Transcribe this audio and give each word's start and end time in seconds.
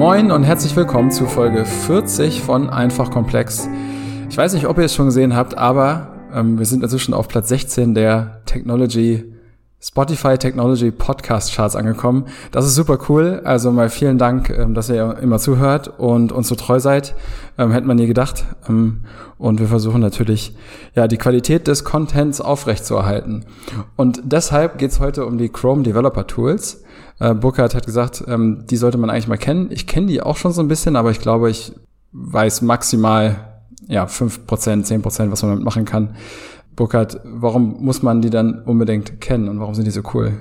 Moin 0.00 0.32
und 0.32 0.44
herzlich 0.44 0.74
willkommen 0.76 1.10
zu 1.10 1.26
Folge 1.26 1.66
40 1.66 2.40
von 2.40 2.70
Einfach 2.70 3.10
Komplex. 3.10 3.68
Ich 4.30 4.38
weiß 4.38 4.54
nicht, 4.54 4.66
ob 4.66 4.78
ihr 4.78 4.84
es 4.84 4.94
schon 4.94 5.04
gesehen 5.04 5.36
habt, 5.36 5.58
aber 5.58 6.14
ähm, 6.32 6.58
wir 6.58 6.64
sind 6.64 6.82
inzwischen 6.82 7.12
auf 7.12 7.28
Platz 7.28 7.50
16 7.50 7.92
der 7.92 8.40
Technology 8.46 9.30
Spotify 9.78 10.38
Technology 10.38 10.90
Podcast 10.90 11.52
Charts 11.52 11.76
angekommen. 11.76 12.24
Das 12.50 12.64
ist 12.64 12.76
super 12.76 12.98
cool. 13.10 13.42
Also 13.44 13.72
mal 13.72 13.90
vielen 13.90 14.16
Dank, 14.16 14.48
ähm, 14.48 14.72
dass 14.72 14.88
ihr 14.88 15.18
immer 15.20 15.38
zuhört 15.38 15.88
und 15.98 16.32
uns 16.32 16.48
so 16.48 16.54
treu 16.54 16.80
seid. 16.80 17.14
Ähm, 17.58 17.70
hätte 17.70 17.86
man 17.86 17.98
nie 17.98 18.06
gedacht. 18.06 18.46
Ähm, 18.70 19.04
und 19.36 19.60
wir 19.60 19.66
versuchen 19.68 20.00
natürlich, 20.00 20.56
ja, 20.94 21.08
die 21.08 21.18
Qualität 21.18 21.66
des 21.66 21.84
Contents 21.84 22.40
aufrechtzuerhalten. 22.40 23.44
Und 23.96 24.22
deshalb 24.24 24.78
geht's 24.78 24.98
heute 24.98 25.26
um 25.26 25.36
die 25.36 25.50
Chrome 25.50 25.82
Developer 25.82 26.26
Tools. 26.26 26.84
Äh, 27.20 27.34
Burkhard 27.34 27.74
hat 27.74 27.86
gesagt, 27.86 28.24
ähm, 28.26 28.64
die 28.68 28.76
sollte 28.76 28.98
man 28.98 29.10
eigentlich 29.10 29.28
mal 29.28 29.38
kennen. 29.38 29.68
Ich 29.70 29.86
kenne 29.86 30.06
die 30.06 30.22
auch 30.22 30.36
schon 30.36 30.52
so 30.52 30.62
ein 30.62 30.68
bisschen, 30.68 30.96
aber 30.96 31.10
ich 31.10 31.20
glaube, 31.20 31.50
ich 31.50 31.72
weiß 32.12 32.62
maximal 32.62 33.62
ja, 33.86 34.06
fünf 34.06 34.46
Prozent, 34.46 34.86
zehn 34.86 35.02
Prozent, 35.02 35.30
was 35.30 35.42
man 35.42 35.52
damit 35.52 35.64
machen 35.64 35.84
kann. 35.84 36.16
Burkhard, 36.74 37.20
warum 37.24 37.82
muss 37.84 38.02
man 38.02 38.22
die 38.22 38.30
dann 38.30 38.62
unbedingt 38.62 39.20
kennen 39.20 39.48
und 39.48 39.60
warum 39.60 39.74
sind 39.74 39.84
die 39.84 39.90
so 39.90 40.02
cool? 40.14 40.38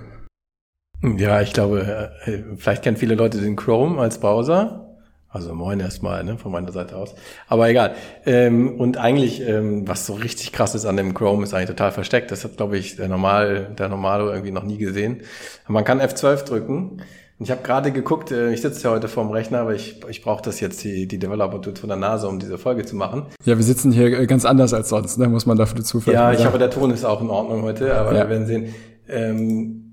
Ja, 1.02 1.42
ich 1.42 1.54
glaube, 1.54 2.12
äh, 2.26 2.56
vielleicht 2.58 2.84
kennen 2.84 2.98
viele 2.98 3.16
Leute 3.16 3.40
den 3.40 3.56
Chrome 3.56 4.00
als 4.00 4.20
Browser. 4.20 4.89
Also 5.30 5.54
moin 5.54 5.80
erstmal, 5.80 6.24
ne, 6.24 6.38
von 6.38 6.52
meiner 6.52 6.72
Seite 6.72 6.96
aus. 6.96 7.14
Aber 7.48 7.70
egal. 7.70 7.94
Ähm, 8.26 8.80
und 8.80 8.98
eigentlich, 8.98 9.48
ähm, 9.48 9.88
was 9.88 10.06
so 10.06 10.14
richtig 10.14 10.52
krass 10.52 10.74
ist 10.74 10.86
an 10.86 10.98
dem 10.98 11.14
Chrome, 11.14 11.44
ist 11.44 11.54
eigentlich 11.54 11.70
total 11.70 11.92
versteckt. 11.92 12.32
Das 12.32 12.44
hat, 12.44 12.58
glaube 12.58 12.78
ich, 12.78 12.96
der 12.96 13.08
normal, 13.08 13.76
der 13.78 13.90
Normalo 13.90 14.30
irgendwie 14.30 14.52
noch 14.52 14.64
nie 14.64 14.78
gesehen. 14.78 15.22
Man 15.68 15.84
kann 15.84 16.02
F12 16.02 16.46
drücken 16.46 17.02
ich 17.42 17.52
habe 17.52 17.62
gerade 17.64 17.92
geguckt, 17.94 18.32
äh, 18.32 18.52
ich 18.52 18.62
sitze 18.62 18.84
ja 18.84 18.92
heute 18.92 19.08
vorm 19.08 19.32
Rechner, 19.32 19.60
aber 19.60 19.74
ich, 19.74 20.02
ich 20.10 20.22
brauche 20.22 20.42
das 20.42 20.60
jetzt, 20.60 20.84
die, 20.84 21.08
die 21.08 21.20
Developer-Tools 21.20 21.80
von 21.80 21.88
der 21.88 21.98
Nase, 21.98 22.28
um 22.28 22.38
diese 22.38 22.58
Folge 22.58 22.84
zu 22.84 22.98
machen. 22.98 23.28
Ja, 23.46 23.58
wir 23.58 23.64
sitzen 23.64 23.94
hier 23.94 24.08
äh, 24.20 24.28
ganz 24.28 24.44
anders 24.44 24.74
als 24.74 24.90
sonst, 24.90 25.18
ne? 25.18 25.30
muss 25.30 25.46
man 25.46 25.58
dafür 25.58 25.82
zufällig 25.82 26.20
Ja, 26.20 26.34
ich 26.34 26.46
hoffe, 26.46 26.58
der 26.58 26.70
Ton 26.70 26.92
ist 26.92 27.06
auch 27.06 27.22
in 27.22 27.30
Ordnung 27.30 27.62
heute, 27.62 27.96
aber 27.96 28.14
ja. 28.14 28.24
wir 28.24 28.30
werden 28.30 28.46
sehen. 28.46 28.76
Ähm, 29.08 29.89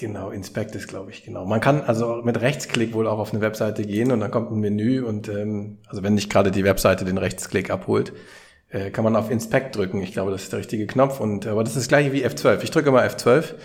Genau, 0.00 0.30
Inspect 0.30 0.74
ist, 0.76 0.88
glaube 0.88 1.10
ich, 1.10 1.24
genau. 1.24 1.44
Man 1.44 1.60
kann 1.60 1.82
also 1.82 2.22
mit 2.24 2.40
Rechtsklick 2.40 2.94
wohl 2.94 3.06
auch 3.06 3.18
auf 3.18 3.34
eine 3.34 3.42
Webseite 3.42 3.82
gehen 3.82 4.12
und 4.12 4.20
dann 4.20 4.30
kommt 4.30 4.50
ein 4.50 4.58
Menü 4.58 5.02
und 5.02 5.28
ähm, 5.28 5.76
also 5.88 6.02
wenn 6.02 6.14
nicht 6.14 6.32
gerade 6.32 6.50
die 6.50 6.64
Webseite 6.64 7.04
den 7.04 7.18
Rechtsklick 7.18 7.68
abholt, 7.68 8.14
äh, 8.70 8.88
kann 8.88 9.04
man 9.04 9.14
auf 9.14 9.30
Inspect 9.30 9.76
drücken. 9.76 10.00
Ich 10.00 10.14
glaube, 10.14 10.30
das 10.30 10.44
ist 10.44 10.52
der 10.52 10.60
richtige 10.60 10.86
Knopf 10.86 11.20
und 11.20 11.46
aber 11.46 11.64
das 11.64 11.76
ist 11.76 11.82
das 11.82 11.88
gleiche 11.88 12.14
wie 12.14 12.24
F12. 12.24 12.62
Ich 12.62 12.70
drücke 12.70 12.90
mal 12.90 13.06
F12 13.06 13.56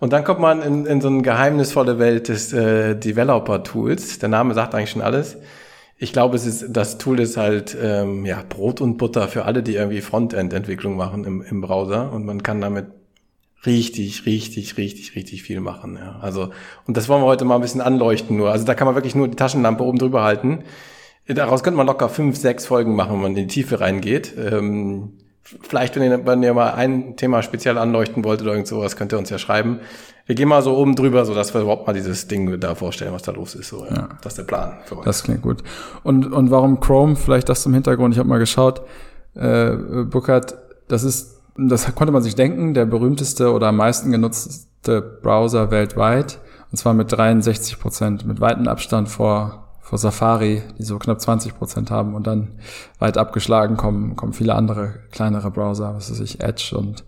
und 0.00 0.12
dann 0.12 0.24
kommt 0.24 0.40
man 0.40 0.62
in, 0.62 0.84
in 0.84 1.00
so 1.00 1.06
eine 1.06 1.22
geheimnisvolle 1.22 2.00
Welt 2.00 2.26
des 2.26 2.52
äh, 2.52 2.96
Developer-Tools. 2.96 4.18
Der 4.18 4.28
Name 4.28 4.54
sagt 4.54 4.74
eigentlich 4.74 4.90
schon 4.90 5.02
alles. 5.02 5.36
Ich 5.96 6.12
glaube, 6.12 6.34
es 6.34 6.44
ist, 6.44 6.76
das 6.76 6.98
Tool 6.98 7.20
ist 7.20 7.36
halt 7.36 7.76
ähm, 7.80 8.26
ja, 8.26 8.42
Brot 8.48 8.80
und 8.80 8.96
Butter 8.96 9.28
für 9.28 9.44
alle, 9.44 9.62
die 9.62 9.76
irgendwie 9.76 10.00
Frontend-Entwicklung 10.00 10.96
machen 10.96 11.22
im, 11.22 11.40
im 11.40 11.60
Browser. 11.60 12.12
Und 12.12 12.26
man 12.26 12.42
kann 12.42 12.60
damit 12.60 12.86
richtig, 13.66 14.26
richtig, 14.26 14.76
richtig, 14.76 15.16
richtig 15.16 15.42
viel 15.42 15.60
machen. 15.60 15.96
Ja. 15.96 16.18
Also, 16.20 16.50
und 16.86 16.96
das 16.96 17.08
wollen 17.08 17.22
wir 17.22 17.26
heute 17.26 17.44
mal 17.44 17.56
ein 17.56 17.60
bisschen 17.60 17.80
anleuchten 17.80 18.36
nur. 18.36 18.50
Also 18.50 18.64
da 18.64 18.74
kann 18.74 18.86
man 18.86 18.94
wirklich 18.94 19.14
nur 19.14 19.28
die 19.28 19.36
Taschenlampe 19.36 19.84
oben 19.84 19.98
drüber 19.98 20.22
halten. 20.22 20.64
Daraus 21.26 21.62
könnte 21.62 21.78
man 21.78 21.86
locker 21.86 22.08
fünf, 22.08 22.36
sechs 22.36 22.66
Folgen 22.66 22.94
machen, 22.94 23.14
wenn 23.14 23.20
man 23.22 23.30
in 23.36 23.48
die 23.48 23.54
Tiefe 23.54 23.80
reingeht. 23.80 24.34
Ähm, 24.36 25.14
Vielleicht, 25.44 25.94
wenn 25.96 26.02
ihr, 26.02 26.26
wenn 26.26 26.42
ihr 26.42 26.54
mal 26.54 26.72
ein 26.72 27.16
Thema 27.16 27.42
speziell 27.42 27.76
anleuchten 27.76 28.24
wollt 28.24 28.40
oder 28.40 28.52
irgend 28.52 28.66
sowas, 28.66 28.96
könnt 28.96 29.12
ihr 29.12 29.18
uns 29.18 29.28
ja 29.28 29.38
schreiben. 29.38 29.80
Wir 30.24 30.34
gehen 30.34 30.48
mal 30.48 30.62
so 30.62 30.74
oben 30.74 30.94
drüber, 30.94 31.26
so 31.26 31.34
dass 31.34 31.52
wir 31.52 31.60
überhaupt 31.60 31.86
mal 31.86 31.92
dieses 31.92 32.28
Ding 32.28 32.58
da 32.58 32.74
vorstellen, 32.74 33.12
was 33.12 33.22
da 33.22 33.32
los 33.32 33.54
ist. 33.54 33.68
So, 33.68 33.84
ja. 33.84 33.94
ja. 33.94 34.08
Das 34.22 34.32
ist 34.32 34.38
der 34.38 34.44
Plan 34.44 34.78
für 34.86 34.96
euch. 34.96 35.04
Das 35.04 35.22
klingt 35.22 35.42
gut. 35.42 35.62
Und, 36.02 36.32
und 36.32 36.50
warum 36.50 36.80
Chrome? 36.80 37.14
Vielleicht 37.14 37.50
das 37.50 37.62
zum 37.62 37.74
Hintergrund. 37.74 38.14
Ich 38.14 38.18
habe 38.18 38.28
mal 38.28 38.38
geschaut. 38.38 38.80
Äh, 39.34 39.72
Burkhard, 40.04 40.56
das 40.88 41.04
ist, 41.04 41.33
das 41.56 41.94
konnte 41.94 42.12
man 42.12 42.22
sich 42.22 42.34
denken, 42.34 42.74
der 42.74 42.86
berühmteste 42.86 43.52
oder 43.52 43.68
am 43.68 43.76
meisten 43.76 44.10
genutzte 44.10 45.00
Browser 45.00 45.70
weltweit. 45.70 46.40
Und 46.70 46.78
zwar 46.78 46.94
mit 46.94 47.12
63 47.12 47.78
Prozent, 47.78 48.26
mit 48.26 48.40
weitem 48.40 48.66
Abstand 48.66 49.08
vor 49.08 49.64
vor 49.84 49.98
Safari, 49.98 50.62
die 50.78 50.82
so 50.82 50.98
knapp 50.98 51.20
20 51.20 51.58
Prozent 51.58 51.90
haben 51.90 52.14
und 52.14 52.26
dann 52.26 52.52
weit 52.98 53.18
abgeschlagen 53.18 53.76
kommen, 53.76 54.16
kommen 54.16 54.32
viele 54.32 54.54
andere 54.54 54.94
kleinere 55.12 55.50
Browser, 55.50 55.94
was 55.94 56.10
weiß 56.10 56.20
ich, 56.20 56.40
Edge 56.40 56.74
und 56.74 57.04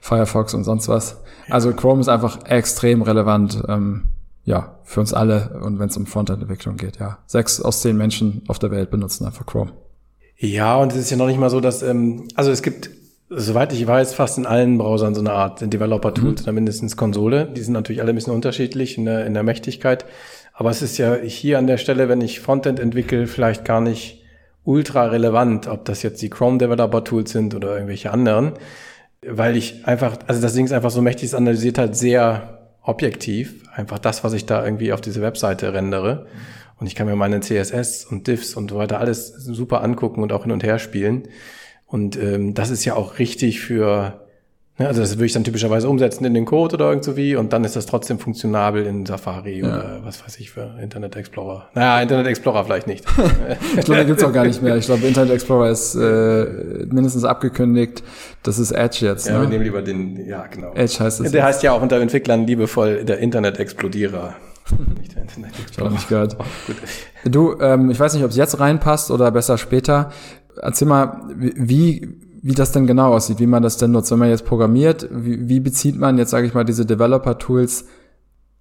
Firefox 0.00 0.54
und 0.54 0.62
sonst 0.62 0.86
was. 0.86 1.16
Also 1.48 1.72
Chrome 1.72 2.00
ist 2.00 2.08
einfach 2.08 2.46
extrem 2.46 3.02
relevant, 3.02 3.64
ähm, 3.66 4.10
ja, 4.44 4.78
für 4.84 5.00
uns 5.00 5.12
alle 5.12 5.60
und 5.60 5.80
wenn 5.80 5.88
es 5.88 5.96
um 5.96 6.06
Frontend-Entwicklung 6.06 6.76
geht, 6.76 7.00
ja. 7.00 7.18
Sechs 7.26 7.60
aus 7.60 7.82
zehn 7.82 7.96
Menschen 7.96 8.42
auf 8.46 8.60
der 8.60 8.70
Welt 8.70 8.92
benutzen 8.92 9.26
einfach 9.26 9.44
Chrome. 9.44 9.72
Ja, 10.38 10.76
und 10.76 10.92
es 10.92 10.98
ist 10.98 11.10
ja 11.10 11.16
noch 11.16 11.26
nicht 11.26 11.40
mal 11.40 11.50
so, 11.50 11.58
dass, 11.60 11.82
ähm, 11.82 12.28
also 12.36 12.52
es 12.52 12.62
gibt, 12.62 12.90
soweit 13.30 13.72
ich 13.72 13.86
weiß, 13.86 14.14
fast 14.14 14.38
in 14.38 14.46
allen 14.46 14.76
Browsern 14.76 15.14
so 15.14 15.20
eine 15.20 15.32
Art 15.32 15.60
Developer-Tools 15.60 16.40
mhm. 16.40 16.44
oder 16.44 16.52
mindestens 16.52 16.96
Konsole. 16.96 17.46
Die 17.46 17.62
sind 17.62 17.72
natürlich 17.72 18.02
alle 18.02 18.10
ein 18.10 18.16
bisschen 18.16 18.34
unterschiedlich 18.34 18.98
in 18.98 19.04
der, 19.04 19.24
in 19.24 19.34
der 19.34 19.44
Mächtigkeit. 19.44 20.04
Aber 20.52 20.70
es 20.70 20.82
ist 20.82 20.98
ja 20.98 21.14
hier 21.14 21.58
an 21.58 21.66
der 21.66 21.78
Stelle, 21.78 22.08
wenn 22.08 22.20
ich 22.20 22.40
Frontend 22.40 22.80
entwickle, 22.80 23.26
vielleicht 23.26 23.64
gar 23.64 23.80
nicht 23.80 24.22
ultra 24.64 25.06
relevant, 25.06 25.68
ob 25.68 25.84
das 25.84 26.02
jetzt 26.02 26.20
die 26.20 26.28
Chrome 26.28 26.58
Developer 26.58 27.02
Tools 27.04 27.30
sind 27.30 27.54
oder 27.54 27.74
irgendwelche 27.74 28.10
anderen, 28.10 28.52
weil 29.26 29.56
ich 29.56 29.86
einfach, 29.86 30.18
also 30.26 30.42
das 30.42 30.52
Ding 30.52 30.66
ist 30.66 30.72
einfach 30.72 30.90
so 30.90 31.00
mächtig, 31.00 31.24
es 31.24 31.34
analysiert 31.34 31.78
halt 31.78 31.96
sehr 31.96 32.58
objektiv, 32.82 33.64
einfach 33.74 33.98
das, 33.98 34.22
was 34.22 34.32
ich 34.32 34.44
da 34.44 34.64
irgendwie 34.64 34.92
auf 34.92 35.00
diese 35.00 35.22
Webseite 35.22 35.72
rendere. 35.72 36.26
Und 36.78 36.86
ich 36.86 36.94
kann 36.94 37.06
mir 37.06 37.16
meine 37.16 37.40
CSS 37.40 38.06
und 38.06 38.26
Diffs 38.26 38.54
und 38.54 38.70
so 38.70 38.76
weiter 38.76 39.00
alles 39.00 39.28
super 39.28 39.82
angucken 39.82 40.22
und 40.22 40.32
auch 40.32 40.42
hin 40.42 40.52
und 40.52 40.62
her 40.62 40.78
spielen. 40.78 41.28
Und 41.90 42.16
ähm, 42.16 42.54
das 42.54 42.70
ist 42.70 42.84
ja 42.84 42.94
auch 42.94 43.18
richtig 43.18 43.60
für 43.60 44.20
Ne, 44.80 44.88
also 44.88 45.02
das 45.02 45.16
würde 45.16 45.26
ich 45.26 45.34
dann 45.34 45.44
typischerweise 45.44 45.90
umsetzen 45.90 46.24
in 46.24 46.32
den 46.32 46.46
Code 46.46 46.76
oder 46.76 46.88
irgendwie 46.88 47.36
und 47.36 47.52
dann 47.52 47.64
ist 47.64 47.76
das 47.76 47.84
trotzdem 47.84 48.18
funktionabel 48.18 48.86
in 48.86 49.04
Safari 49.04 49.60
ja. 49.60 49.66
oder 49.66 50.00
was 50.04 50.24
weiß 50.24 50.40
ich 50.40 50.52
für 50.52 50.74
Internet 50.80 51.16
Explorer. 51.16 51.68
Naja, 51.74 52.00
Internet 52.00 52.26
Explorer 52.28 52.64
vielleicht 52.64 52.86
nicht. 52.86 53.04
ich 53.76 53.84
glaube, 53.84 54.00
da 54.00 54.04
gibt's 54.04 54.24
auch 54.24 54.32
gar 54.32 54.46
nicht 54.46 54.62
mehr. 54.62 54.78
Ich 54.78 54.86
glaube, 54.86 55.06
Internet 55.06 55.34
Explorer 55.34 55.68
ist 55.68 55.96
äh, 55.96 56.46
mindestens 56.90 57.24
abgekündigt. 57.24 58.02
Das 58.42 58.58
ist 58.58 58.70
Edge 58.70 59.04
jetzt. 59.04 59.28
Ja, 59.28 59.34
ne? 59.34 59.42
wir 59.42 59.48
nehmen 59.50 59.64
lieber 59.64 59.82
den, 59.82 60.26
ja 60.26 60.46
genau. 60.46 60.72
Edge 60.72 60.96
heißt 60.98 61.20
es. 61.20 61.30
Der 61.30 61.44
heißt 61.44 61.62
ja 61.62 61.72
auch 61.72 61.82
unter 61.82 62.00
Entwicklern 62.00 62.46
liebevoll 62.46 63.04
der 63.04 63.18
Internet 63.18 63.58
Explodierer. 63.58 64.36
nicht 64.98 65.14
der 65.14 65.22
Internet 65.24 65.60
Explorer. 65.60 65.88
Ich 65.88 65.94
nicht 65.94 66.08
gehört. 66.08 66.36
Oh, 67.22 67.28
du, 67.28 67.60
ähm, 67.60 67.90
ich 67.90 68.00
weiß 68.00 68.14
nicht, 68.14 68.24
ob 68.24 68.30
es 68.30 68.36
jetzt 68.38 68.60
reinpasst 68.60 69.10
oder 69.10 69.30
besser 69.30 69.58
später. 69.58 70.10
Erzähl 70.60 70.88
mal, 70.88 71.22
wie 71.36 72.16
wie 72.42 72.54
das 72.54 72.72
denn 72.72 72.86
genau 72.86 73.12
aussieht, 73.12 73.38
wie 73.38 73.46
man 73.46 73.62
das 73.62 73.76
denn 73.76 73.90
nutzt. 73.90 74.10
Wenn 74.10 74.18
man 74.18 74.30
jetzt 74.30 74.46
programmiert, 74.46 75.08
wie, 75.12 75.48
wie 75.48 75.60
bezieht 75.60 75.96
man 75.96 76.16
jetzt, 76.16 76.30
sage 76.30 76.46
ich 76.46 76.54
mal, 76.54 76.64
diese 76.64 76.86
Developer-Tools 76.86 77.86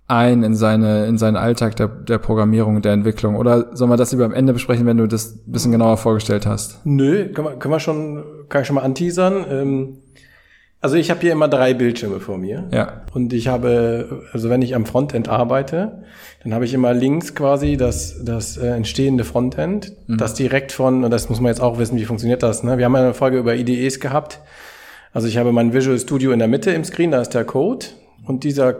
ein 0.07 0.43
in 0.43 0.55
seine 0.55 1.05
in 1.05 1.17
seinen 1.17 1.37
Alltag 1.37 1.75
der, 1.75 1.87
der 1.87 2.17
Programmierung, 2.17 2.81
der 2.81 2.93
Entwicklung? 2.93 3.35
Oder 3.35 3.75
sollen 3.75 3.91
wir 3.91 3.97
das 3.97 4.11
lieber 4.11 4.25
am 4.25 4.33
Ende 4.33 4.53
besprechen, 4.53 4.85
wenn 4.85 4.97
du 4.97 5.07
das 5.07 5.37
bisschen 5.45 5.71
genauer 5.71 5.97
vorgestellt 5.97 6.45
hast? 6.45 6.85
Nö, 6.85 7.31
können 7.31 7.47
wir, 7.47 7.55
können 7.57 7.73
wir 7.73 7.79
schon, 7.79 8.23
kann 8.49 8.61
ich 8.61 8.67
schon 8.67 8.75
mal 8.75 8.81
anteasern. 8.81 9.45
Ähm 9.49 9.97
also 10.81 10.95
ich 10.95 11.09
habe 11.09 11.19
hier 11.19 11.33
immer 11.33 11.49
drei 11.49 11.73
Bildschirme 11.73 12.19
vor 12.19 12.37
mir. 12.37 12.67
Ja. 12.71 13.01
Und 13.13 13.33
ich 13.33 13.49
habe, 13.49 14.23
also 14.31 14.49
wenn 14.49 14.61
ich 14.61 14.75
am 14.75 14.85
Frontend 14.85 15.27
arbeite, 15.27 16.03
dann 16.43 16.53
habe 16.53 16.63
ich 16.63 16.73
immer 16.73 16.93
links 16.93 17.35
quasi 17.35 17.75
das, 17.75 18.23
das 18.23 18.55
äh, 18.57 18.67
entstehende 18.67 19.25
Frontend, 19.25 19.91
mhm. 20.07 20.17
das 20.17 20.35
direkt 20.35 20.71
von, 20.71 21.03
und 21.03 21.11
das 21.11 21.29
muss 21.29 21.41
man 21.41 21.49
jetzt 21.49 21.59
auch 21.59 21.79
wissen, 21.79 21.97
wie 21.97 22.05
funktioniert 22.05 22.43
das. 22.43 22.63
Ne? 22.63 22.77
Wir 22.77 22.85
haben 22.85 22.95
eine 22.95 23.13
Folge 23.13 23.37
über 23.37 23.55
IDEs 23.55 23.99
gehabt. 23.99 24.39
Also 25.11 25.27
ich 25.27 25.37
habe 25.37 25.51
mein 25.51 25.73
Visual 25.73 25.99
Studio 25.99 26.31
in 26.31 26.39
der 26.39 26.47
Mitte 26.47 26.71
im 26.71 26.85
Screen, 26.85 27.11
da 27.11 27.19
ist 27.19 27.33
der 27.33 27.43
Code. 27.43 27.87
Und 28.25 28.45
dieser 28.45 28.75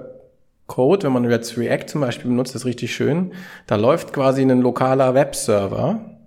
Code, 0.67 1.03
wenn 1.03 1.11
man 1.11 1.29
jetzt 1.29 1.57
React 1.57 1.87
zum 1.87 2.01
Beispiel 2.01 2.29
benutzt, 2.29 2.55
ist 2.55 2.65
richtig 2.65 2.95
schön. 2.95 3.33
Da 3.67 3.75
läuft 3.75 4.13
quasi 4.13 4.41
ein 4.41 4.61
lokaler 4.61 5.15
Webserver 5.15 6.17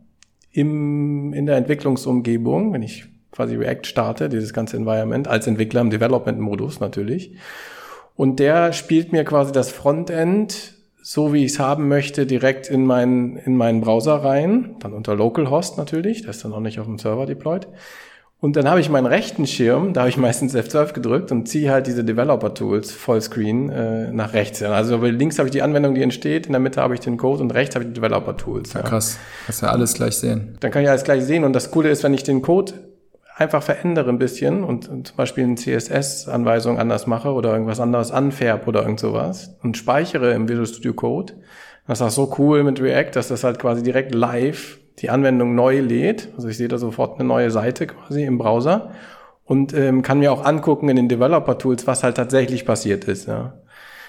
im, 0.50 1.32
in 1.32 1.46
der 1.46 1.56
Entwicklungsumgebung, 1.56 2.74
wenn 2.74 2.82
ich 2.82 3.11
quasi 3.32 3.56
React 3.56 3.84
starte, 3.84 4.28
dieses 4.28 4.52
ganze 4.52 4.76
Environment, 4.76 5.26
als 5.26 5.46
Entwickler 5.46 5.80
im 5.80 5.90
Development-Modus 5.90 6.80
natürlich. 6.80 7.34
Und 8.14 8.38
der 8.38 8.72
spielt 8.72 9.10
mir 9.12 9.24
quasi 9.24 9.52
das 9.52 9.72
Frontend, 9.72 10.74
so 11.02 11.32
wie 11.32 11.44
ich 11.44 11.52
es 11.52 11.58
haben 11.58 11.88
möchte, 11.88 12.26
direkt 12.26 12.68
in 12.68 12.84
meinen, 12.84 13.36
in 13.36 13.56
meinen 13.56 13.80
Browser 13.80 14.16
rein, 14.16 14.76
dann 14.80 14.92
unter 14.92 15.16
Localhost 15.16 15.78
natürlich, 15.78 16.22
das 16.22 16.36
ist 16.36 16.44
dann 16.44 16.52
auch 16.52 16.60
nicht 16.60 16.78
auf 16.78 16.86
dem 16.86 16.98
Server 16.98 17.26
deployed. 17.26 17.66
Und 18.38 18.56
dann 18.56 18.68
habe 18.68 18.80
ich 18.80 18.88
meinen 18.88 19.06
rechten 19.06 19.46
Schirm, 19.46 19.92
da 19.92 20.00
habe 20.00 20.10
ich 20.10 20.16
meistens 20.16 20.54
F12 20.54 20.94
gedrückt 20.94 21.30
und 21.30 21.48
ziehe 21.48 21.70
halt 21.70 21.86
diese 21.86 22.02
Developer-Tools 22.02 22.90
Vollscreen 22.90 23.70
äh, 23.70 24.12
nach 24.12 24.32
rechts. 24.32 24.60
Also 24.64 24.96
links 24.96 25.38
habe 25.38 25.46
ich 25.46 25.52
die 25.52 25.62
Anwendung, 25.62 25.94
die 25.94 26.02
entsteht, 26.02 26.46
in 26.46 26.52
der 26.52 26.60
Mitte 26.60 26.80
habe 26.80 26.94
ich 26.94 27.00
den 27.00 27.16
Code 27.16 27.40
und 27.40 27.54
rechts 27.54 27.76
habe 27.76 27.84
ich 27.84 27.92
die 27.92 28.00
Developer-Tools. 28.00 28.72
Ja. 28.72 28.82
Krass, 28.82 29.16
kannst 29.46 29.62
ja 29.62 29.68
alles 29.68 29.94
gleich 29.94 30.16
sehen. 30.16 30.56
Dann 30.58 30.72
kann 30.72 30.82
ich 30.82 30.88
alles 30.88 31.04
gleich 31.04 31.22
sehen 31.24 31.44
und 31.44 31.52
das 31.52 31.70
Coole 31.70 31.88
ist, 31.88 32.02
wenn 32.02 32.14
ich 32.14 32.24
den 32.24 32.42
Code 32.42 32.72
einfach 33.36 33.62
verändere 33.62 34.10
ein 34.10 34.18
bisschen 34.18 34.64
und, 34.64 34.88
und 34.88 35.08
zum 35.08 35.16
Beispiel 35.16 35.44
eine 35.44 35.54
CSS-Anweisung 35.54 36.78
anders 36.78 37.06
mache 37.06 37.32
oder 37.32 37.52
irgendwas 37.52 37.80
anderes 37.80 38.10
anfärbe 38.10 38.66
oder 38.66 38.82
irgend 38.82 39.00
sowas 39.00 39.56
und 39.62 39.76
speichere 39.76 40.32
im 40.32 40.48
Visual 40.48 40.66
Studio 40.66 40.92
Code, 40.94 41.34
das 41.86 42.00
ist 42.00 42.06
auch 42.06 42.10
so 42.10 42.34
cool 42.38 42.62
mit 42.62 42.80
React, 42.80 43.10
dass 43.14 43.28
das 43.28 43.44
halt 43.44 43.58
quasi 43.58 43.82
direkt 43.82 44.14
live 44.14 44.78
die 44.98 45.10
Anwendung 45.10 45.54
neu 45.54 45.80
lädt. 45.80 46.28
Also 46.36 46.48
ich 46.48 46.56
sehe 46.56 46.68
da 46.68 46.78
sofort 46.78 47.18
eine 47.18 47.26
neue 47.26 47.50
Seite 47.50 47.86
quasi 47.86 48.24
im 48.24 48.38
Browser 48.38 48.92
und 49.44 49.74
ähm, 49.74 50.02
kann 50.02 50.20
mir 50.20 50.32
auch 50.32 50.44
angucken 50.44 50.88
in 50.88 50.96
den 50.96 51.08
Developer-Tools, 51.08 51.86
was 51.86 52.04
halt 52.04 52.16
tatsächlich 52.16 52.64
passiert 52.64 53.04
ist. 53.04 53.26
Ja. 53.26 53.54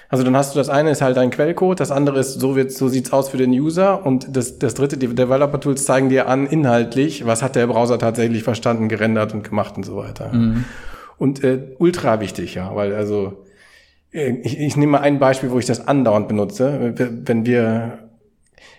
Also 0.08 0.22
dann 0.24 0.36
hast 0.36 0.54
du 0.54 0.58
das 0.58 0.68
eine 0.68 0.90
ist 0.90 1.02
halt 1.02 1.18
ein 1.18 1.30
Quellcode, 1.30 1.80
das 1.80 1.90
andere 1.90 2.20
ist, 2.20 2.40
so 2.40 2.56
wird, 2.56 2.72
so 2.72 2.88
sieht's 2.88 3.12
aus 3.12 3.28
für 3.28 3.36
den 3.36 3.50
User 3.50 4.04
und 4.04 4.36
das, 4.36 4.58
das 4.58 4.74
dritte, 4.74 4.96
die 4.96 5.08
Developer-Tools 5.08 5.84
zeigen 5.84 6.08
dir 6.08 6.28
an, 6.28 6.46
inhaltlich, 6.46 7.26
was 7.26 7.42
hat 7.42 7.56
der 7.56 7.66
Browser 7.66 7.98
tatsächlich 7.98 8.42
verstanden, 8.42 8.88
gerendert 8.88 9.34
und 9.34 9.42
gemacht 9.42 9.76
und 9.76 9.84
so 9.84 9.96
weiter. 9.96 10.32
Mhm. 10.32 10.64
Und 11.18 11.42
äh, 11.42 11.74
ultra 11.78 12.20
wichtig, 12.20 12.54
ja, 12.54 12.74
weil 12.74 12.94
also 12.94 13.44
äh, 14.12 14.30
ich, 14.42 14.58
ich 14.58 14.76
nehme 14.76 14.92
mal 14.92 15.00
ein 15.00 15.18
Beispiel, 15.18 15.50
wo 15.50 15.58
ich 15.58 15.66
das 15.66 15.86
andauernd 15.86 16.28
benutze. 16.28 16.94
Wenn 16.96 17.46
wir 17.46 18.03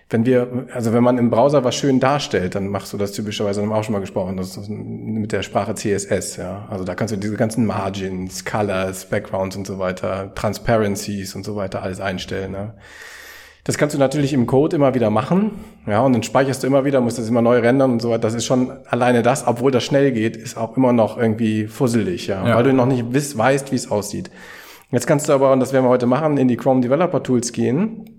wenn 0.09 0.25
wir, 0.25 0.67
also 0.71 0.93
wenn 0.93 1.03
man 1.03 1.17
im 1.17 1.31
Browser 1.31 1.63
was 1.63 1.75
schön 1.75 1.99
darstellt, 1.99 2.53
dann 2.53 2.67
machst 2.67 2.93
du 2.93 2.97
das 2.97 3.11
typischerweise, 3.11 3.61
haben 3.61 3.69
wir 3.69 3.75
auch 3.75 3.83
schon 3.83 3.93
mal 3.93 3.99
gesprochen, 3.99 4.37
das 4.37 4.55
ist 4.55 4.69
mit 4.69 5.31
der 5.31 5.41
Sprache 5.41 5.73
CSS, 5.73 6.37
ja. 6.37 6.67
Also 6.69 6.83
da 6.83 6.93
kannst 6.93 7.13
du 7.13 7.17
diese 7.17 7.35
ganzen 7.35 7.65
Margins, 7.65 8.45
Colors, 8.45 9.05
Backgrounds 9.09 9.55
und 9.55 9.65
so 9.65 9.79
weiter, 9.79 10.31
Transparencies 10.35 11.33
und 11.35 11.43
so 11.43 11.55
weiter 11.55 11.81
alles 11.81 11.99
einstellen, 11.99 12.51
ne? 12.51 12.73
Das 13.63 13.79
kannst 13.79 13.95
du 13.95 13.99
natürlich 13.99 14.31
im 14.31 14.45
Code 14.45 14.75
immer 14.75 14.93
wieder 14.93 15.09
machen, 15.09 15.53
ja, 15.87 16.01
und 16.01 16.13
dann 16.13 16.21
speicherst 16.21 16.61
du 16.61 16.67
immer 16.67 16.85
wieder, 16.85 17.01
musst 17.01 17.17
das 17.17 17.27
immer 17.27 17.41
neu 17.41 17.57
rendern 17.57 17.93
und 17.93 17.99
so 17.99 18.11
weiter. 18.11 18.19
Das 18.19 18.35
ist 18.35 18.45
schon 18.45 18.71
alleine 18.85 19.23
das, 19.23 19.47
obwohl 19.47 19.71
das 19.71 19.83
schnell 19.83 20.11
geht, 20.11 20.37
ist 20.37 20.55
auch 20.55 20.77
immer 20.77 20.93
noch 20.93 21.17
irgendwie 21.17 21.65
fusselig, 21.65 22.27
ja, 22.27 22.47
ja. 22.47 22.55
weil 22.55 22.63
du 22.63 22.73
noch 22.73 22.85
nicht 22.85 23.05
weißt, 23.11 23.71
wie 23.71 23.75
es 23.75 23.89
aussieht. 23.89 24.29
Jetzt 24.91 25.07
kannst 25.07 25.27
du 25.27 25.33
aber, 25.33 25.51
und 25.51 25.61
das 25.61 25.73
werden 25.73 25.83
wir 25.83 25.89
heute 25.89 26.05
machen, 26.05 26.37
in 26.37 26.47
die 26.47 26.57
Chrome 26.57 26.81
Developer 26.81 27.23
Tools 27.23 27.51
gehen 27.53 28.14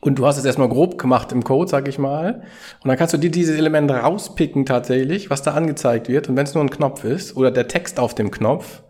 und 0.00 0.18
du 0.18 0.26
hast 0.26 0.38
es 0.38 0.44
erstmal 0.44 0.68
grob 0.68 0.96
gemacht 0.96 1.32
im 1.32 1.42
Code, 1.42 1.68
sag 1.68 1.88
ich 1.88 1.98
mal. 1.98 2.42
Und 2.82 2.88
dann 2.88 2.96
kannst 2.96 3.14
du 3.14 3.18
dir 3.18 3.30
dieses 3.30 3.56
Element 3.56 3.90
rauspicken 3.90 4.64
tatsächlich, 4.64 5.28
was 5.28 5.42
da 5.42 5.54
angezeigt 5.54 6.08
wird. 6.08 6.28
Und 6.28 6.36
wenn 6.36 6.44
es 6.44 6.54
nur 6.54 6.62
ein 6.62 6.70
Knopf 6.70 7.02
ist 7.02 7.36
oder 7.36 7.50
der 7.50 7.66
Text 7.66 7.98
auf 7.98 8.14
dem 8.14 8.30
Knopf, 8.30 8.82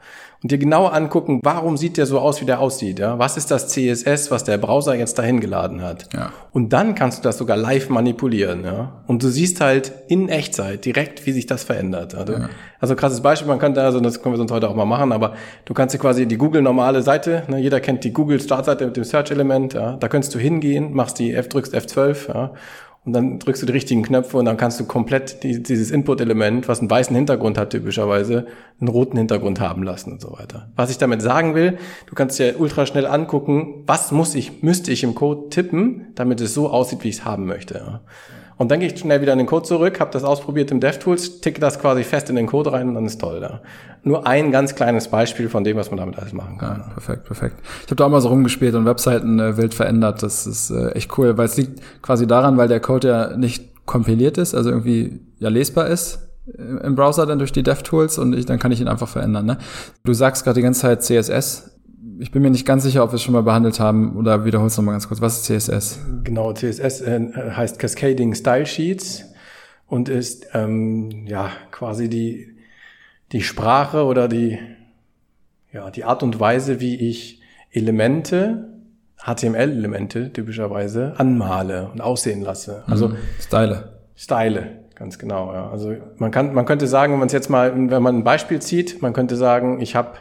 und 0.42 0.52
dir 0.52 0.58
genau 0.58 0.86
angucken, 0.86 1.40
warum 1.42 1.76
sieht 1.76 1.96
der 1.96 2.06
so 2.06 2.20
aus, 2.20 2.40
wie 2.40 2.44
der 2.44 2.60
aussieht. 2.60 3.00
Ja? 3.00 3.18
Was 3.18 3.36
ist 3.36 3.50
das 3.50 3.68
CSS, 3.68 4.30
was 4.30 4.44
der 4.44 4.56
Browser 4.56 4.94
jetzt 4.94 5.18
dahin 5.18 5.40
geladen 5.40 5.82
hat? 5.82 6.08
Ja. 6.14 6.32
Und 6.52 6.72
dann 6.72 6.94
kannst 6.94 7.18
du 7.18 7.22
das 7.22 7.38
sogar 7.38 7.56
live 7.56 7.88
manipulieren. 7.88 8.62
Ja? 8.64 9.02
Und 9.08 9.24
du 9.24 9.28
siehst 9.30 9.60
halt 9.60 9.92
in 10.06 10.28
Echtzeit 10.28 10.84
direkt, 10.84 11.26
wie 11.26 11.32
sich 11.32 11.46
das 11.46 11.64
verändert. 11.64 12.14
Also, 12.14 12.34
ja. 12.34 12.48
also 12.78 12.94
krasses 12.94 13.20
Beispiel, 13.20 13.48
man 13.48 13.58
könnte, 13.58 13.82
also 13.82 13.98
das 13.98 14.22
können 14.22 14.34
wir 14.34 14.38
sonst 14.38 14.52
heute 14.52 14.68
auch 14.68 14.76
mal 14.76 14.84
machen, 14.84 15.10
aber 15.10 15.34
du 15.64 15.74
kannst 15.74 15.96
dir 15.96 15.98
quasi 15.98 16.26
die 16.26 16.38
Google 16.38 16.62
normale 16.62 17.02
Seite, 17.02 17.42
ne, 17.48 17.58
jeder 17.58 17.80
kennt 17.80 18.04
die 18.04 18.12
Google 18.12 18.40
Startseite 18.40 18.86
mit 18.86 18.96
dem 18.96 19.04
Search-Element, 19.04 19.74
ja? 19.74 19.96
da 19.96 20.06
könntest 20.06 20.36
du 20.36 20.38
hingehen, 20.38 20.94
machst 20.94 21.18
die 21.18 21.34
F, 21.34 21.48
drückst 21.48 21.74
F12, 21.74 22.28
ja? 22.28 22.52
Und 23.08 23.14
dann 23.14 23.38
drückst 23.38 23.62
du 23.62 23.66
die 23.66 23.72
richtigen 23.72 24.02
Knöpfe 24.02 24.36
und 24.36 24.44
dann 24.44 24.58
kannst 24.58 24.78
du 24.78 24.84
komplett 24.84 25.42
die, 25.42 25.62
dieses 25.62 25.90
Input-Element, 25.90 26.68
was 26.68 26.80
einen 26.80 26.90
weißen 26.90 27.16
Hintergrund 27.16 27.56
hat 27.56 27.70
typischerweise, 27.70 28.46
einen 28.78 28.88
roten 28.88 29.16
Hintergrund 29.16 29.60
haben 29.60 29.82
lassen 29.82 30.12
und 30.12 30.20
so 30.20 30.36
weiter. 30.38 30.68
Was 30.76 30.90
ich 30.90 30.98
damit 30.98 31.22
sagen 31.22 31.54
will, 31.54 31.78
du 32.04 32.14
kannst 32.14 32.38
dir 32.38 32.56
ultra 32.60 32.84
schnell 32.84 33.06
angucken, 33.06 33.82
was 33.86 34.12
muss 34.12 34.34
ich, 34.34 34.62
müsste 34.62 34.92
ich 34.92 35.04
im 35.04 35.14
Code 35.14 35.48
tippen, 35.48 36.08
damit 36.16 36.42
es 36.42 36.52
so 36.52 36.68
aussieht, 36.68 37.02
wie 37.02 37.08
ich 37.08 37.16
es 37.16 37.24
haben 37.24 37.46
möchte. 37.46 38.00
Und 38.58 38.70
dann 38.72 38.80
gehe 38.80 38.92
ich 38.92 38.98
schnell 38.98 39.20
wieder 39.20 39.32
in 39.32 39.38
den 39.38 39.46
Code 39.46 39.64
zurück, 39.64 40.00
habe 40.00 40.10
das 40.10 40.24
ausprobiert 40.24 40.72
im 40.72 40.80
DevTools, 40.80 41.40
ticke 41.40 41.60
das 41.60 41.78
quasi 41.78 42.02
fest 42.02 42.28
in 42.28 42.36
den 42.36 42.46
Code 42.46 42.72
rein 42.72 42.88
und 42.88 42.94
dann 42.96 43.06
ist 43.06 43.20
toll 43.20 43.40
da. 43.40 43.62
Nur 44.02 44.26
ein 44.26 44.50
ganz 44.50 44.74
kleines 44.74 45.08
Beispiel 45.08 45.48
von 45.48 45.62
dem, 45.62 45.76
was 45.76 45.90
man 45.90 45.98
damit 45.98 46.18
alles 46.18 46.32
machen 46.32 46.58
kann. 46.58 46.80
Ja, 46.80 46.92
perfekt, 46.92 47.24
perfekt. 47.24 47.56
Ich 47.84 47.86
habe 47.86 47.96
da 47.96 48.06
auch 48.06 48.10
mal 48.10 48.20
so 48.20 48.28
rumgespielt 48.28 48.74
und 48.74 48.84
Webseiten 48.84 49.38
äh, 49.38 49.56
wild 49.56 49.74
verändert. 49.74 50.24
Das 50.24 50.46
ist 50.46 50.70
äh, 50.70 50.90
echt 50.90 51.16
cool, 51.18 51.38
weil 51.38 51.46
es 51.46 51.56
liegt 51.56 51.80
quasi 52.02 52.26
daran, 52.26 52.56
weil 52.56 52.66
der 52.66 52.80
Code 52.80 53.08
ja 53.08 53.36
nicht 53.36 53.86
kompiliert 53.86 54.38
ist, 54.38 54.54
also 54.54 54.70
irgendwie 54.70 55.20
ja 55.38 55.48
lesbar 55.48 55.86
ist 55.86 56.28
äh, 56.46 56.62
im 56.84 56.96
Browser 56.96 57.26
dann 57.26 57.38
durch 57.38 57.52
die 57.52 57.62
DevTools 57.62 58.18
und 58.18 58.34
ich, 58.34 58.44
dann 58.44 58.58
kann 58.58 58.72
ich 58.72 58.80
ihn 58.80 58.88
einfach 58.88 59.08
verändern. 59.08 59.46
Ne? 59.46 59.58
Du 60.04 60.14
sagst 60.14 60.44
gerade 60.44 60.56
die 60.56 60.62
ganze 60.62 60.80
Zeit 60.80 61.02
CSS 61.02 61.67
ich 62.18 62.30
bin 62.30 62.42
mir 62.42 62.50
nicht 62.50 62.66
ganz 62.66 62.82
sicher, 62.82 63.04
ob 63.04 63.12
wir 63.12 63.16
es 63.16 63.22
schon 63.22 63.34
mal 63.34 63.42
behandelt 63.42 63.80
haben 63.80 64.16
oder 64.16 64.44
wiederholst 64.44 64.76
du 64.76 64.82
noch 64.82 64.86
mal 64.86 64.92
ganz 64.92 65.08
kurz. 65.08 65.20
Was 65.20 65.38
ist 65.38 65.44
CSS? 65.44 66.00
Genau, 66.24 66.52
CSS 66.52 67.00
äh, 67.02 67.20
heißt 67.52 67.78
Cascading 67.78 68.34
Style 68.34 68.66
Sheets 68.66 69.24
und 69.86 70.08
ist 70.08 70.48
ähm, 70.54 71.26
ja 71.26 71.50
quasi 71.70 72.08
die 72.08 72.56
die 73.32 73.42
Sprache 73.42 74.04
oder 74.04 74.28
die 74.28 74.58
ja 75.72 75.90
die 75.90 76.04
Art 76.04 76.22
und 76.22 76.40
Weise, 76.40 76.80
wie 76.80 76.96
ich 76.96 77.40
Elemente 77.70 78.68
HTML-Elemente 79.18 80.32
typischerweise 80.32 81.14
anmale 81.16 81.90
und 81.92 82.00
aussehen 82.00 82.42
lasse. 82.42 82.84
Also 82.86 83.08
mhm. 83.08 83.16
Style. 83.40 83.92
Style, 84.14 84.84
ganz 84.94 85.18
genau. 85.18 85.52
Ja. 85.52 85.70
Also 85.70 85.94
man 86.16 86.30
kann, 86.30 86.54
man 86.54 86.66
könnte 86.66 86.86
sagen, 86.86 87.12
wenn 87.12 87.18
man 87.18 87.26
es 87.26 87.32
jetzt 87.32 87.50
mal, 87.50 87.74
wenn 87.74 88.02
man 88.02 88.18
ein 88.18 88.24
Beispiel 88.24 88.60
zieht, 88.60 89.02
man 89.02 89.12
könnte 89.12 89.36
sagen, 89.36 89.80
ich 89.80 89.96
habe 89.96 90.12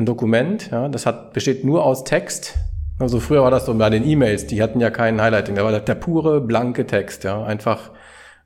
ein 0.00 0.06
Dokument, 0.06 0.70
ja, 0.70 0.88
das 0.88 1.06
hat, 1.06 1.32
besteht 1.32 1.64
nur 1.64 1.84
aus 1.84 2.04
Text. 2.04 2.54
Also 2.98 3.20
früher 3.20 3.42
war 3.42 3.50
das 3.50 3.66
so 3.66 3.74
bei 3.74 3.88
den 3.88 4.06
E-Mails, 4.06 4.46
die 4.46 4.62
hatten 4.62 4.80
ja 4.80 4.90
kein 4.90 5.20
Highlighting, 5.20 5.54
da 5.54 5.64
war 5.64 5.78
der 5.78 5.94
pure, 5.94 6.40
blanke 6.40 6.86
Text, 6.86 7.24
ja, 7.24 7.42
einfach 7.42 7.90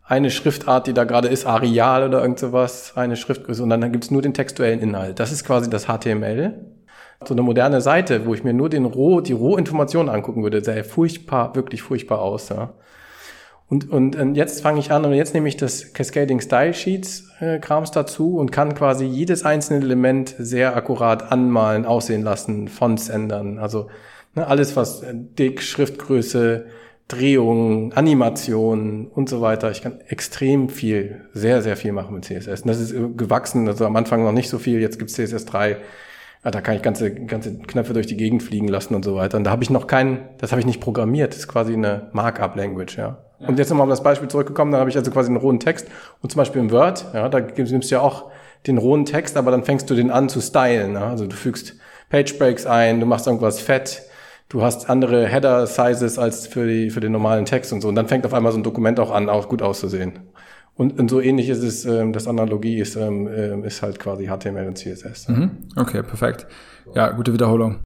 eine 0.06 0.30
Schriftart, 0.30 0.86
die 0.86 0.92
da 0.92 1.04
gerade 1.04 1.28
ist, 1.28 1.46
Arial 1.46 2.06
oder 2.06 2.20
irgend 2.22 2.38
sowas, 2.38 2.92
eine 2.94 3.16
Schriftgröße 3.16 3.62
und 3.62 3.70
dann 3.70 3.90
gibt's 3.90 4.10
nur 4.10 4.22
den 4.22 4.34
textuellen 4.34 4.80
Inhalt. 4.80 5.18
Das 5.18 5.32
ist 5.32 5.44
quasi 5.44 5.70
das 5.70 5.86
HTML. 5.86 6.54
So 7.24 7.32
eine 7.32 7.42
moderne 7.42 7.80
Seite, 7.80 8.26
wo 8.26 8.34
ich 8.34 8.44
mir 8.44 8.52
nur 8.52 8.68
den 8.68 8.84
Roh, 8.84 9.22
die 9.22 9.32
Rohinformationen 9.32 10.14
angucken 10.14 10.42
würde, 10.42 10.62
sähe 10.62 10.84
furchtbar, 10.84 11.54
wirklich 11.54 11.80
furchtbar 11.80 12.20
aus. 12.20 12.50
Ja. 12.50 12.74
Und, 13.68 13.90
und, 13.90 14.16
und 14.16 14.34
jetzt 14.34 14.60
fange 14.60 14.78
ich 14.78 14.92
an 14.92 15.04
und 15.04 15.14
jetzt 15.14 15.32
nehme 15.32 15.48
ich 15.48 15.56
das 15.56 15.94
Cascading 15.94 16.40
Style 16.40 16.74
Sheets 16.74 17.30
äh, 17.40 17.58
Krams 17.58 17.90
dazu 17.90 18.36
und 18.36 18.52
kann 18.52 18.74
quasi 18.74 19.06
jedes 19.06 19.44
einzelne 19.44 19.84
Element 19.84 20.34
sehr 20.38 20.76
akkurat 20.76 21.32
anmalen, 21.32 21.86
aussehen 21.86 22.22
lassen, 22.22 22.68
Fonts 22.68 23.08
ändern. 23.08 23.58
Also 23.58 23.88
ne, 24.34 24.46
alles, 24.46 24.76
was 24.76 25.02
äh, 25.02 25.14
dick, 25.14 25.62
Schriftgröße, 25.62 26.66
Drehungen, 27.08 27.92
Animationen 27.94 29.08
und 29.08 29.28
so 29.28 29.40
weiter. 29.40 29.70
Ich 29.70 29.82
kann 29.82 30.00
extrem 30.08 30.68
viel, 30.68 31.22
sehr, 31.32 31.62
sehr 31.62 31.76
viel 31.76 31.92
machen 31.92 32.14
mit 32.14 32.24
CSS. 32.26 32.62
Und 32.62 32.68
das 32.68 32.80
ist 32.80 32.92
äh, 32.92 33.08
gewachsen, 33.16 33.66
also 33.66 33.86
am 33.86 33.96
Anfang 33.96 34.24
noch 34.24 34.32
nicht 34.32 34.50
so 34.50 34.58
viel, 34.58 34.80
jetzt 34.80 34.98
gibt's 34.98 35.14
CSS 35.14 35.46
3. 35.46 35.78
Ja, 36.44 36.50
da 36.50 36.60
kann 36.60 36.76
ich 36.76 36.82
ganze, 36.82 37.14
ganze 37.14 37.58
Knöpfe 37.58 37.94
durch 37.94 38.06
die 38.06 38.16
Gegend 38.16 38.42
fliegen 38.42 38.68
lassen 38.68 38.94
und 38.94 39.04
so 39.04 39.14
weiter. 39.16 39.38
Und 39.38 39.44
da 39.44 39.50
habe 39.50 39.62
ich 39.62 39.70
noch 39.70 39.86
keinen, 39.86 40.28
das 40.38 40.52
habe 40.52 40.60
ich 40.60 40.66
nicht 40.66 40.80
programmiert, 40.80 41.32
das 41.32 41.40
ist 41.40 41.48
quasi 41.48 41.72
eine 41.72 42.08
Markup-Language, 42.12 42.98
ja. 42.98 43.18
Und 43.40 43.58
jetzt 43.58 43.70
nochmal 43.70 43.84
um 43.84 43.90
das 43.90 44.02
Beispiel 44.02 44.28
zurückgekommen, 44.28 44.72
dann 44.72 44.80
habe 44.80 44.90
ich 44.90 44.96
also 44.96 45.10
quasi 45.10 45.28
einen 45.28 45.36
rohen 45.36 45.60
Text 45.60 45.88
und 46.22 46.30
zum 46.30 46.38
Beispiel 46.38 46.60
im 46.60 46.70
Word, 46.70 47.06
ja, 47.12 47.28
da 47.28 47.40
nimmst 47.40 47.90
du 47.90 47.94
ja 47.94 48.00
auch 48.00 48.30
den 48.66 48.78
rohen 48.78 49.04
Text, 49.04 49.36
aber 49.36 49.50
dann 49.50 49.64
fängst 49.64 49.90
du 49.90 49.94
den 49.94 50.10
an 50.10 50.28
zu 50.28 50.40
stylen. 50.40 50.94
Ja? 50.94 51.10
Also 51.10 51.26
du 51.26 51.36
fügst 51.36 51.74
Page 52.10 52.38
Breaks 52.38 52.66
ein, 52.66 53.00
du 53.00 53.06
machst 53.06 53.26
irgendwas 53.26 53.60
fett, 53.60 54.02
du 54.48 54.62
hast 54.62 54.88
andere 54.88 55.26
Header 55.26 55.66
Sizes 55.66 56.18
als 56.18 56.46
für 56.46 56.66
die 56.66 56.90
für 56.90 57.00
den 57.00 57.12
normalen 57.12 57.44
Text 57.44 57.72
und 57.72 57.80
so 57.80 57.88
und 57.88 57.94
dann 57.94 58.08
fängt 58.08 58.24
auf 58.24 58.34
einmal 58.34 58.52
so 58.52 58.58
ein 58.58 58.62
Dokument 58.62 59.00
auch 59.00 59.10
an, 59.10 59.28
auch 59.28 59.48
gut 59.48 59.62
auszusehen. 59.62 60.20
Und, 60.76 60.98
und 60.98 61.08
so 61.08 61.20
ähnlich 61.20 61.48
ist 61.48 61.62
es, 61.62 61.84
ähm, 61.84 62.12
das 62.12 62.26
Analogie 62.26 62.78
ist, 62.78 62.96
ähm, 62.96 63.28
ähm 63.32 63.64
ist 63.64 63.82
halt 63.82 63.98
quasi 63.98 64.26
HTML 64.26 64.66
und 64.66 64.76
CSS. 64.76 65.28
Mhm. 65.28 65.50
Okay, 65.76 66.02
perfekt. 66.02 66.46
Ja, 66.94 67.10
gute 67.10 67.32
Wiederholung. 67.32 67.80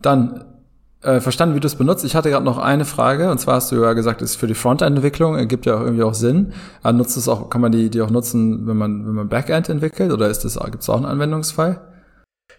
Dann 0.00 0.44
äh, 1.02 1.20
verstanden, 1.20 1.54
wie 1.54 1.60
du 1.60 1.66
es 1.66 1.76
benutzt. 1.76 2.04
Ich 2.04 2.14
hatte 2.14 2.30
gerade 2.30 2.44
noch 2.44 2.58
eine 2.58 2.84
Frage, 2.84 3.30
und 3.30 3.38
zwar 3.38 3.56
hast 3.56 3.72
du 3.72 3.82
ja 3.82 3.94
gesagt, 3.94 4.22
es 4.22 4.32
ist 4.32 4.36
für 4.36 4.46
die 4.46 4.54
Frontend-Entwicklung, 4.54 5.36
ergibt 5.36 5.66
ja 5.66 5.76
auch 5.76 5.80
irgendwie 5.80 6.02
auch 6.02 6.14
Sinn. 6.14 6.52
Aber 6.82 6.92
nutzt 6.92 7.16
es 7.16 7.28
auch, 7.28 7.48
kann 7.50 7.60
man 7.60 7.72
die, 7.72 7.90
die 7.90 8.02
auch 8.02 8.10
nutzen, 8.10 8.66
wenn 8.66 8.76
man, 8.76 9.06
wenn 9.06 9.14
man 9.14 9.28
Backend 9.28 9.68
entwickelt, 9.68 10.12
oder 10.12 10.28
ist 10.28 10.44
das, 10.44 10.58
gibt 10.62 10.82
es 10.82 10.90
auch 10.90 10.96
einen 10.96 11.06
Anwendungsfall? 11.06 11.80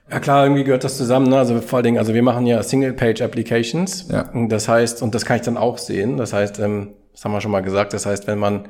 Ja 0.09 0.19
klar, 0.19 0.45
irgendwie 0.45 0.63
gehört 0.63 0.83
das 0.83 0.97
zusammen. 0.97 1.29
Ne? 1.29 1.37
Also 1.37 1.61
vor 1.61 1.77
allen 1.77 1.85
Dingen, 1.85 1.97
also 1.97 2.13
wir 2.13 2.23
machen 2.23 2.45
ja 2.45 2.61
Single-Page-Applications. 2.61 4.07
Ja. 4.09 4.29
Das 4.47 4.67
heißt, 4.67 5.01
und 5.01 5.15
das 5.15 5.23
kann 5.23 5.37
ich 5.37 5.43
dann 5.43 5.55
auch 5.55 5.77
sehen. 5.77 6.17
Das 6.17 6.33
heißt, 6.33 6.59
ähm, 6.59 6.89
das 7.13 7.23
haben 7.23 7.31
wir 7.31 7.41
schon 7.41 7.51
mal 7.51 7.61
gesagt. 7.61 7.93
Das 7.93 8.05
heißt, 8.05 8.27
wenn 8.27 8.39
man 8.39 8.65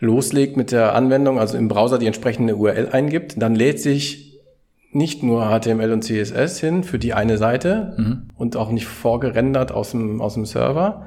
loslegt 0.00 0.56
mit 0.56 0.72
der 0.72 0.94
Anwendung, 0.94 1.38
also 1.38 1.56
im 1.56 1.68
Browser 1.68 1.98
die 1.98 2.06
entsprechende 2.06 2.56
URL 2.56 2.90
eingibt, 2.90 3.40
dann 3.40 3.54
lädt 3.54 3.80
sich 3.80 4.40
nicht 4.92 5.22
nur 5.22 5.50
HTML 5.50 5.92
und 5.92 6.02
CSS 6.02 6.58
hin 6.60 6.84
für 6.84 6.98
die 6.98 7.12
eine 7.12 7.38
Seite 7.38 7.94
mhm. 7.98 8.28
und 8.36 8.56
auch 8.56 8.70
nicht 8.70 8.86
vorgerendert 8.86 9.72
aus 9.72 9.90
dem, 9.90 10.20
aus 10.20 10.34
dem 10.34 10.46
Server, 10.46 11.06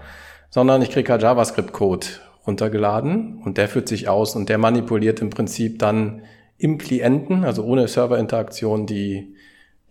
sondern 0.50 0.82
ich 0.82 0.92
kriege 0.92 1.12
halt 1.12 1.22
JavaScript-Code 1.22 2.08
runtergeladen 2.46 3.42
und 3.44 3.58
der 3.58 3.68
führt 3.68 3.88
sich 3.88 4.08
aus 4.08 4.36
und 4.36 4.50
der 4.50 4.58
manipuliert 4.58 5.22
im 5.22 5.30
Prinzip 5.30 5.80
dann 5.80 6.22
im 6.58 6.78
Klienten, 6.78 7.46
also 7.46 7.64
ohne 7.64 7.88
Serverinteraktion, 7.88 8.86
die, 8.86 9.36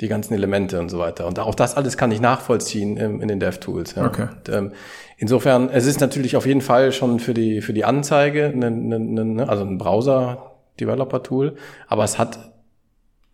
die 0.00 0.08
ganzen 0.08 0.34
Elemente 0.34 0.78
und 0.80 0.88
so 0.88 0.98
weiter. 0.98 1.26
Und 1.26 1.38
auch 1.38 1.54
das 1.54 1.76
alles 1.76 1.96
kann 1.96 2.10
ich 2.12 2.20
nachvollziehen 2.20 2.96
in, 2.96 3.20
in 3.20 3.28
den 3.28 3.40
DevTools. 3.40 3.96
Ja. 3.96 4.06
Okay. 4.06 4.28
Und, 4.30 4.54
ähm, 4.54 4.72
insofern, 5.16 5.70
es 5.70 5.86
ist 5.86 6.00
natürlich 6.00 6.36
auf 6.36 6.46
jeden 6.46 6.60
Fall 6.60 6.92
schon 6.92 7.18
für 7.18 7.34
die, 7.34 7.60
für 7.60 7.72
die 7.72 7.84
Anzeige, 7.84 8.52
ne, 8.54 8.70
ne, 8.70 8.98
ne, 8.98 9.48
also 9.48 9.64
ein 9.64 9.78
Browser 9.78 10.52
Developer-Tool, 10.78 11.56
aber 11.88 12.04
es 12.04 12.18
hat 12.18 12.38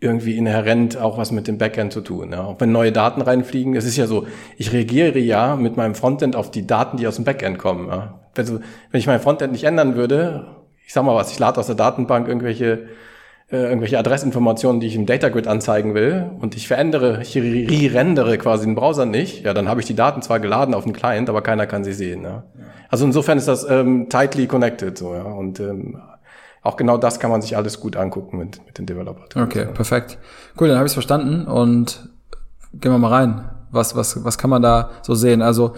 irgendwie 0.01 0.37
inhärent 0.37 0.99
auch 0.99 1.17
was 1.19 1.31
mit 1.31 1.47
dem 1.47 1.57
Backend 1.57 1.93
zu 1.93 2.01
tun. 2.01 2.33
Ja. 2.33 2.45
Auch 2.45 2.61
wenn 2.61 2.73
neue 2.73 2.93
Daten 2.93 3.23
reinfliegen, 3.23 3.75
es 3.75 3.85
ist 3.85 3.97
ja 3.97 4.07
so, 4.07 4.27
ich 4.57 4.73
reagiere 4.73 5.19
ja 5.19 5.57
mit 5.57 5.77
meinem 5.77 5.95
Frontend 5.95 6.37
auf 6.37 6.51
die 6.51 6.67
Daten, 6.67 6.97
die 6.97 7.07
aus 7.07 7.17
dem 7.17 7.25
Backend 7.25 7.59
kommen. 7.59 7.89
Ja. 7.89 8.21
Wenn, 8.35 8.47
so, 8.47 8.61
wenn 8.91 9.01
ich 9.01 9.07
mein 9.07 9.21
Frontend 9.21 9.53
nicht 9.53 9.65
ändern 9.65 9.97
würde, 9.97 10.47
ich 10.87 10.93
sag 10.93 11.05
mal 11.05 11.15
was, 11.15 11.31
ich 11.31 11.39
lade 11.39 11.59
aus 11.59 11.67
der 11.67 11.77
Datenbank 11.77 12.29
irgendwelche 12.29 12.87
irgendwelche 13.57 13.99
Adressinformationen, 13.99 14.81
die 14.81 14.87
ich 14.87 14.97
im 14.97 15.07
Data 15.07 15.29
Grid 15.29 15.47
anzeigen 15.47 15.95
will 15.95 16.31
und 16.41 16.57
ich 16.57 16.69
verändere, 16.69 17.21
ich 17.23 17.37
re-rendere 17.37 18.39
quasi 18.39 18.65
den 18.65 18.75
Browser 18.75 19.07
nicht, 19.07 19.45
ja, 19.45 19.55
dann 19.55 19.69
habe 19.69 19.81
ich 19.81 19.87
die 19.87 19.95
Daten 19.95 20.23
zwar 20.23 20.41
geladen 20.41 20.75
auf 20.75 20.85
den 20.85 20.93
Client, 20.93 21.29
aber 21.29 21.43
keiner 21.43 21.67
kann 21.67 21.85
sie 21.85 21.93
sehen. 21.93 22.25
Ja. 22.25 22.45
Also 22.89 23.05
insofern 23.05 23.39
ist 23.39 23.49
das 23.49 23.69
ähm, 23.69 24.09
tightly 24.09 24.47
connected 24.47 24.97
so, 24.97 25.15
ja. 25.15 25.23
Und 25.23 25.61
ähm, 25.61 26.01
auch 26.63 26.77
genau 26.77 26.97
das 26.97 27.21
kann 27.21 27.31
man 27.31 27.43
sich 27.43 27.57
alles 27.57 27.81
gut 27.81 27.97
angucken 27.97 28.39
mit, 28.39 28.65
mit 28.65 28.79
den 28.79 28.87
Developer. 28.87 29.25
Okay, 29.41 29.67
perfekt. 29.67 30.19
Cool, 30.59 30.69
dann 30.69 30.79
habe 30.79 30.87
ich 30.87 30.91
es 30.91 30.95
verstanden 30.95 31.47
und 31.47 32.09
gehen 32.73 32.93
wir 32.93 32.99
mal 32.99 33.09
rein. 33.09 33.45
Was, 33.71 33.97
was, 33.97 34.25
was 34.25 34.39
kann 34.39 34.51
man 34.51 34.63
da 34.63 34.91
so 35.03 35.15
sehen? 35.15 35.43
Also 35.43 35.75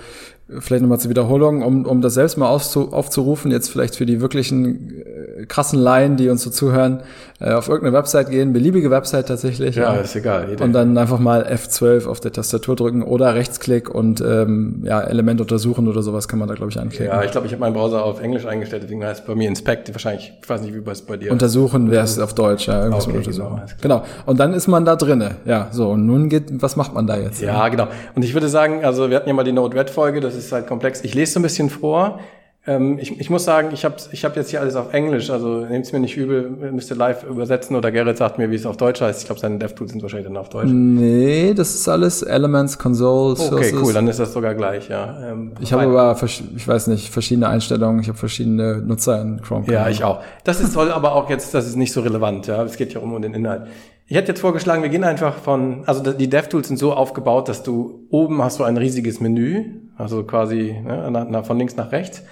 vielleicht 0.48 0.82
nochmal 0.82 1.00
zur 1.00 1.10
Wiederholung, 1.10 1.62
um, 1.62 1.84
um 1.86 2.00
das 2.00 2.14
selbst 2.14 2.36
mal 2.38 2.48
aufzu, 2.48 2.92
aufzurufen, 2.92 3.50
jetzt 3.50 3.68
vielleicht 3.68 3.96
für 3.96 4.06
die 4.06 4.20
wirklichen 4.20 5.02
äh, 5.02 5.46
krassen 5.46 5.78
Laien, 5.78 6.16
die 6.16 6.28
uns 6.28 6.42
so 6.42 6.50
zuhören, 6.50 7.02
äh, 7.40 7.52
auf 7.52 7.68
irgendeine 7.68 7.96
Website 7.96 8.30
gehen, 8.30 8.52
beliebige 8.52 8.90
Website 8.90 9.26
tatsächlich. 9.26 9.74
Ja, 9.74 9.94
ja. 9.94 10.00
ist 10.00 10.14
egal. 10.14 10.48
Jede. 10.48 10.62
Und 10.62 10.72
dann 10.72 10.96
einfach 10.96 11.18
mal 11.18 11.44
F12 11.44 12.06
auf 12.06 12.20
der 12.20 12.32
Tastatur 12.32 12.76
drücken 12.76 13.02
oder 13.02 13.34
Rechtsklick 13.34 13.92
und 13.92 14.20
ähm, 14.20 14.82
ja, 14.84 15.00
Element 15.00 15.40
untersuchen 15.40 15.88
oder 15.88 16.02
sowas 16.02 16.28
kann 16.28 16.38
man 16.38 16.48
da, 16.48 16.54
glaube 16.54 16.70
ich, 16.70 16.78
anklicken. 16.78 17.06
Ja, 17.06 17.24
ich 17.24 17.32
glaube, 17.32 17.48
ich 17.48 17.52
habe 17.52 17.60
meinen 17.60 17.74
Browser 17.74 18.04
auf 18.04 18.22
Englisch 18.22 18.46
eingestellt, 18.46 18.84
deswegen 18.84 19.04
heißt 19.04 19.26
bei 19.26 19.34
mir 19.34 19.48
Inspect, 19.48 19.92
wahrscheinlich, 19.92 20.32
ich 20.40 20.48
weiß 20.48 20.62
nicht, 20.62 20.74
wie 20.74 20.90
es 20.90 21.02
bei 21.02 21.16
dir 21.16 21.32
Untersuchen 21.32 21.90
wäre 21.90 22.04
es 22.04 22.18
auf 22.20 22.34
Deutsch, 22.34 22.68
ja, 22.68 22.84
irgendwas 22.84 23.08
okay, 23.08 23.18
untersuchen. 23.18 23.62
Genau, 23.82 23.98
genau. 23.98 24.04
Und 24.26 24.38
dann 24.38 24.54
ist 24.54 24.68
man 24.68 24.84
da 24.84 24.94
drinne. 24.94 25.36
Ja, 25.44 25.68
so, 25.72 25.90
und 25.90 26.06
nun 26.06 26.28
geht, 26.28 26.44
was 26.62 26.76
macht 26.76 26.94
man 26.94 27.06
da 27.08 27.16
jetzt? 27.16 27.42
Ja, 27.42 27.68
genau. 27.68 27.88
Und 28.14 28.24
ich 28.24 28.32
würde 28.32 28.48
sagen, 28.48 28.84
also 28.84 29.10
wir 29.10 29.16
hatten 29.16 29.28
ja 29.28 29.34
mal 29.34 29.44
die 29.44 29.52
Node-RED-Folge, 29.52 30.20
das 30.20 30.35
ist 30.36 30.52
halt 30.52 30.66
komplex. 30.66 31.02
Ich 31.02 31.14
lese 31.14 31.32
so 31.32 31.40
ein 31.40 31.42
bisschen 31.42 31.70
vor. 31.70 32.20
Ähm, 32.68 32.98
ich, 32.98 33.20
ich 33.20 33.30
muss 33.30 33.44
sagen, 33.44 33.68
ich 33.72 33.84
habe 33.84 33.94
ich 34.10 34.24
hab 34.24 34.34
jetzt 34.34 34.50
hier 34.50 34.60
alles 34.60 34.74
auf 34.74 34.92
Englisch, 34.92 35.30
also 35.30 35.64
nehmt 35.66 35.86
es 35.86 35.92
mir 35.92 36.00
nicht 36.00 36.16
übel, 36.16 36.50
müsst 36.72 36.90
ihr 36.90 36.96
live 36.96 37.22
übersetzen 37.22 37.76
oder 37.76 37.92
Gerrit 37.92 38.16
sagt 38.16 38.38
mir, 38.38 38.50
wie 38.50 38.56
es 38.56 38.66
auf 38.66 38.76
Deutsch 38.76 39.00
heißt. 39.00 39.20
Ich 39.20 39.26
glaube, 39.26 39.40
seine 39.40 39.58
DevTools 39.58 39.92
sind 39.92 40.02
wahrscheinlich 40.02 40.26
dann 40.26 40.36
auf 40.36 40.48
Deutsch. 40.48 40.68
Nee, 40.72 41.54
das 41.54 41.76
ist 41.76 41.88
alles 41.88 42.22
Elements, 42.22 42.76
Console, 42.76 43.36
Sources. 43.36 43.72
Okay, 43.72 43.74
cool, 43.80 43.92
dann 43.92 44.08
ist 44.08 44.18
das 44.18 44.32
sogar 44.32 44.56
gleich, 44.56 44.88
ja. 44.88 45.30
Ähm, 45.30 45.52
ich 45.60 45.72
habe 45.72 45.84
aber, 45.84 46.20
ich 46.20 46.66
weiß 46.66 46.88
nicht, 46.88 47.08
verschiedene 47.08 47.48
Einstellungen, 47.48 48.00
ich 48.00 48.08
habe 48.08 48.18
verschiedene 48.18 48.78
Nutzer 48.78 49.22
in 49.22 49.40
Chrome. 49.42 49.70
Ja, 49.72 49.88
ich 49.88 50.02
auch. 50.02 50.22
Das 50.42 50.60
ist 50.60 50.74
toll, 50.74 50.90
aber 50.90 51.14
auch 51.14 51.30
jetzt, 51.30 51.54
das 51.54 51.68
ist 51.68 51.76
nicht 51.76 51.92
so 51.92 52.00
relevant, 52.00 52.48
ja. 52.48 52.64
Es 52.64 52.76
geht 52.76 52.92
ja 52.94 53.00
um 53.00 53.22
den 53.22 53.32
Inhalt. 53.32 53.68
Ich 54.08 54.16
hätte 54.16 54.28
jetzt 54.28 54.40
vorgeschlagen, 54.40 54.82
wir 54.82 54.88
gehen 54.88 55.02
einfach 55.02 55.34
von, 55.34 55.82
also 55.86 56.12
die 56.12 56.30
DevTools 56.30 56.68
sind 56.68 56.76
so 56.76 56.92
aufgebaut, 56.92 57.48
dass 57.48 57.64
du 57.64 58.06
oben 58.08 58.40
hast 58.40 58.60
du 58.60 58.64
ein 58.64 58.76
riesiges 58.76 59.20
Menü, 59.20 59.80
also 59.96 60.22
quasi 60.22 60.80
ne, 60.80 61.42
von 61.44 61.58
links 61.58 61.74
nach 61.74 61.90
rechts. 61.90 62.22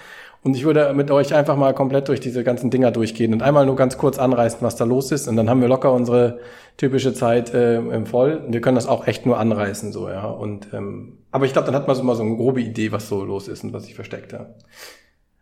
Und 0.41 0.55
ich 0.55 0.63
würde 0.63 0.93
mit 0.93 1.11
euch 1.11 1.33
einfach 1.33 1.57
mal 1.57 1.73
komplett 1.73 2.07
durch 2.07 2.19
diese 2.19 2.43
ganzen 2.43 2.69
Dinger 2.69 2.91
durchgehen 2.91 3.33
und 3.33 3.41
einmal 3.41 3.65
nur 3.65 3.75
ganz 3.75 3.97
kurz 3.97 4.19
anreißen, 4.19 4.59
was 4.61 4.75
da 4.75 4.85
los 4.85 5.11
ist. 5.11 5.27
Und 5.27 5.35
dann 5.35 5.49
haben 5.49 5.59
wir 5.59 5.67
locker 5.67 5.91
unsere 5.91 6.39
typische 6.77 7.13
Zeit 7.13 7.53
äh, 7.53 7.77
im 7.77 8.05
Voll. 8.05 8.43
Wir 8.47 8.61
können 8.61 8.75
das 8.75 8.87
auch 8.87 9.07
echt 9.07 9.25
nur 9.25 9.39
anreißen, 9.39 9.91
so, 9.91 10.07
ja. 10.07 10.27
Und, 10.27 10.67
ähm, 10.71 11.17
aber 11.31 11.45
ich 11.45 11.53
glaube, 11.53 11.65
dann 11.65 11.75
hat 11.75 11.87
man 11.87 11.95
so 11.95 12.03
mal 12.03 12.15
so 12.15 12.21
eine 12.21 12.35
grobe 12.35 12.61
Idee, 12.61 12.91
was 12.91 13.09
so 13.09 13.25
los 13.25 13.47
ist 13.47 13.63
und 13.63 13.73
was 13.73 13.85
sich 13.85 13.95
versteckt, 13.95 14.33
ja. 14.33 14.45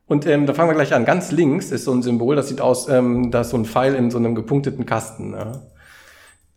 Und 0.08 0.26
ähm, 0.26 0.46
da 0.46 0.54
fangen 0.54 0.70
wir 0.70 0.76
gleich 0.76 0.94
an. 0.94 1.06
Ganz 1.06 1.32
links 1.32 1.72
ist 1.72 1.84
so 1.84 1.92
ein 1.92 2.02
Symbol, 2.02 2.36
das 2.36 2.48
sieht 2.48 2.62
aus, 2.62 2.88
ähm, 2.88 3.30
da 3.30 3.42
ist 3.42 3.50
so 3.50 3.58
ein 3.58 3.66
Pfeil 3.66 3.96
in 3.96 4.10
so 4.10 4.18
einem 4.18 4.36
gepunkteten 4.36 4.86
Kasten. 4.86 5.34
Ja. 5.34 5.64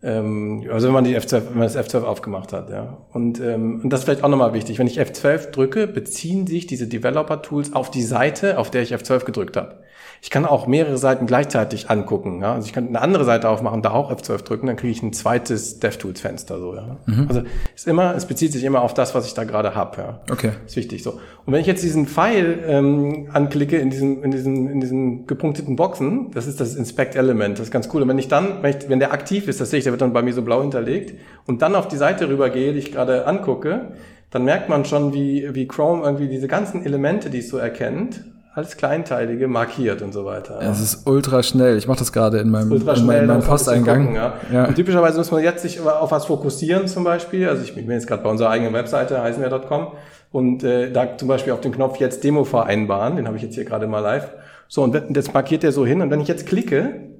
Ähm, 0.03 0.67
also 0.71 0.88
wenn 0.88 0.95
man 0.95 1.05
die 1.05 1.17
F12, 1.17 1.49
wenn 1.49 1.59
man 1.59 1.73
das 1.73 1.76
F12 1.76 2.03
aufgemacht 2.03 2.53
hat, 2.53 2.71
ja. 2.71 2.99
Und, 3.12 3.41
ähm, 3.41 3.81
und 3.83 3.91
das 3.91 4.00
ist 4.00 4.05
vielleicht 4.05 4.25
auch 4.25 4.29
nochmal 4.29 4.53
wichtig. 4.53 4.79
Wenn 4.79 4.87
ich 4.87 5.00
F12 5.00 5.50
drücke, 5.50 5.87
beziehen 5.87 6.47
sich 6.47 6.67
diese 6.67 6.87
Developer-Tools 6.87 7.73
auf 7.73 7.91
die 7.91 8.03
Seite, 8.03 8.59
auf 8.59 8.71
der 8.71 8.83
ich 8.83 8.95
F12 8.95 9.25
gedrückt 9.25 9.57
habe. 9.57 9.81
Ich 10.23 10.31
kann 10.31 10.45
auch 10.45 10.67
mehrere 10.67 10.99
Seiten 10.99 11.26
gleichzeitig 11.26 11.91
angucken. 11.91 12.41
Ja? 12.41 12.55
Also 12.55 12.67
ich 12.67 12.73
kann 12.73 12.88
eine 12.88 13.00
andere 13.00 13.25
Seite 13.25 13.49
aufmachen, 13.49 13.83
da 13.83 13.91
auch 13.91 14.11
F12 14.11 14.43
drücken, 14.43 14.67
dann 14.67 14.76
kriege 14.76 14.91
ich 14.91 15.03
ein 15.03 15.12
zweites 15.12 15.79
DevTools-Fenster. 15.79 16.59
So, 16.59 16.75
ja? 16.75 16.97
Mhm. 17.07 17.26
Also 17.29 17.43
ist 17.75 17.87
immer, 17.87 18.15
es 18.15 18.26
bezieht 18.26 18.53
sich 18.53 18.65
immer 18.65 18.83
auf 18.83 18.95
das, 18.95 19.15
was 19.15 19.26
ich 19.26 19.35
da 19.35 19.45
gerade 19.45 19.75
habe. 19.75 19.99
Ja? 19.99 20.21
Okay. 20.31 20.50
Ist 20.67 20.76
wichtig 20.76 21.03
so. 21.03 21.21
Und 21.45 21.53
wenn 21.53 21.61
ich 21.61 21.67
jetzt 21.67 21.83
diesen 21.83 22.07
Pfeil 22.07 22.65
ähm, 22.67 23.29
anklicke 23.33 23.76
in 23.76 23.91
diesen, 23.91 24.23
in 24.23 24.31
diesen, 24.31 24.69
in 24.69 24.81
diesen 24.81 25.26
gepunkteten 25.26 25.76
Boxen, 25.76 26.31
das 26.33 26.47
ist 26.47 26.61
das 26.61 26.75
Inspect-Element, 26.75 27.59
das 27.59 27.67
ist 27.67 27.73
ganz 27.73 27.88
cool. 27.93 28.03
Und 28.03 28.09
wenn 28.09 28.19
ich 28.19 28.29
dann, 28.29 28.62
wenn, 28.62 28.76
ich, 28.76 28.88
wenn 28.88 28.99
der 28.99 29.12
aktiv 29.12 29.49
ist, 29.49 29.61
das 29.61 29.71
sehe 29.71 29.79
ich, 29.79 29.85
der 29.85 29.93
wird 29.93 30.03
dann 30.03 30.12
bei 30.12 30.23
mir 30.23 30.33
so 30.33 30.43
blau 30.43 30.61
hinterlegt, 30.62 31.15
und 31.47 31.62
dann 31.62 31.75
auf 31.75 31.87
die 31.88 31.97
Seite 31.97 32.29
rübergehe, 32.29 32.73
die 32.73 32.81
ich 32.81 32.91
gerade 32.91 33.26
angucke, 33.26 33.93
dann 34.31 34.45
merkt 34.45 34.69
man 34.69 34.85
schon, 34.85 35.15
wie, 35.15 35.55
wie 35.55 35.69
Chrome 35.69 36.03
irgendwie 36.03 36.29
diese 36.29 36.49
ganzen 36.49 36.85
Elemente, 36.85 37.31
die 37.31 37.38
es 37.38 37.49
so 37.49 37.59
erkennt, 37.59 38.25
alles 38.57 38.79
Kleinteilige 38.79 39.49
markiert 39.49 40.01
und 40.01 40.15
so 40.15 40.25
weiter. 40.25 40.63
Ja. 40.63 40.71
Es 40.71 40.81
ist 40.81 41.07
ultra 41.07 41.43
schnell. 41.43 41.77
Ich 41.77 41.87
mache 41.87 41.99
das 41.99 42.11
gerade 42.11 42.39
in 42.39 42.49
meinem, 42.49 42.73
ultra 42.73 42.97
schnell, 42.97 43.21
in 43.21 43.27
meinem 43.27 43.43
Posteingang. 43.43 44.07
Gucken, 44.07 44.17
ja. 44.17 44.35
Ja. 44.51 44.65
Und 44.65 44.75
typischerweise 44.75 45.19
muss 45.19 45.31
man 45.31 45.43
jetzt 45.43 45.61
sich 45.61 45.79
auf 45.79 46.11
was 46.11 46.25
fokussieren 46.25 46.89
zum 46.89 47.05
Beispiel. 47.05 47.51
Also 47.51 47.63
ich 47.63 47.75
bin 47.75 47.91
jetzt 47.91 48.07
gerade 48.07 48.23
bei 48.23 48.31
unserer 48.31 48.49
eigenen 48.49 48.73
Webseite, 48.73 49.21
heißenwer.com 49.21 49.89
und 50.33 50.65
äh, 50.65 50.91
da 50.91 51.19
zum 51.19 51.29
Beispiel 51.29 51.53
auf 51.53 51.61
den 51.61 51.73
Knopf 51.73 51.99
jetzt 51.99 52.25
Demo 52.25 52.45
vereinbaren, 52.45 53.17
den 53.17 53.27
habe 53.27 53.37
ich 53.37 53.43
jetzt 53.43 53.57
hier 53.57 53.67
gerade 53.67 53.87
mal 53.87 54.01
live. 54.01 54.31
So, 54.69 54.83
und 54.83 54.99
das 55.11 55.35
markiert 55.35 55.63
er 55.63 55.73
so 55.73 55.85
hin. 55.85 56.01
Und 56.01 56.11
wenn 56.11 56.23
ich 56.23 56.29
jetzt 56.29 56.47
klicke, 56.47 57.11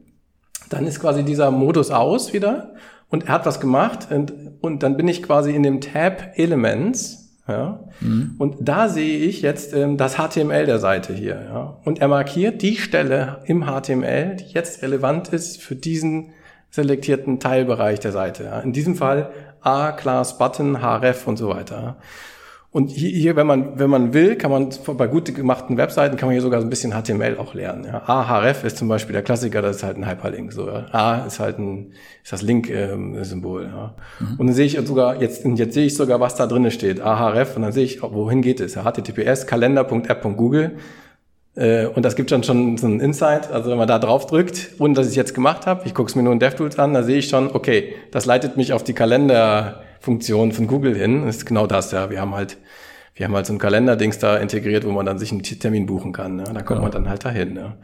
dann 0.71 0.87
ist 0.87 1.01
quasi 1.01 1.23
dieser 1.23 1.51
Modus 1.51 1.91
aus 1.91 2.33
wieder 2.33 2.73
und 3.11 3.27
er 3.27 3.35
hat 3.35 3.45
was 3.45 3.61
gemacht 3.61 4.09
und, 4.11 4.33
und 4.63 4.83
dann 4.83 4.97
bin 4.97 5.07
ich 5.07 5.23
quasi 5.23 5.55
in 5.55 5.63
dem 5.63 5.83
Tab 5.83 6.31
Elements 6.37 7.26
ja? 7.49 7.81
Mhm. 8.01 8.35
Und 8.39 8.57
da 8.61 8.89
sehe 8.89 9.19
ich 9.19 9.43
jetzt 9.43 9.73
ähm, 9.73 9.97
das 9.97 10.17
HTML 10.17 10.67
der 10.67 10.79
Seite 10.79 11.13
hier. 11.13 11.41
Ja? 11.49 11.77
Und 11.85 12.01
er 12.01 12.09
markiert 12.09 12.63
die 12.63 12.77
Stelle 12.77 13.41
im 13.45 13.65
HTML, 13.67 14.37
die 14.37 14.53
jetzt 14.53 14.83
relevant 14.83 15.29
ist 15.29 15.63
für 15.63 15.77
diesen 15.77 16.31
selektierten 16.71 17.41
Teilbereich 17.41 18.01
der 18.01 18.13
Seite. 18.13 18.45
Ja? 18.45 18.61
In 18.61 18.73
diesem 18.73 18.97
Fall 18.97 19.31
A, 19.61 19.93
Class, 19.93 20.39
Button, 20.39 20.81
href 20.81 21.27
und 21.27 21.37
so 21.37 21.49
weiter. 21.49 21.97
Und 22.77 22.91
hier, 22.91 23.09
hier, 23.09 23.37
wenn 23.37 23.47
man, 23.47 23.79
wenn 23.79 23.89
man 23.89 24.13
will, 24.13 24.37
kann 24.37 24.51
man 24.51 24.69
bei 24.99 25.07
gut 25.07 25.35
gemachten 25.35 25.79
Webseiten 25.79 26.19
kann 26.19 26.27
man 26.27 26.35
hier 26.35 26.43
sogar 26.43 26.61
so 26.61 26.67
ein 26.67 26.69
bisschen 26.69 26.93
HTML 26.93 27.39
auch 27.39 27.55
lernen. 27.55 27.87
Ja. 27.87 28.03
Ahref 28.07 28.65
ist 28.65 28.77
zum 28.77 28.87
Beispiel 28.87 29.15
der 29.15 29.23
Klassiker, 29.23 29.63
das 29.63 29.77
ist 29.77 29.83
halt 29.83 29.97
ein 29.97 30.07
Hyperlink. 30.07 30.53
So. 30.53 30.69
Ja. 30.69 30.85
A 30.93 31.25
ist 31.25 31.41
halt 31.41 31.59
ein, 31.59 31.95
ist 32.23 32.35
das 32.35 32.43
Link-Symbol. 32.43 33.63
Ähm, 33.63 33.71
ja. 33.75 33.95
Mhm. 34.21 34.27
Und 34.37 34.47
dann 34.49 34.55
sehe 34.55 34.67
ich 34.67 34.79
sogar, 34.87 35.23
jetzt, 35.23 35.47
jetzt 35.47 35.73
sehe 35.73 35.87
ich 35.87 35.97
sogar, 35.97 36.21
was 36.21 36.35
da 36.35 36.47
drinnen 36.47 36.71
steht. 36.71 37.01
Ahref 37.01 37.57
und 37.57 37.63
dann 37.63 37.73
sehe 37.73 37.85
ich, 37.85 38.03
wohin 38.03 38.43
geht 38.43 38.61
es? 38.61 38.75
Ja. 38.75 38.85
HTTPS, 38.85 39.47
kalender.app.google. 39.47 40.73
Äh, 41.55 41.87
und 41.87 42.05
das 42.05 42.15
gibt 42.15 42.31
dann 42.31 42.43
schon 42.43 42.77
so 42.77 42.89
einen 42.89 43.01
Insight. 43.01 43.51
Also 43.51 43.71
wenn 43.71 43.79
man 43.79 43.89
da 43.89 43.99
drauf 43.99 44.27
drückt, 44.27 44.73
ohne 44.81 44.93
dass 44.93 45.07
ich 45.07 45.13
es 45.13 45.17
jetzt 45.17 45.35
gemacht 45.35 45.65
habe, 45.65 45.87
ich 45.87 45.95
gucke 45.95 46.11
es 46.11 46.15
mir 46.15 46.25
nur 46.25 46.35
in 46.35 46.41
DevTools 46.41 46.79
an, 46.79 46.93
da 46.93 47.05
sehe 47.05 47.17
ich 47.17 47.31
schon, 47.31 47.51
okay, 47.55 47.95
das 48.11 48.27
leitet 48.27 48.59
mich 48.59 48.75
auf 48.75 48.85
die 48.85 48.93
Kalender 48.93 49.81
Funktion 50.01 50.53
von 50.53 50.67
Google 50.67 50.95
hin. 50.95 51.27
Das 51.27 51.39
ist 51.39 51.47
genau 51.47 51.67
das, 51.67 51.93
ja. 51.93 52.11
Wir 52.11 52.21
haben 52.21 52.35
halt, 52.35 52.59
wir 53.15 53.27
haben 53.27 53.35
halt 53.35 53.47
so 53.47 53.53
ein 53.53 53.59
Kalenderdings 53.59 54.19
da 54.19 54.37
integriert, 54.37 54.85
wo 54.85 54.91
man 54.91 55.07
dann 55.07 55.19
sich 55.19 55.33
einen 55.33 55.43
Termin 55.43 55.87
buchen 55.87 56.13
kann. 56.13 56.39
Ja. 56.39 56.45
Da 56.45 56.63
kommt 56.63 56.69
genau. 56.69 56.83
man 56.83 56.91
dann 56.93 57.09
halt 57.09 57.25
dahin. 57.25 57.57
Ja. 57.57 57.77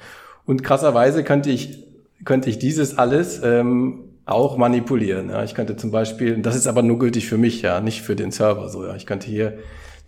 Und 0.45 0.63
krasserweise 0.63 1.25
könnte 1.25 1.51
ich, 1.51 1.85
könnte 2.25 2.51
ich 2.51 2.59
dieses 2.59 2.99
alles 2.99 3.41
ähm, 3.43 4.05
auch 4.25 4.57
manipulieren. 4.57 5.31
Ja. 5.31 5.45
Ich 5.45 5.55
könnte 5.55 5.77
zum 5.77 5.91
Beispiel, 5.91 6.39
das 6.39 6.57
ist 6.57 6.67
aber 6.67 6.83
nur 6.83 6.99
gültig 6.99 7.27
für 7.27 7.39
mich, 7.39 7.63
ja, 7.63 7.81
nicht 7.81 8.03
für 8.03 8.17
den 8.17 8.31
Server. 8.31 8.69
So, 8.69 8.85
ja. 8.87 8.95
Ich 8.95 9.07
könnte 9.07 9.27
hier 9.27 9.59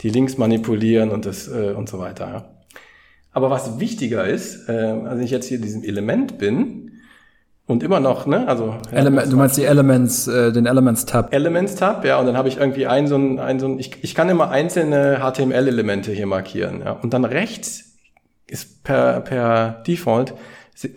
die 0.01 0.11
Links 0.11 0.39
manipulieren 0.39 1.11
und 1.11 1.27
das 1.27 1.49
äh, 1.49 1.73
und 1.73 1.89
so 1.89 1.99
weiter. 1.99 2.27
Ja. 2.27 2.55
Aber 3.33 3.51
was 3.51 3.81
wichtiger 3.81 4.27
ist, 4.27 4.69
äh, 4.69 4.73
also 4.73 5.23
ich 5.23 5.31
jetzt 5.31 5.47
hier 5.47 5.57
in 5.57 5.63
diesem 5.63 5.83
Element 5.83 6.39
bin, 6.39 6.93
und 7.67 7.83
immer 7.83 8.01
noch, 8.01 8.27
ne? 8.27 8.47
Also 8.47 8.77
ja, 8.93 8.99
Element, 8.99 9.33
du 9.33 9.37
meinst 9.37 9.57
die 9.57 9.65
Elements, 9.65 10.27
äh, 10.27 10.53
den 10.53 10.67
Elements 10.67 11.07
Tab. 11.07 11.33
Elements 11.33 11.77
Tab, 11.77 12.05
ja. 12.05 12.19
Und 12.19 12.27
dann 12.27 12.37
habe 12.37 12.49
ich 12.49 12.59
irgendwie 12.59 12.87
ein 12.87 13.07
so 13.07 13.17
ein, 13.17 13.39
ein 13.39 13.59
so 13.59 13.67
ein 13.67 13.79
ich, 13.79 14.03
ich 14.03 14.15
kann 14.15 14.29
immer 14.29 14.51
einzelne 14.51 15.21
HTML-Elemente 15.21 16.13
hier 16.13 16.27
markieren, 16.27 16.83
ja. 16.85 16.93
Und 16.93 17.15
dann 17.15 17.25
rechts 17.25 17.97
ist 18.47 18.85
per 18.85 19.21
per 19.21 19.83
Default 19.87 20.35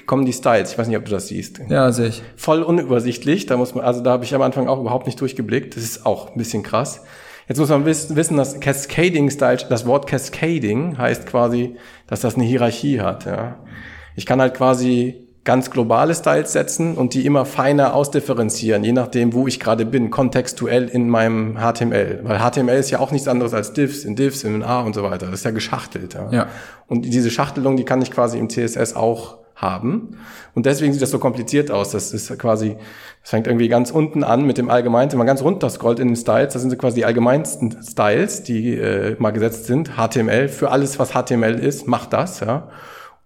kommen 0.05 0.25
die 0.25 0.33
Styles. 0.33 0.71
Ich 0.71 0.77
weiß 0.77 0.87
nicht, 0.87 0.97
ob 0.97 1.05
du 1.05 1.11
das 1.11 1.27
siehst. 1.27 1.61
Ja, 1.69 1.91
sehe 1.91 2.07
ich. 2.07 2.23
Voll 2.35 2.63
unübersichtlich. 2.63 3.45
Da 3.45 3.57
muss 3.57 3.75
man, 3.75 3.85
also 3.85 4.01
da 4.01 4.11
habe 4.11 4.23
ich 4.23 4.33
am 4.33 4.41
Anfang 4.41 4.67
auch 4.67 4.79
überhaupt 4.79 5.05
nicht 5.05 5.21
durchgeblickt. 5.21 5.75
Das 5.75 5.83
ist 5.83 6.05
auch 6.05 6.31
ein 6.31 6.37
bisschen 6.37 6.63
krass. 6.63 7.03
Jetzt 7.47 7.59
muss 7.59 7.69
man 7.69 7.85
wissen, 7.85 8.35
dass 8.35 8.59
Cascading 8.59 9.29
Style, 9.29 9.59
das 9.69 9.85
Wort 9.85 10.07
Cascading 10.07 10.97
heißt 10.97 11.27
quasi, 11.27 11.77
dass 12.07 12.21
das 12.21 12.35
eine 12.35 12.43
Hierarchie 12.43 12.99
hat. 12.99 13.25
Ja. 13.25 13.59
Ich 14.15 14.25
kann 14.25 14.41
halt 14.41 14.55
quasi 14.55 15.26
ganz 15.47 15.71
globale 15.71 16.13
Styles 16.13 16.51
setzen 16.51 16.95
und 16.95 17.13
die 17.13 17.25
immer 17.25 17.45
feiner 17.45 17.93
ausdifferenzieren, 17.93 18.83
je 18.83 18.91
nachdem, 18.91 19.31
wo 19.31 19.47
ich 19.47 19.61
gerade 19.61 19.85
bin, 19.85 20.11
kontextuell 20.11 20.89
in 20.89 21.07
meinem 21.07 21.57
HTML. 21.57 22.19
Weil 22.23 22.39
HTML 22.39 22.75
ist 22.75 22.91
ja 22.91 22.99
auch 22.99 23.11
nichts 23.11 23.29
anderes 23.29 23.53
als 23.53 23.71
Diffs, 23.71 24.03
in 24.03 24.17
Diffs, 24.17 24.43
in 24.43 24.61
A 24.61 24.81
und 24.81 24.93
so 24.93 25.03
weiter. 25.03 25.27
Das 25.27 25.35
ist 25.35 25.45
ja 25.45 25.51
geschachtelt. 25.51 26.15
Ja. 26.15 26.29
ja. 26.31 26.47
Und 26.87 27.05
diese 27.05 27.31
Schachtelung, 27.31 27.77
die 27.77 27.85
kann 27.85 28.01
ich 28.01 28.11
quasi 28.11 28.37
im 28.37 28.49
CSS 28.49 28.93
auch 28.93 29.37
haben. 29.55 30.17
Und 30.53 30.65
deswegen 30.65 30.91
sieht 30.91 31.01
das 31.01 31.11
so 31.11 31.19
kompliziert 31.19 31.71
aus. 31.71 31.91
Das 31.91 32.11
ist 32.11 32.37
quasi, 32.37 32.75
das 33.21 33.29
fängt 33.29 33.47
irgendwie 33.47 33.69
ganz 33.69 33.89
unten 33.89 34.25
an 34.25 34.45
mit 34.45 34.57
dem 34.57 34.69
Allgemeinen. 34.69 35.11
Wenn 35.11 35.17
man 35.17 35.27
ganz 35.27 35.41
runter 35.41 35.69
scrollt 35.69 35.99
in 35.99 36.09
den 36.09 36.17
Styles, 36.17 36.51
das 36.51 36.61
sind 36.61 36.71
so 36.71 36.75
quasi 36.75 36.97
die 36.97 37.05
allgemeinsten 37.05 37.81
Styles, 37.81 38.43
die 38.43 38.75
äh, 38.75 39.15
mal 39.17 39.31
gesetzt 39.31 39.65
sind. 39.65 39.91
HTML, 39.95 40.49
für 40.49 40.71
alles, 40.71 40.99
was 40.99 41.11
HTML 41.11 41.57
ist, 41.57 41.87
macht 41.87 42.11
das, 42.11 42.41
ja. 42.41 42.67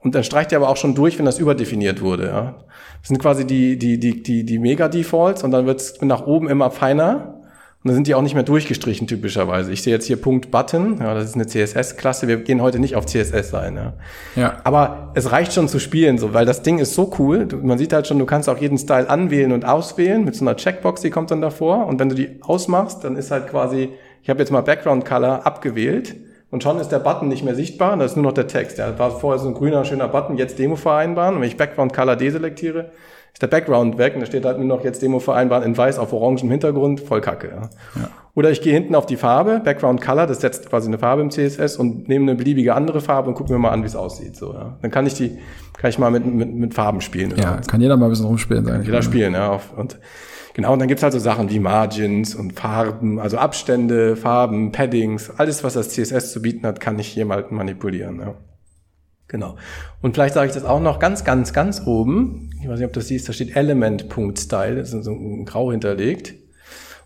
Und 0.03 0.15
dann 0.15 0.23
streicht 0.23 0.51
er 0.51 0.57
aber 0.57 0.69
auch 0.69 0.77
schon 0.77 0.95
durch, 0.95 1.17
wenn 1.19 1.25
das 1.25 1.39
überdefiniert 1.39 2.01
wurde, 2.01 2.27
ja. 2.27 2.55
Das 2.99 3.07
sind 3.07 3.19
quasi 3.19 3.45
die, 3.45 3.77
die, 3.77 3.99
die, 3.99 4.21
die, 4.21 4.43
die 4.43 4.59
Mega-Defaults 4.59 5.43
und 5.43 5.51
dann 5.51 5.65
wird 5.65 5.79
es 5.79 6.01
nach 6.01 6.25
oben 6.25 6.49
immer 6.49 6.69
feiner. 6.71 7.35
Und 7.83 7.87
dann 7.87 7.95
sind 7.95 8.05
die 8.05 8.13
auch 8.13 8.21
nicht 8.21 8.35
mehr 8.35 8.43
durchgestrichen 8.43 9.07
typischerweise. 9.07 9.71
Ich 9.71 9.81
sehe 9.81 9.91
jetzt 9.91 10.05
hier 10.05 10.21
Punkt 10.21 10.51
Button, 10.51 10.99
ja, 10.99 11.15
das 11.15 11.25
ist 11.25 11.35
eine 11.35 11.47
CSS-Klasse. 11.47 12.27
Wir 12.27 12.37
gehen 12.37 12.61
heute 12.61 12.77
nicht 12.77 12.95
auf 12.95 13.07
CSS 13.07 13.55
ein. 13.55 13.75
Ja. 13.75 13.93
ja. 14.35 14.57
Aber 14.63 15.11
es 15.15 15.31
reicht 15.31 15.53
schon 15.53 15.67
zu 15.67 15.79
spielen, 15.79 16.19
so, 16.19 16.31
weil 16.31 16.45
das 16.45 16.61
Ding 16.61 16.77
ist 16.77 16.93
so 16.93 17.11
cool. 17.17 17.47
Man 17.63 17.79
sieht 17.79 17.91
halt 17.91 18.05
schon, 18.05 18.19
du 18.19 18.27
kannst 18.27 18.49
auch 18.49 18.59
jeden 18.59 18.77
Style 18.77 19.09
anwählen 19.09 19.51
und 19.51 19.65
auswählen 19.65 20.23
mit 20.23 20.35
so 20.35 20.45
einer 20.45 20.55
Checkbox, 20.55 21.01
die 21.01 21.09
kommt 21.09 21.31
dann 21.31 21.41
davor. 21.41 21.87
Und 21.87 21.99
wenn 21.99 22.09
du 22.09 22.13
die 22.13 22.39
ausmachst, 22.41 23.03
dann 23.03 23.15
ist 23.15 23.31
halt 23.31 23.47
quasi, 23.47 23.89
ich 24.21 24.29
habe 24.29 24.39
jetzt 24.39 24.51
mal 24.51 24.61
Background 24.61 25.03
Color 25.03 25.47
abgewählt 25.47 26.15
und 26.51 26.61
schon 26.61 26.79
ist 26.79 26.89
der 26.89 26.99
Button 26.99 27.29
nicht 27.29 27.43
mehr 27.43 27.55
sichtbar. 27.55 27.97
Das 27.97 28.11
ist 28.11 28.17
nur 28.17 28.25
noch 28.25 28.33
der 28.33 28.47
Text. 28.47 28.77
Ja, 28.77 28.99
war 28.99 29.11
vorher 29.11 29.39
so 29.39 29.47
ein 29.47 29.53
grüner 29.53 29.85
schöner 29.85 30.09
Button, 30.09 30.37
jetzt 30.37 30.59
Demo 30.59 30.75
vereinbaren. 30.75 31.35
Und 31.35 31.41
wenn 31.41 31.47
ich 31.47 31.57
Background 31.57 31.93
Color 31.93 32.17
deselektiere, 32.17 32.91
ist 33.33 33.41
der 33.41 33.47
Background 33.47 33.97
weg 33.97 34.13
und 34.15 34.19
da 34.19 34.25
steht 34.25 34.43
halt 34.43 34.57
nur 34.57 34.67
noch 34.67 34.83
jetzt 34.83 35.01
Demo 35.01 35.19
vereinbaren 35.19 35.63
in 35.63 35.77
weiß 35.77 35.97
auf 35.97 36.11
orangem 36.11 36.49
Hintergrund, 36.51 36.99
voll 36.99 37.21
kacke. 37.21 37.47
Ja. 37.47 38.01
ja. 38.01 38.09
Oder 38.35 38.51
ich 38.51 38.61
gehe 38.61 38.73
hinten 38.73 38.95
auf 38.95 39.05
die 39.05 39.15
Farbe, 39.15 39.61
Background 39.63 40.01
Color, 40.01 40.27
das 40.27 40.41
setzt 40.41 40.69
quasi 40.69 40.87
eine 40.87 40.97
Farbe 40.97 41.21
im 41.21 41.31
CSS 41.31 41.77
und 41.77 42.09
nehme 42.09 42.29
eine 42.29 42.35
beliebige 42.35 42.75
andere 42.75 42.99
Farbe 42.99 43.29
und 43.29 43.35
gucke 43.35 43.51
mir 43.51 43.59
mal 43.59 43.71
an, 43.71 43.83
wie 43.83 43.87
es 43.87 43.95
aussieht. 43.95 44.35
So, 44.35 44.53
ja. 44.53 44.77
Dann 44.81 44.91
kann 44.91 45.05
ich 45.05 45.13
die, 45.13 45.37
kann 45.77 45.89
ich 45.89 45.99
mal 45.99 46.11
mit, 46.11 46.25
mit, 46.25 46.53
mit 46.53 46.73
Farben 46.73 46.99
spielen. 46.99 47.33
Ja, 47.37 47.61
kann 47.65 47.79
jeder 47.79 47.95
mal 47.95 48.07
ein 48.07 48.09
bisschen 48.09 48.25
rumspielen. 48.25 48.65
Kann 48.65 48.83
jeder 48.83 49.01
spielen, 49.01 49.33
ja. 49.33 49.59
Und 49.77 49.97
genau, 50.61 50.73
und 50.73 50.79
dann 50.79 50.87
gibt's 50.87 51.03
halt 51.03 51.13
so 51.13 51.19
Sachen 51.19 51.49
wie 51.49 51.59
Margins 51.59 52.35
und 52.35 52.53
Farben, 52.53 53.19
also 53.19 53.37
Abstände, 53.37 54.15
Farben, 54.15 54.71
Paddings, 54.71 55.29
alles, 55.37 55.63
was 55.63 55.73
das 55.73 55.89
CSS 55.89 56.31
zu 56.31 56.41
bieten 56.41 56.65
hat, 56.65 56.79
kann 56.79 56.99
ich 56.99 57.07
hier 57.07 57.25
mal 57.25 57.45
manipulieren. 57.49 58.19
Ja. 58.19 58.35
Genau. 59.27 59.55
Und 60.01 60.13
vielleicht 60.13 60.33
sage 60.33 60.47
ich 60.47 60.53
das 60.53 60.65
auch 60.65 60.81
noch 60.81 60.99
ganz, 60.99 61.23
ganz, 61.23 61.53
ganz 61.53 61.85
oben. 61.85 62.49
Ich 62.61 62.67
weiß 62.67 62.79
nicht, 62.79 62.87
ob 62.87 62.93
das 62.93 63.07
siehst, 63.07 63.29
da 63.29 63.33
steht 63.33 63.55
Element.style, 63.55 64.75
das 64.75 64.93
ist 64.93 65.05
so 65.05 65.11
ein 65.11 65.45
Grau 65.45 65.71
hinterlegt. 65.71 66.33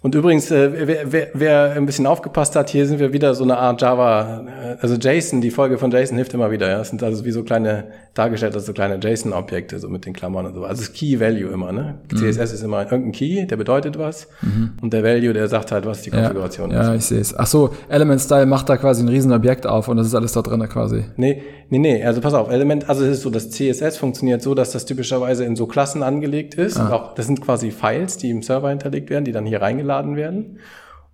Und 0.06 0.14
übrigens, 0.14 0.52
äh, 0.52 0.88
wer, 0.88 1.12
wer, 1.12 1.28
wer 1.34 1.72
ein 1.72 1.88
bisschen 1.88 2.06
aufgepasst 2.06 2.56
hat, 2.56 2.70
hier 2.70 2.86
sind 2.86 3.00
wir 3.00 3.12
wieder 3.12 3.34
so 3.34 3.44
eine 3.44 3.58
Art 3.58 3.82
Java, 3.82 4.46
äh, 4.46 4.78
also 4.80 4.94
JSON, 4.98 5.42
die 5.42 5.50
Folge 5.50 5.80
von 5.80 5.90
JSON 5.90 6.16
hilft 6.16 6.32
immer 6.36 6.52
wieder. 6.52 6.70
Ja? 6.70 6.78
Das 6.78 6.90
sind 6.90 7.02
also 7.02 7.26
wie 7.26 7.32
so 7.32 7.42
kleine, 7.42 7.86
dargestellt 8.14 8.54
als 8.54 8.68
so 8.68 8.74
kleine 8.74 9.00
JSON-Objekte, 9.02 9.80
so 9.80 9.90
mit 9.90 10.06
den 10.06 10.14
Klammern 10.14 10.46
und 10.46 10.54
so. 10.54 10.64
Also 10.64 10.84
das 10.84 10.94
Key 10.94 11.20
Value 11.20 11.50
immer, 11.50 11.72
ne? 11.72 11.96
Mhm. 12.12 12.18
CSS 12.18 12.54
ist 12.54 12.62
immer 12.62 12.84
irgendein 12.84 13.14
Key, 13.14 13.48
der 13.48 13.58
bedeutet 13.58 13.98
was. 13.98 14.28
Mhm. 14.44 14.74
Und 14.80 14.94
der 14.94 15.04
Value, 15.04 15.34
der 15.34 15.48
sagt 15.48 15.72
halt, 15.72 15.88
was 15.88 16.04
die 16.04 16.12
Konfiguration 16.12 16.70
ja, 16.70 16.82
ist. 16.82 16.88
Ja, 16.88 16.94
ich 16.94 17.06
sehe 17.06 17.20
es. 17.22 17.36
Ach 17.36 17.48
so, 17.48 17.72
Element 17.90 18.22
Style 18.22 18.46
macht 18.46 18.70
da 18.70 18.78
quasi 18.78 19.02
ein 19.02 19.10
Riesenobjekt 19.10 19.66
auf 19.66 19.88
und 19.88 19.98
das 19.98 20.06
ist 20.06 20.14
alles 20.14 20.34
da 20.34 20.44
drin 20.44 20.62
quasi. 20.70 21.06
Nee, 21.18 21.42
nee, 21.72 21.80
nee. 21.80 22.06
Also 22.06 22.22
pass 22.22 22.36
auf, 22.36 22.52
Element, 22.52 22.88
also 22.90 23.04
es 23.04 23.14
ist 23.14 23.22
so, 23.24 23.32
das 23.32 23.50
CSS 23.50 23.98
funktioniert 23.98 24.44
so, 24.44 24.54
dass 24.54 24.72
das 24.72 24.86
typischerweise 24.86 25.46
in 25.46 25.56
so 25.56 25.66
Klassen 25.66 26.04
angelegt 26.04 26.54
ist. 26.54 26.78
Ah. 26.78 26.92
Auch, 26.92 27.16
das 27.16 27.26
sind 27.26 27.42
quasi 27.42 27.72
Files, 27.72 28.18
die 28.18 28.30
im 28.30 28.44
Server 28.44 28.70
hinterlegt 28.70 29.10
werden, 29.10 29.26
die 29.26 29.32
dann 29.32 29.48
hier 29.48 29.64
reingeladen 29.64 29.95
hochgeladen 29.96 30.16
werden. 30.16 30.60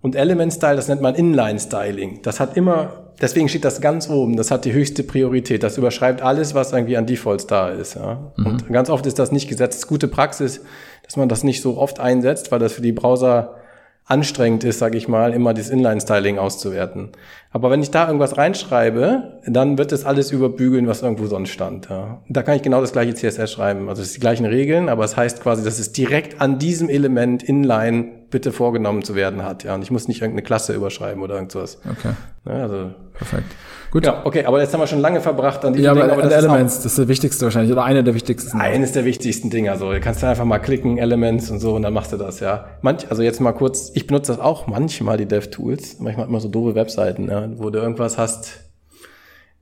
Und 0.00 0.16
Element 0.16 0.52
Style, 0.52 0.76
das 0.76 0.88
nennt 0.88 1.00
man 1.00 1.14
Inline 1.14 1.60
Styling. 1.60 2.20
Das 2.22 2.40
hat 2.40 2.56
immer, 2.56 3.12
deswegen 3.20 3.48
steht 3.48 3.64
das 3.64 3.80
ganz 3.80 4.10
oben, 4.10 4.36
das 4.36 4.50
hat 4.50 4.64
die 4.64 4.72
höchste 4.72 5.04
Priorität. 5.04 5.62
Das 5.62 5.78
überschreibt 5.78 6.22
alles, 6.22 6.54
was 6.54 6.72
irgendwie 6.72 6.96
an 6.96 7.06
Defaults 7.06 7.46
da 7.46 7.68
ist. 7.68 7.94
Ja. 7.94 8.32
Mhm. 8.36 8.46
Und 8.46 8.72
ganz 8.72 8.90
oft 8.90 9.06
ist 9.06 9.20
das 9.20 9.30
nicht 9.30 9.48
gesetzt. 9.48 9.74
Das 9.74 9.82
ist 9.84 9.86
gute 9.86 10.08
Praxis, 10.08 10.60
dass 11.04 11.16
man 11.16 11.28
das 11.28 11.44
nicht 11.44 11.62
so 11.62 11.78
oft 11.78 12.00
einsetzt, 12.00 12.50
weil 12.50 12.58
das 12.58 12.72
für 12.72 12.82
die 12.82 12.92
Browser 12.92 13.56
anstrengend 14.04 14.64
ist, 14.64 14.80
sage 14.80 14.98
ich 14.98 15.06
mal, 15.06 15.32
immer 15.32 15.54
das 15.54 15.70
Inline-Styling 15.70 16.36
auszuwerten. 16.36 17.10
Aber 17.52 17.70
wenn 17.70 17.80
ich 17.80 17.92
da 17.92 18.08
irgendwas 18.08 18.36
reinschreibe, 18.36 19.40
dann 19.46 19.78
wird 19.78 19.92
das 19.92 20.04
alles 20.04 20.32
überbügeln, 20.32 20.88
was 20.88 21.02
irgendwo 21.02 21.26
sonst 21.26 21.50
stand. 21.50 21.88
Ja. 21.88 22.20
Da 22.28 22.42
kann 22.42 22.56
ich 22.56 22.62
genau 22.62 22.80
das 22.80 22.92
gleiche 22.92 23.14
CSS 23.14 23.52
schreiben. 23.52 23.88
Also 23.88 24.02
es 24.02 24.08
ist 24.08 24.16
die 24.16 24.20
gleichen 24.20 24.46
Regeln, 24.46 24.88
aber 24.88 25.04
es 25.04 25.16
heißt 25.16 25.40
quasi, 25.40 25.62
dass 25.62 25.78
es 25.78 25.92
direkt 25.92 26.40
an 26.40 26.58
diesem 26.58 26.88
Element 26.88 27.44
Inline 27.44 28.21
bitte 28.32 28.50
vorgenommen 28.50 29.04
zu 29.04 29.14
werden 29.14 29.44
hat. 29.44 29.62
Ja, 29.62 29.76
und 29.76 29.82
ich 29.82 29.92
muss 29.92 30.08
nicht 30.08 30.20
irgendeine 30.20 30.42
Klasse 30.42 30.72
überschreiben 30.72 31.22
oder 31.22 31.36
irgendwas. 31.36 31.78
Okay. 31.88 32.14
Ja, 32.44 32.62
also 32.62 32.90
perfekt. 33.14 33.54
Gut. 33.92 34.06
Ja, 34.06 34.24
okay, 34.24 34.46
aber 34.46 34.60
jetzt 34.60 34.72
haben 34.72 34.80
wir 34.80 34.86
schon 34.86 35.00
lange 35.00 35.20
verbracht 35.20 35.64
an 35.64 35.74
die 35.74 35.82
ja, 35.82 35.92
Dinge. 35.92 36.04
Aber, 36.06 36.14
aber 36.14 36.22
das 36.22 36.32
Elements, 36.32 36.76
das 36.76 36.86
ist 36.86 36.98
der 36.98 37.08
wichtigste 37.08 37.44
wahrscheinlich 37.44 37.70
oder 37.70 37.84
einer 37.84 38.02
der 38.02 38.14
wichtigsten. 38.14 38.58
Eines 38.58 38.92
der 38.92 39.04
wichtigsten 39.04 39.50
Dinge. 39.50 39.70
Also, 39.70 39.92
du 39.92 40.00
kannst 40.00 40.24
einfach 40.24 40.46
mal 40.46 40.58
klicken, 40.58 40.98
Elements 40.98 41.50
und 41.50 41.60
so 41.60 41.76
und 41.76 41.82
dann 41.82 41.92
machst 41.92 42.10
du 42.12 42.16
das, 42.16 42.40
ja. 42.40 42.64
Manch, 42.80 43.08
also 43.10 43.22
jetzt 43.22 43.40
mal 43.40 43.52
kurz, 43.52 43.92
ich 43.94 44.06
benutze 44.06 44.32
das 44.32 44.40
auch 44.40 44.66
manchmal, 44.66 45.18
die 45.18 45.26
DevTools. 45.26 46.00
Manchmal 46.00 46.26
immer 46.26 46.40
so 46.40 46.48
doofe 46.48 46.74
Webseiten, 46.74 47.28
ja, 47.28 47.48
wo 47.56 47.70
du 47.70 47.78
irgendwas 47.78 48.16
hast. 48.18 48.60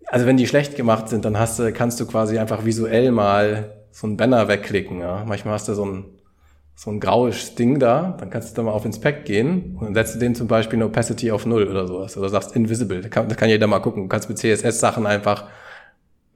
Also 0.07 0.27
wenn 0.27 0.37
die 0.37 0.47
schlecht 0.47 0.77
gemacht 0.77 1.09
sind, 1.09 1.25
dann 1.25 1.39
hast 1.39 1.59
du, 1.59 1.73
kannst 1.73 2.01
du 2.01 2.07
quasi 2.07 2.39
einfach 2.39 2.65
visuell 2.65 3.11
mal 3.11 3.75
so 3.91 4.07
ein 4.07 4.17
Banner 4.17 4.47
wegklicken, 4.47 5.01
ja. 5.01 5.25
Manchmal 5.27 5.55
hast 5.55 5.67
du 5.67 5.75
so 5.75 5.85
ein 5.85 6.05
so 6.81 6.91
ein 6.91 6.99
graues 6.99 7.57
Ding 7.57 7.79
da, 7.79 8.17
dann 8.19 8.31
kannst 8.31 8.53
du 8.53 8.57
da 8.57 8.63
mal 8.63 8.73
auf 8.73 8.87
Inspect 8.87 9.27
gehen 9.27 9.77
und 9.79 9.85
dann 9.85 9.95
setzt 9.95 10.15
du 10.15 10.19
den 10.19 10.35
zum 10.35 10.49
Beispiel 10.49 10.79
eine 10.79 10.87
Opacity 10.87 11.31
auf 11.31 11.45
Null 11.45 11.69
oder 11.69 11.87
sowas. 11.87 12.17
Oder 12.17 12.31
sagst 12.31 12.57
Invisible. 12.57 13.03
Da 13.03 13.11
kann, 13.11 13.29
da 13.29 13.35
kann 13.35 13.51
jeder 13.51 13.67
mal 13.67 13.81
gucken. 13.81 14.05
Du 14.05 14.09
kannst 14.09 14.31
mit 14.31 14.39
CSS-Sachen 14.39 15.07
einfach 15.07 15.45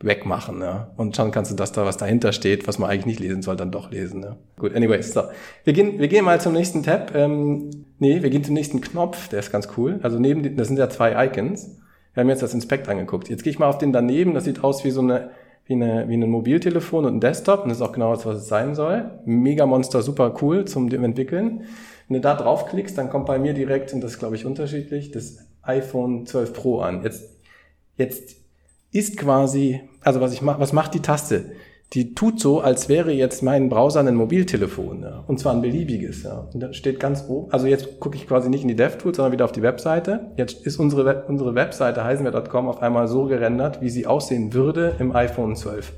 wegmachen. 0.01 0.61
Ja? 0.61 0.91
Und 0.99 1.17
schon 1.17 1.31
kannst 1.31 1.51
du 1.51 1.57
das 1.57 1.73
da, 1.73 1.87
was 1.87 1.97
dahinter 1.97 2.33
steht, 2.33 2.69
was 2.69 2.79
man 2.79 2.91
eigentlich 2.91 3.07
nicht 3.07 3.21
lesen 3.21 3.41
soll, 3.41 3.57
dann 3.57 3.71
doch 3.71 3.91
lesen. 3.91 4.23
Ja? 4.23 4.37
Gut, 4.59 4.77
anyways, 4.77 5.15
so. 5.15 5.23
Wir 5.65 5.73
gehen, 5.73 5.99
wir 5.99 6.09
gehen 6.09 6.27
mal 6.27 6.39
zum 6.39 6.53
nächsten 6.53 6.83
Tab. 6.83 7.15
Ähm, 7.15 7.71
nee, 7.99 8.23
wir 8.23 8.29
gehen 8.29 8.45
zum 8.45 8.53
nächsten 8.53 8.83
Knopf, 8.83 9.29
der 9.29 9.39
ist 9.39 9.51
ganz 9.51 9.71
cool. 9.79 9.99
Also 10.03 10.19
neben, 10.19 10.59
das 10.59 10.69
sind 10.69 10.77
ja 10.77 10.91
zwei 10.91 11.25
Icons. 11.25 11.71
Wir 12.13 12.21
haben 12.21 12.29
jetzt 12.29 12.43
das 12.43 12.53
Inspect 12.53 12.91
angeguckt. 12.91 13.31
Jetzt 13.31 13.45
gehe 13.45 13.51
ich 13.51 13.59
mal 13.59 13.69
auf 13.69 13.79
den 13.79 13.95
daneben, 13.95 14.35
das 14.35 14.45
sieht 14.45 14.63
aus 14.63 14.85
wie 14.85 14.91
so 14.91 15.01
eine 15.01 15.31
wie, 15.67 15.75
eine, 15.75 16.09
wie 16.09 16.15
ein 16.15 16.29
Mobiltelefon 16.29 17.05
und 17.05 17.17
ein 17.17 17.21
Desktop. 17.21 17.63
Und 17.63 17.69
das 17.69 17.79
ist 17.79 17.83
auch 17.83 17.93
genau 17.93 18.15
das, 18.15 18.27
was 18.27 18.39
es 18.39 18.49
sein 18.49 18.75
soll. 18.75 19.11
Mega 19.25 19.67
Monster, 19.67 20.03
super 20.03 20.35
cool 20.43 20.65
zum 20.65 20.91
Entwickeln. 20.91 21.65
Wenn 22.09 22.15
du 22.15 22.21
da 22.21 22.35
draufklickst, 22.35 22.97
dann 22.99 23.11
kommt 23.11 23.27
bei 23.27 23.39
mir 23.39 23.55
direkt, 23.55 23.93
und 23.95 24.03
das 24.03 24.13
ist 24.13 24.19
glaube 24.19 24.37
ich 24.37 24.45
unterschiedlich, 24.45 25.11
das 25.11 25.39
iPhone 25.63 26.27
12 26.27 26.53
Pro 26.53 26.81
an. 26.81 27.03
Jetzt, 27.03 27.31
jetzt 27.97 28.37
ist 28.93 29.17
quasi, 29.17 29.81
also 30.01 30.21
was 30.21 30.33
ich 30.33 30.43
mache, 30.43 30.61
was 30.61 30.73
macht 30.73 30.95
die 30.95 31.01
Taste? 31.01 31.53
Die 31.95 32.13
tut 32.15 32.41
so, 32.41 32.61
als 32.61 32.89
wäre 32.89 33.13
jetzt 33.13 33.43
mein 33.43 33.69
Browser 33.69 34.01
ein 34.01 34.17
Mobiltelefon, 34.17 35.03
ja. 35.03 35.23
und 35.29 35.39
zwar 35.39 35.55
ein 35.55 35.63
beliebiges. 35.63 36.25
Ja. 36.25 36.49
Und 36.53 36.61
da 36.61 36.73
steht 36.73 36.99
ganz 36.99 37.25
oben, 37.29 37.53
also 37.53 37.69
jetzt 37.69 38.01
gucke 38.01 38.17
ich 38.17 38.27
quasi 38.27 38.49
nicht 38.49 38.63
in 38.63 38.69
die 38.69 38.75
DevTools, 38.75 39.17
sondern 39.17 39.33
wieder 39.33 39.45
auf 39.45 39.53
die 39.53 39.63
Webseite. 39.63 40.33
Jetzt 40.37 40.67
ist 40.67 40.79
unsere, 40.79 41.05
Web, 41.05 41.27
unsere 41.29 41.55
Webseite 41.55 42.03
heisenwer.com 42.03 42.69
auf 42.69 42.83
einmal 42.83 43.07
so 43.07 43.27
gerendert, 43.27 43.81
wie 43.81 43.91
sie 43.91 44.09
aussehen 44.09 44.55
würde 44.55 44.97
im 44.99 45.15
iPhone 45.15 45.55
12. 45.55 45.93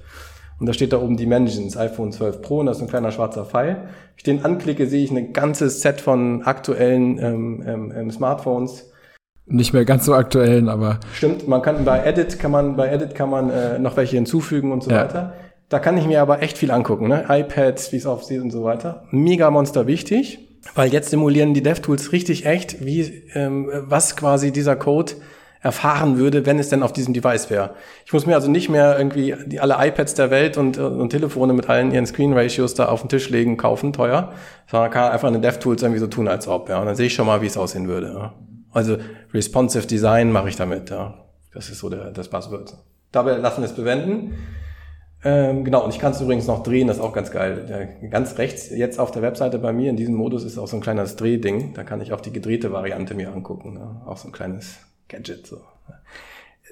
Und 0.61 0.67
da 0.67 0.75
steht 0.75 0.93
da 0.93 1.01
oben 1.01 1.17
Dimensions, 1.17 1.77
iPhone 1.79 2.13
12 2.13 2.43
Pro, 2.43 2.61
und 2.61 2.67
das 2.67 2.77
ist 2.77 2.83
ein 2.83 2.89
kleiner 2.89 3.11
schwarzer 3.11 3.47
Pfeil. 3.47 3.77
Wenn 3.77 4.17
ich 4.17 4.23
den 4.23 4.45
anklicke, 4.45 4.87
sehe 4.87 5.03
ich 5.03 5.11
ein 5.11 5.33
ganzes 5.33 5.81
Set 5.81 6.03
von 6.03 6.43
aktuellen 6.43 7.19
ähm, 7.19 7.65
ähm, 7.67 7.93
ähm 7.97 8.11
Smartphones, 8.11 8.91
nicht 9.49 9.73
mehr 9.73 9.85
ganz 9.85 10.05
so 10.05 10.13
aktuellen, 10.13 10.69
aber 10.69 10.99
stimmt. 11.13 11.47
Man 11.47 11.63
kann 11.63 11.85
bei 11.85 12.03
Edit 12.05 12.41
kann 12.41 12.51
man 12.51 12.75
bei 12.75 12.89
Edit 12.89 13.15
kann 13.15 13.31
man 13.31 13.49
äh, 13.51 13.79
noch 13.79 13.97
welche 13.97 14.17
hinzufügen 14.17 14.73
und 14.73 14.83
so 14.83 14.91
ja. 14.91 15.03
weiter. 15.05 15.35
Da 15.69 15.79
kann 15.81 15.97
ich 15.99 16.07
mir 16.07 16.23
aber 16.23 16.43
echt 16.43 16.59
viel 16.59 16.71
angucken, 16.71 17.09
ne? 17.09 17.25
iPads, 17.29 17.93
wie 17.93 17.97
es 17.97 18.07
aussieht 18.07 18.41
und 18.41 18.51
so 18.51 18.63
weiter. 18.63 19.05
Mega 19.11 19.51
Monster 19.51 19.87
wichtig, 19.87 20.39
weil 20.75 20.93
jetzt 20.93 21.11
simulieren 21.11 21.55
die 21.55 21.63
DevTools 21.63 22.13
richtig 22.13 22.47
echt, 22.47 22.85
wie 22.85 23.01
ähm, 23.35 23.69
was 23.73 24.17
quasi 24.17 24.53
dieser 24.53 24.77
Code 24.77 25.15
erfahren 25.61 26.17
würde, 26.19 26.47
wenn 26.47 26.61
es 26.61 26.69
denn 26.69 26.85
auf 26.85 26.93
diesem 26.93 27.13
Device 27.13 27.51
wäre. 27.51 27.71
Ich 28.05 28.13
muss 28.13 28.25
mir 28.25 28.37
also 28.37 28.49
nicht 28.49 28.69
mehr 28.69 28.97
irgendwie 28.97 29.35
die, 29.47 29.59
alle 29.59 29.77
iPads 29.79 30.15
der 30.15 30.31
Welt 30.31 30.57
und, 30.57 30.79
und 30.79 31.11
Telefone 31.11 31.53
mit 31.55 31.69
allen 31.69 31.91
ihren 31.91 32.07
Screen 32.07 32.33
Ratios 32.35 32.75
da 32.75 32.87
auf 32.87 33.01
den 33.01 33.09
Tisch 33.09 33.29
legen, 33.31 33.57
kaufen, 33.57 33.93
teuer, 33.93 34.33
sondern 34.71 34.91
kann 34.93 35.11
einfach 35.11 35.27
eine 35.27 35.41
DevTools 35.41 35.83
irgendwie 35.83 35.99
so 35.99 36.07
tun, 36.07 36.29
als 36.29 36.47
ob. 36.47 36.69
Ja. 36.69 36.79
Und 36.79 36.87
dann 36.87 36.95
sehe 36.95 37.07
ich 37.07 37.15
schon 37.15 37.27
mal, 37.27 37.43
wie 37.43 37.47
es 37.47 37.57
aussehen 37.57 37.89
würde. 37.89 38.13
Ja. 38.13 38.35
Also 38.73 38.99
responsive 39.35 39.89
Design 39.89 40.31
mache 40.31 40.49
ich 40.49 40.57
damit. 40.57 40.91
Ja. 40.91 41.15
Das 41.53 41.69
ist 41.69 41.81
so 41.81 41.89
der, 41.89 42.13
das 42.13 42.29
Buzzword. 42.29 42.77
Dabei 43.11 43.33
lassen 43.33 43.63
wir 43.63 43.67
es 43.67 43.75
bewenden. 43.75 44.35
Ähm, 45.25 45.65
genau, 45.65 45.85
und 45.85 45.93
ich 45.93 45.99
kann 45.99 46.13
es 46.13 46.21
übrigens 46.21 46.47
noch 46.47 46.63
drehen, 46.63 46.87
das 46.87 46.99
ist 46.99 47.03
auch 47.03 47.13
ganz 47.13 47.31
geil. 47.31 47.97
Ganz 48.11 48.39
rechts, 48.39 48.71
jetzt 48.71 49.01
auf 49.01 49.11
der 49.11 49.23
Webseite 49.23 49.59
bei 49.59 49.73
mir 49.73 49.91
in 49.91 49.97
diesem 49.97 50.15
Modus 50.15 50.45
ist 50.45 50.59
auch 50.59 50.69
so 50.69 50.77
ein 50.77 50.83
kleines 50.83 51.17
Drehding. 51.17 51.75
Da 51.75 51.85
kann 51.85 52.01
ich 52.01 52.13
auch 52.13 52.21
die 52.21 52.33
gedrehte 52.33 52.73
Variante 52.73 53.15
mir 53.15 53.33
angucken. 53.33 53.75
Ne? 53.75 54.03
Auch 54.07 54.19
so 54.19 54.29
ein 54.29 54.33
kleines 54.33 54.77
Gadget. 55.09 55.47
So. 55.47 55.61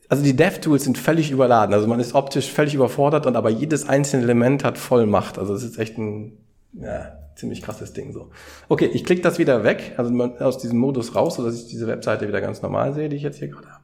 Also 0.09 0.23
die 0.23 0.37
DevTools 0.37 0.85
sind 0.85 0.99
völlig 0.99 1.31
überladen. 1.31 1.75
Also 1.75 1.87
man 1.87 1.99
ist 1.99 2.15
optisch 2.15 2.51
völlig 2.51 2.75
überfordert 2.75 3.27
und 3.27 3.37
aber 3.37 3.51
jedes 3.51 3.89
einzelne 3.89 4.23
Element 4.23 4.63
hat 4.63 4.79
voll 4.79 5.07
Macht. 5.07 5.39
Also 5.39 5.55
es 5.55 5.63
ist 5.63 5.79
echt 5.79 5.99
ein 5.99 6.39
ja, 6.75 7.13
ziemlich 7.37 7.63
krasses 7.63 7.93
Ding 7.93 8.13
so. 8.13 8.31
Okay, 8.69 8.87
ich 8.93 9.05
klicke 9.05 9.23
das 9.23 9.39
wieder 9.39 9.65
weg, 9.65 9.95
also 9.97 10.13
aus 10.41 10.59
diesem 10.59 10.79
Modus 10.79 11.15
raus, 11.15 11.37
sodass 11.37 11.61
ich 11.61 11.69
diese 11.69 11.87
Webseite 11.87 12.29
wieder 12.29 12.41
ganz 12.41 12.63
normal 12.63 12.95
sehe, 12.95 13.09
die 13.09 13.17
ich 13.17 13.23
jetzt 13.23 13.39
hier 13.39 13.49
gerade 13.49 13.69
habe. 13.69 13.84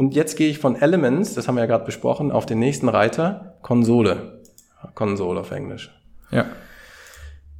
Und 0.00 0.14
jetzt 0.14 0.36
gehe 0.36 0.48
ich 0.48 0.58
von 0.58 0.80
Elements, 0.80 1.34
das 1.34 1.46
haben 1.46 1.56
wir 1.56 1.60
ja 1.60 1.66
gerade 1.66 1.84
besprochen, 1.84 2.32
auf 2.32 2.46
den 2.46 2.58
nächsten 2.58 2.88
Reiter, 2.88 3.58
Konsole. 3.60 4.40
Console 4.94 5.38
auf 5.38 5.50
Englisch. 5.50 5.94
Ja. 6.30 6.46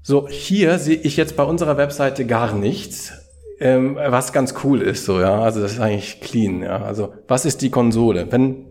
So, 0.00 0.26
hier 0.26 0.78
sehe 0.78 0.96
ich 0.96 1.18
jetzt 1.18 1.36
bei 1.36 1.42
unserer 1.42 1.76
Webseite 1.76 2.24
gar 2.24 2.54
nichts, 2.54 3.12
ähm, 3.58 3.96
was 3.96 4.32
ganz 4.32 4.54
cool 4.64 4.80
ist, 4.80 5.04
so, 5.04 5.20
ja. 5.20 5.42
Also 5.42 5.60
das 5.60 5.72
ist 5.72 5.80
eigentlich 5.80 6.22
clean, 6.22 6.62
ja. 6.62 6.82
Also, 6.82 7.12
was 7.28 7.44
ist 7.44 7.60
die 7.60 7.68
Konsole? 7.68 8.32
Wenn, 8.32 8.64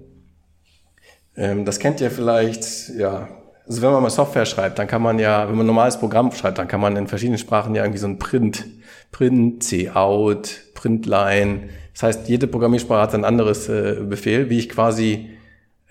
ähm, 1.38 1.64
das 1.64 1.78
kennt 1.78 2.02
ihr 2.02 2.10
vielleicht, 2.10 2.90
ja. 2.98 3.30
Also 3.70 3.84
wenn 3.84 3.92
man 3.92 4.02
mal 4.02 4.10
Software 4.10 4.48
schreibt, 4.48 4.80
dann 4.80 4.88
kann 4.88 5.04
man 5.04 5.20
ja, 5.20 5.48
wenn 5.48 5.56
man 5.56 5.64
ein 5.64 5.68
normales 5.68 6.00
Programm 6.00 6.32
schreibt, 6.32 6.58
dann 6.58 6.68
kann 6.68 6.82
man 6.82 6.98
in 6.98 7.08
verschiedenen 7.08 7.38
Sprachen 7.38 7.76
ja 7.76 7.84
irgendwie 7.84 8.00
so 8.00 8.08
ein 8.08 8.18
Print, 8.18 8.66
Print, 9.12 9.64
C-Out, 9.64 10.62
Printline. 10.74 11.70
Das 11.94 12.02
heißt, 12.02 12.30
jede 12.30 12.48
Programmiersprache 12.48 13.02
hat 13.04 13.14
ein 13.14 13.26
anderes 13.26 13.70
äh, 13.70 13.98
Befehl, 14.02 14.50
wie 14.50 14.58
ich 14.58 14.70
quasi 14.70 15.30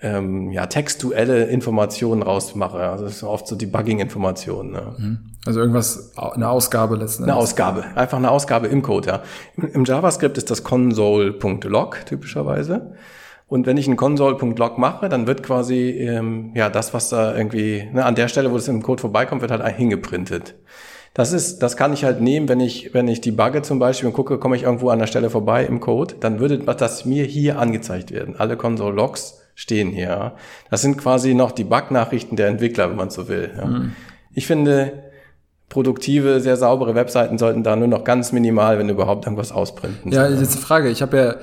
ähm, 0.01 0.51
ja, 0.51 0.65
textuelle 0.65 1.45
Informationen 1.45 2.21
rausmache. 2.21 2.79
Also 2.79 3.05
das 3.05 3.15
ist 3.15 3.23
oft 3.23 3.47
so 3.47 3.55
Debugging-Informationen. 3.55 4.71
Ne? 4.71 4.95
Mhm. 4.97 5.19
Also 5.45 5.61
irgendwas, 5.61 6.17
eine 6.17 6.49
Ausgabe 6.49 6.97
letzten 6.97 7.23
Endes. 7.23 7.33
Eine 7.33 7.41
Ausgabe, 7.41 7.85
einfach 7.95 8.17
eine 8.17 8.29
Ausgabe 8.29 8.67
im 8.67 8.81
Code, 8.81 9.07
ja. 9.07 9.21
Im, 9.55 9.71
im 9.71 9.85
JavaScript 9.85 10.37
ist 10.37 10.51
das 10.51 10.65
console.log 10.65 12.05
typischerweise. 12.05 12.93
Und 13.49 13.65
wenn 13.65 13.77
ich 13.77 13.87
einen 13.87 13.97
console.log 13.97 14.77
mache, 14.77 15.09
dann 15.09 15.25
wird 15.25 15.41
quasi 15.41 15.89
ähm, 15.89 16.51
ja 16.53 16.69
das, 16.69 16.93
was 16.93 17.09
da 17.09 17.35
irgendwie 17.35 17.89
ne, 17.91 18.05
an 18.05 18.13
der 18.13 18.27
Stelle, 18.27 18.51
wo 18.51 18.57
es 18.57 18.67
im 18.67 18.83
Code 18.83 19.01
vorbeikommt, 19.01 19.41
wird 19.41 19.51
halt 19.51 19.65
hingeprintet. 19.75 20.55
Das 21.15 21.33
ist, 21.33 21.59
das 21.63 21.75
kann 21.75 21.91
ich 21.91 22.03
halt 22.03 22.21
nehmen, 22.21 22.47
wenn 22.47 22.59
ich, 22.59 22.93
wenn 22.93 23.07
ich 23.07 23.21
die 23.21 23.31
bugge 23.31 23.63
zum 23.63 23.79
Beispiel 23.79 24.07
und 24.07 24.13
gucke, 24.13 24.37
komme 24.37 24.55
ich 24.55 24.63
irgendwo 24.63 24.89
an 24.89 24.99
der 24.99 25.07
Stelle 25.07 25.31
vorbei 25.31 25.65
im 25.65 25.79
Code, 25.79 26.15
dann 26.19 26.39
würde 26.39 26.59
das 26.59 27.05
mir 27.05 27.25
hier 27.25 27.57
angezeigt 27.57 28.11
werden. 28.11 28.35
Alle 28.37 28.55
Console-Logs 28.55 29.41
stehen 29.55 29.89
hier. 29.89 30.33
Das 30.69 30.83
sind 30.83 30.99
quasi 30.99 31.33
noch 31.33 31.51
die 31.51 31.63
Bug-Nachrichten 31.63 32.35
der 32.35 32.47
Entwickler, 32.47 32.91
wenn 32.91 32.97
man 32.97 33.09
so 33.09 33.27
will. 33.27 33.51
Ja. 33.57 33.65
Mhm. 33.65 33.95
Ich 34.33 34.45
finde, 34.45 35.09
produktive, 35.69 36.39
sehr 36.39 36.55
saubere 36.55 36.93
Webseiten 36.93 37.39
sollten 37.39 37.63
da 37.63 37.75
nur 37.75 37.87
noch 37.87 38.03
ganz 38.03 38.31
minimal, 38.31 38.77
wenn 38.77 38.89
überhaupt, 38.89 39.25
irgendwas 39.25 39.51
ausprinten. 39.51 40.11
Ja, 40.11 40.27
jetzt 40.27 40.37
eine 40.37 40.61
Frage. 40.61 40.89
Ich 40.89 41.01
habe 41.01 41.17
ja 41.17 41.35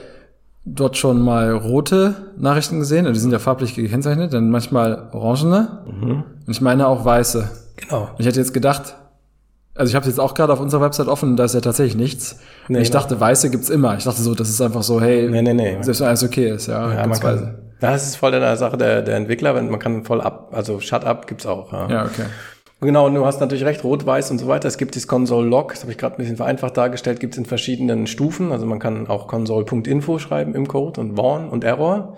dort 0.66 0.96
schon 0.96 1.22
mal 1.22 1.52
rote 1.52 2.14
Nachrichten 2.36 2.80
gesehen, 2.80 3.06
die 3.10 3.18
sind 3.18 3.30
ja 3.30 3.38
farblich 3.38 3.74
gekennzeichnet, 3.74 4.34
dann 4.34 4.50
manchmal 4.50 5.08
orangene 5.12 5.82
mhm. 5.86 6.24
und 6.46 6.50
ich 6.50 6.60
meine 6.60 6.88
auch 6.88 7.04
weiße. 7.04 7.48
Genau. 7.76 8.10
Ich 8.18 8.26
hätte 8.26 8.40
jetzt 8.40 8.52
gedacht, 8.52 8.96
also 9.74 9.90
ich 9.90 9.94
habe 9.94 10.06
jetzt 10.06 10.18
auch 10.18 10.34
gerade 10.34 10.52
auf 10.52 10.60
unserer 10.60 10.80
Website 10.80 11.06
offen, 11.06 11.36
da 11.36 11.44
ist 11.44 11.54
ja 11.54 11.60
tatsächlich 11.60 11.96
nichts. 11.96 12.40
Nee, 12.68 12.80
ich 12.80 12.90
genau. 12.90 13.00
dachte, 13.00 13.20
weiße 13.20 13.50
gibt's 13.50 13.70
immer. 13.70 13.96
Ich 13.96 14.04
dachte 14.04 14.20
so, 14.20 14.34
das 14.34 14.48
ist 14.48 14.60
einfach 14.60 14.82
so, 14.82 15.00
hey, 15.00 15.28
nee, 15.30 15.42
nee, 15.42 15.54
nee. 15.54 15.76
selbst 15.82 16.00
wenn 16.00 16.08
alles 16.08 16.24
okay 16.24 16.50
ist, 16.50 16.66
ja, 16.66 16.92
ja 16.92 17.06
man 17.06 17.20
kann, 17.20 17.58
Das 17.80 18.04
ist 18.04 18.16
voll 18.16 18.32
der 18.32 18.56
Sache 18.56 18.76
der, 18.76 19.02
der 19.02 19.16
Entwickler, 19.16 19.54
wenn 19.54 19.70
man 19.70 19.78
kann 19.78 20.04
voll 20.04 20.20
ab, 20.20 20.50
also 20.52 20.80
Shut 20.80 21.04
Up 21.04 21.28
gibt's 21.28 21.46
auch. 21.46 21.72
Ja, 21.72 21.88
ja 21.88 22.04
okay. 22.04 22.24
Genau, 22.80 23.06
und 23.06 23.14
du 23.14 23.24
hast 23.24 23.40
natürlich 23.40 23.64
recht, 23.64 23.84
Rot, 23.84 24.04
Weiß 24.04 24.30
und 24.30 24.38
so 24.38 24.48
weiter. 24.48 24.68
Es 24.68 24.76
gibt 24.76 24.96
das 24.96 25.06
Console 25.06 25.48
Log, 25.48 25.72
das 25.72 25.80
habe 25.80 25.92
ich 25.92 25.98
gerade 25.98 26.16
ein 26.16 26.18
bisschen 26.18 26.36
vereinfacht 26.36 26.76
dargestellt, 26.76 27.20
gibt 27.20 27.32
es 27.32 27.38
in 27.38 27.46
verschiedenen 27.46 28.06
Stufen. 28.06 28.52
Also 28.52 28.66
man 28.66 28.78
kann 28.78 29.06
auch 29.06 29.28
console.info 29.28 30.18
schreiben 30.18 30.54
im 30.54 30.68
Code 30.68 31.00
und 31.00 31.16
Warn 31.16 31.48
und 31.48 31.64
Error. 31.64 32.16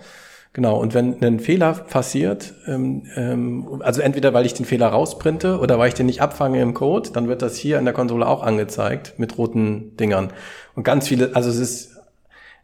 Genau, 0.51 0.77
und 0.77 0.93
wenn 0.93 1.21
ein 1.23 1.39
Fehler 1.39 1.73
passiert, 1.73 2.55
ähm, 2.67 3.03
ähm, 3.15 3.81
also 3.83 4.01
entweder 4.01 4.33
weil 4.33 4.45
ich 4.45 4.55
den 4.55 4.65
Fehler 4.65 4.87
rausprinte 4.87 5.59
oder 5.59 5.77
weil 5.79 5.89
ich 5.89 5.93
den 5.93 6.07
nicht 6.07 6.21
abfange 6.21 6.59
im 6.61 6.73
Code, 6.73 7.11
dann 7.13 7.29
wird 7.29 7.41
das 7.41 7.55
hier 7.55 7.77
in 7.79 7.85
der 7.85 7.93
Konsole 7.93 8.27
auch 8.27 8.41
angezeigt 8.43 9.13
mit 9.17 9.37
roten 9.37 9.95
Dingern. 9.95 10.33
Und 10.75 10.83
ganz 10.83 11.07
viele, 11.07 11.35
also 11.35 11.49
es 11.49 11.57
ist 11.57 11.98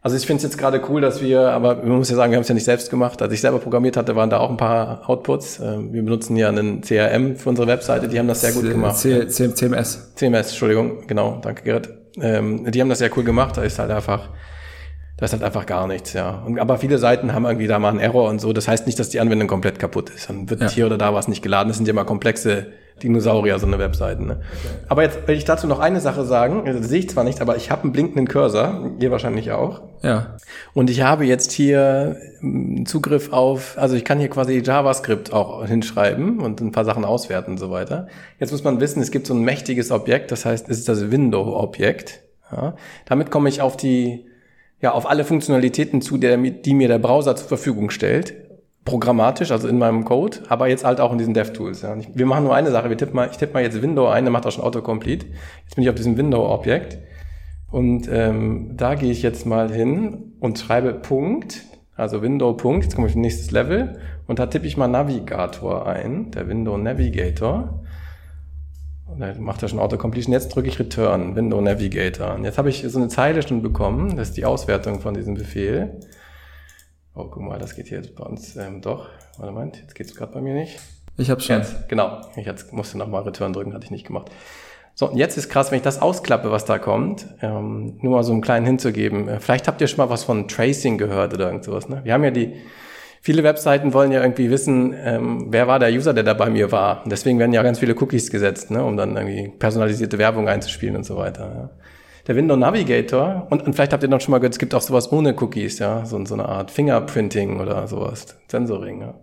also 0.06 0.16
ich 0.16 0.24
finde 0.24 0.36
es 0.36 0.44
jetzt 0.44 0.56
gerade 0.56 0.80
cool, 0.88 1.00
dass 1.00 1.20
wir, 1.20 1.50
aber 1.50 1.74
man 1.74 1.96
muss 1.96 2.08
ja 2.08 2.14
sagen, 2.14 2.30
wir 2.30 2.36
haben 2.36 2.42
es 2.42 2.48
ja 2.48 2.54
nicht 2.54 2.62
selbst 2.62 2.90
gemacht. 2.90 3.20
Als 3.20 3.32
ich 3.32 3.40
selber 3.40 3.58
programmiert 3.58 3.96
hatte, 3.96 4.14
waren 4.14 4.30
da 4.30 4.38
auch 4.38 4.50
ein 4.50 4.56
paar 4.56 5.02
Outputs. 5.10 5.58
Ähm, 5.58 5.92
wir 5.92 6.00
benutzen 6.00 6.36
ja 6.36 6.48
einen 6.48 6.80
CRM 6.80 7.34
für 7.34 7.48
unsere 7.48 7.66
Webseite, 7.66 8.06
die 8.06 8.16
haben 8.16 8.28
das 8.28 8.40
sehr 8.40 8.52
gut 8.52 8.70
gemacht. 8.70 8.98
C 8.98 9.26
C 9.26 9.52
CMS. 9.52 10.12
CMS, 10.14 10.50
Entschuldigung, 10.50 11.08
genau, 11.08 11.40
danke 11.42 11.64
Gerrit. 11.64 11.88
Ähm, 12.20 12.70
die 12.70 12.80
haben 12.80 12.88
das 12.88 12.98
sehr 12.98 13.10
cool 13.16 13.24
gemacht, 13.24 13.56
da 13.56 13.64
ist 13.64 13.80
halt 13.80 13.90
einfach, 13.90 14.28
da 15.16 15.24
ist 15.24 15.32
halt 15.32 15.42
einfach 15.42 15.64
gar 15.64 15.86
nichts, 15.86 16.12
ja. 16.12 16.42
Und, 16.44 16.58
aber 16.58 16.76
viele 16.76 16.98
Seiten 16.98 17.32
haben 17.32 17.46
irgendwie 17.46 17.66
da 17.66 17.78
mal 17.78 17.88
einen 17.88 18.00
Error 18.00 18.28
und 18.28 18.38
so. 18.38 18.52
Das 18.52 18.68
heißt 18.68 18.86
nicht, 18.86 18.98
dass 18.98 19.08
die 19.08 19.20
Anwendung 19.20 19.48
komplett 19.48 19.78
kaputt 19.78 20.10
ist. 20.10 20.28
Dann 20.28 20.50
wird 20.50 20.60
ja. 20.60 20.68
hier 20.68 20.86
oder 20.86 20.98
da 20.98 21.14
was 21.14 21.26
nicht 21.26 21.42
geladen. 21.42 21.68
Das 21.68 21.78
sind 21.78 21.86
ja 21.86 21.92
immer 21.92 22.04
komplexe 22.04 22.66
Dinosaurier, 23.02 23.58
so 23.58 23.66
eine 23.66 23.78
Webseite. 23.78 24.22
Ne? 24.22 24.40
Okay. 24.40 24.74
Aber 24.88 25.02
jetzt 25.02 25.26
will 25.26 25.36
ich 25.36 25.44
dazu 25.44 25.66
noch 25.66 25.80
eine 25.80 26.00
Sache 26.00 26.24
sagen. 26.24 26.64
Das 26.66 26.88
sehe 26.88 27.00
ich 27.00 27.10
zwar 27.10 27.24
nicht, 27.24 27.40
aber 27.40 27.56
ich 27.56 27.70
habe 27.70 27.84
einen 27.84 27.92
blinkenden 27.92 28.28
Cursor. 28.28 28.90
Ihr 28.98 29.10
wahrscheinlich 29.10 29.52
auch. 29.52 29.82
Ja. 30.02 30.36
Und 30.74 30.88
ich 30.90 31.02
habe 31.02 31.24
jetzt 31.24 31.52
hier 31.52 32.16
hm, 32.40 32.84
Zugriff 32.86 33.32
auf, 33.32 33.76
also 33.78 33.96
ich 33.96 34.04
kann 34.04 34.18
hier 34.18 34.28
quasi 34.28 34.62
JavaScript 34.64 35.32
auch 35.32 35.66
hinschreiben 35.66 36.40
und 36.40 36.60
ein 36.60 36.72
paar 36.72 36.84
Sachen 36.84 37.04
auswerten 37.04 37.52
und 37.52 37.58
so 37.58 37.70
weiter. 37.70 38.08
Jetzt 38.38 38.52
muss 38.52 38.64
man 38.64 38.80
wissen, 38.80 39.02
es 39.02 39.10
gibt 39.10 39.26
so 39.26 39.34
ein 39.34 39.40
mächtiges 39.40 39.90
Objekt, 39.90 40.30
das 40.30 40.44
heißt, 40.44 40.68
es 40.68 40.78
ist 40.78 40.88
das 40.88 41.10
Window-Objekt. 41.10 42.20
Ja? 42.50 42.76
Damit 43.06 43.30
komme 43.30 43.48
ich 43.50 43.60
auf 43.60 43.76
die, 43.76 44.26
ja, 44.80 44.92
auf 44.92 45.08
alle 45.08 45.24
Funktionalitäten 45.24 46.02
zu, 46.02 46.18
der, 46.18 46.36
die 46.36 46.74
mir 46.74 46.88
der 46.88 46.98
Browser 46.98 47.36
zur 47.36 47.48
Verfügung 47.48 47.90
stellt 47.90 48.34
programmatisch, 48.86 49.50
also 49.50 49.68
in 49.68 49.78
meinem 49.78 50.04
Code, 50.04 50.38
aber 50.48 50.68
jetzt 50.68 50.84
halt 50.84 51.00
auch 51.00 51.12
in 51.12 51.18
diesen 51.18 51.34
DevTools. 51.34 51.82
Ja. 51.82 51.96
Wir 52.14 52.24
machen 52.24 52.44
nur 52.44 52.54
eine 52.54 52.70
Sache, 52.70 52.88
wir 52.88 52.96
tippen 52.96 53.14
mal, 53.14 53.28
ich 53.30 53.36
tippe 53.36 53.52
mal 53.52 53.62
jetzt 53.62 53.82
Window 53.82 54.06
ein, 54.06 54.24
der 54.24 54.32
macht 54.32 54.46
auch 54.46 54.52
schon 54.52 54.64
Autocomplete. 54.64 55.26
Jetzt 55.64 55.74
bin 55.74 55.84
ich 55.84 55.90
auf 55.90 55.96
diesem 55.96 56.16
Window-Objekt 56.16 56.98
und 57.70 58.08
ähm, 58.10 58.76
da 58.76 58.94
gehe 58.94 59.10
ich 59.10 59.22
jetzt 59.22 59.44
mal 59.44 59.70
hin 59.70 60.32
und 60.40 60.58
schreibe 60.58 60.94
Punkt, 60.94 61.64
also 61.96 62.22
Window 62.22 62.54
Punkt, 62.54 62.84
jetzt 62.84 62.94
komme 62.94 63.08
ich 63.08 63.14
auf 63.14 63.18
nächstes 63.18 63.50
Level 63.50 63.98
und 64.26 64.38
da 64.38 64.46
tippe 64.46 64.66
ich 64.66 64.76
mal 64.76 64.88
Navigator 64.88 65.86
ein, 65.86 66.30
der 66.30 66.48
Window 66.48 66.78
Navigator. 66.78 67.82
Und 69.06 69.20
dann 69.20 69.40
macht 69.40 69.62
er 69.62 69.68
schon 69.68 69.78
Autocompletion. 69.78 70.32
Jetzt 70.32 70.54
drücke 70.54 70.68
ich 70.68 70.78
Return, 70.78 71.36
Window 71.36 71.60
Navigator. 71.60 72.34
Und 72.34 72.44
jetzt 72.44 72.58
habe 72.58 72.68
ich 72.70 72.84
so 72.86 72.98
eine 72.98 73.08
Zeile 73.08 73.42
schon 73.42 73.62
bekommen, 73.62 74.16
das 74.16 74.28
ist 74.28 74.36
die 74.36 74.44
Auswertung 74.44 75.00
von 75.00 75.14
diesem 75.14 75.34
Befehl. 75.34 76.00
Oh, 77.14 77.24
guck 77.24 77.42
mal, 77.42 77.58
das 77.58 77.74
geht 77.76 77.86
hier 77.86 77.98
jetzt 77.98 78.14
bei 78.14 78.24
uns 78.24 78.56
ähm, 78.56 78.82
doch. 78.82 79.08
Warte 79.38 79.52
mal, 79.52 79.70
jetzt 79.80 79.94
geht's 79.94 80.14
gerade 80.14 80.32
bei 80.32 80.40
mir 80.40 80.54
nicht. 80.54 80.78
Ich 81.16 81.30
habe 81.30 81.40
schon. 81.40 81.56
Jetzt, 81.56 81.88
genau. 81.88 82.20
Ich 82.36 82.44
jetzt 82.44 82.72
musste 82.72 82.98
nochmal 82.98 83.22
Return 83.22 83.52
drücken, 83.52 83.72
hatte 83.72 83.84
ich 83.84 83.90
nicht 83.90 84.06
gemacht. 84.06 84.30
So, 84.94 85.10
und 85.10 85.16
jetzt 85.16 85.36
ist 85.36 85.48
krass, 85.48 85.70
wenn 85.70 85.76
ich 85.76 85.82
das 85.82 86.00
ausklappe, 86.00 86.50
was 86.50 86.64
da 86.64 86.78
kommt, 86.78 87.26
ähm, 87.42 87.98
nur 88.00 88.12
mal 88.12 88.22
so 88.22 88.32
einen 88.32 88.40
kleinen 88.40 88.66
hinzugeben. 88.66 89.28
Äh, 89.28 89.40
vielleicht 89.40 89.68
habt 89.68 89.80
ihr 89.80 89.86
schon 89.86 89.98
mal 89.98 90.10
was 90.10 90.24
von 90.24 90.48
Tracing 90.48 90.98
gehört 90.98 91.34
oder 91.34 91.46
irgend 91.46 91.64
sowas. 91.64 91.88
Ne? 91.88 92.00
Wir 92.04 92.14
haben 92.14 92.24
ja 92.24 92.30
die, 92.30 92.54
viele 93.26 93.42
Webseiten 93.42 93.92
wollen 93.92 94.12
ja 94.12 94.22
irgendwie 94.22 94.50
wissen, 94.50 94.94
ähm, 95.04 95.46
wer 95.50 95.66
war 95.66 95.80
der 95.80 95.90
User, 95.90 96.14
der 96.14 96.22
da 96.22 96.32
bei 96.32 96.48
mir 96.48 96.70
war. 96.70 97.02
Und 97.02 97.10
deswegen 97.10 97.38
werden 97.40 97.52
ja 97.52 97.62
ganz 97.62 97.80
viele 97.80 97.94
Cookies 97.96 98.30
gesetzt, 98.30 98.70
ne, 98.70 98.84
um 98.84 98.96
dann 98.96 99.16
irgendwie 99.16 99.52
personalisierte 99.58 100.16
Werbung 100.16 100.48
einzuspielen 100.48 100.94
und 100.94 101.04
so 101.04 101.16
weiter. 101.16 101.42
Ja 101.44 101.70
der 102.26 102.34
Window 102.34 102.56
Navigator, 102.56 103.46
und, 103.50 103.62
und 103.62 103.74
vielleicht 103.74 103.92
habt 103.92 104.02
ihr 104.02 104.08
noch 104.08 104.20
schon 104.20 104.32
mal 104.32 104.38
gehört, 104.38 104.54
es 104.54 104.58
gibt 104.58 104.74
auch 104.74 104.80
sowas 104.80 105.12
ohne 105.12 105.34
Cookies, 105.40 105.78
ja, 105.78 106.04
so, 106.04 106.24
so 106.24 106.34
eine 106.34 106.48
Art 106.48 106.70
Fingerprinting 106.70 107.60
oder 107.60 107.86
sowas, 107.86 108.36
Sensoring. 108.48 109.00
Ja. 109.02 109.14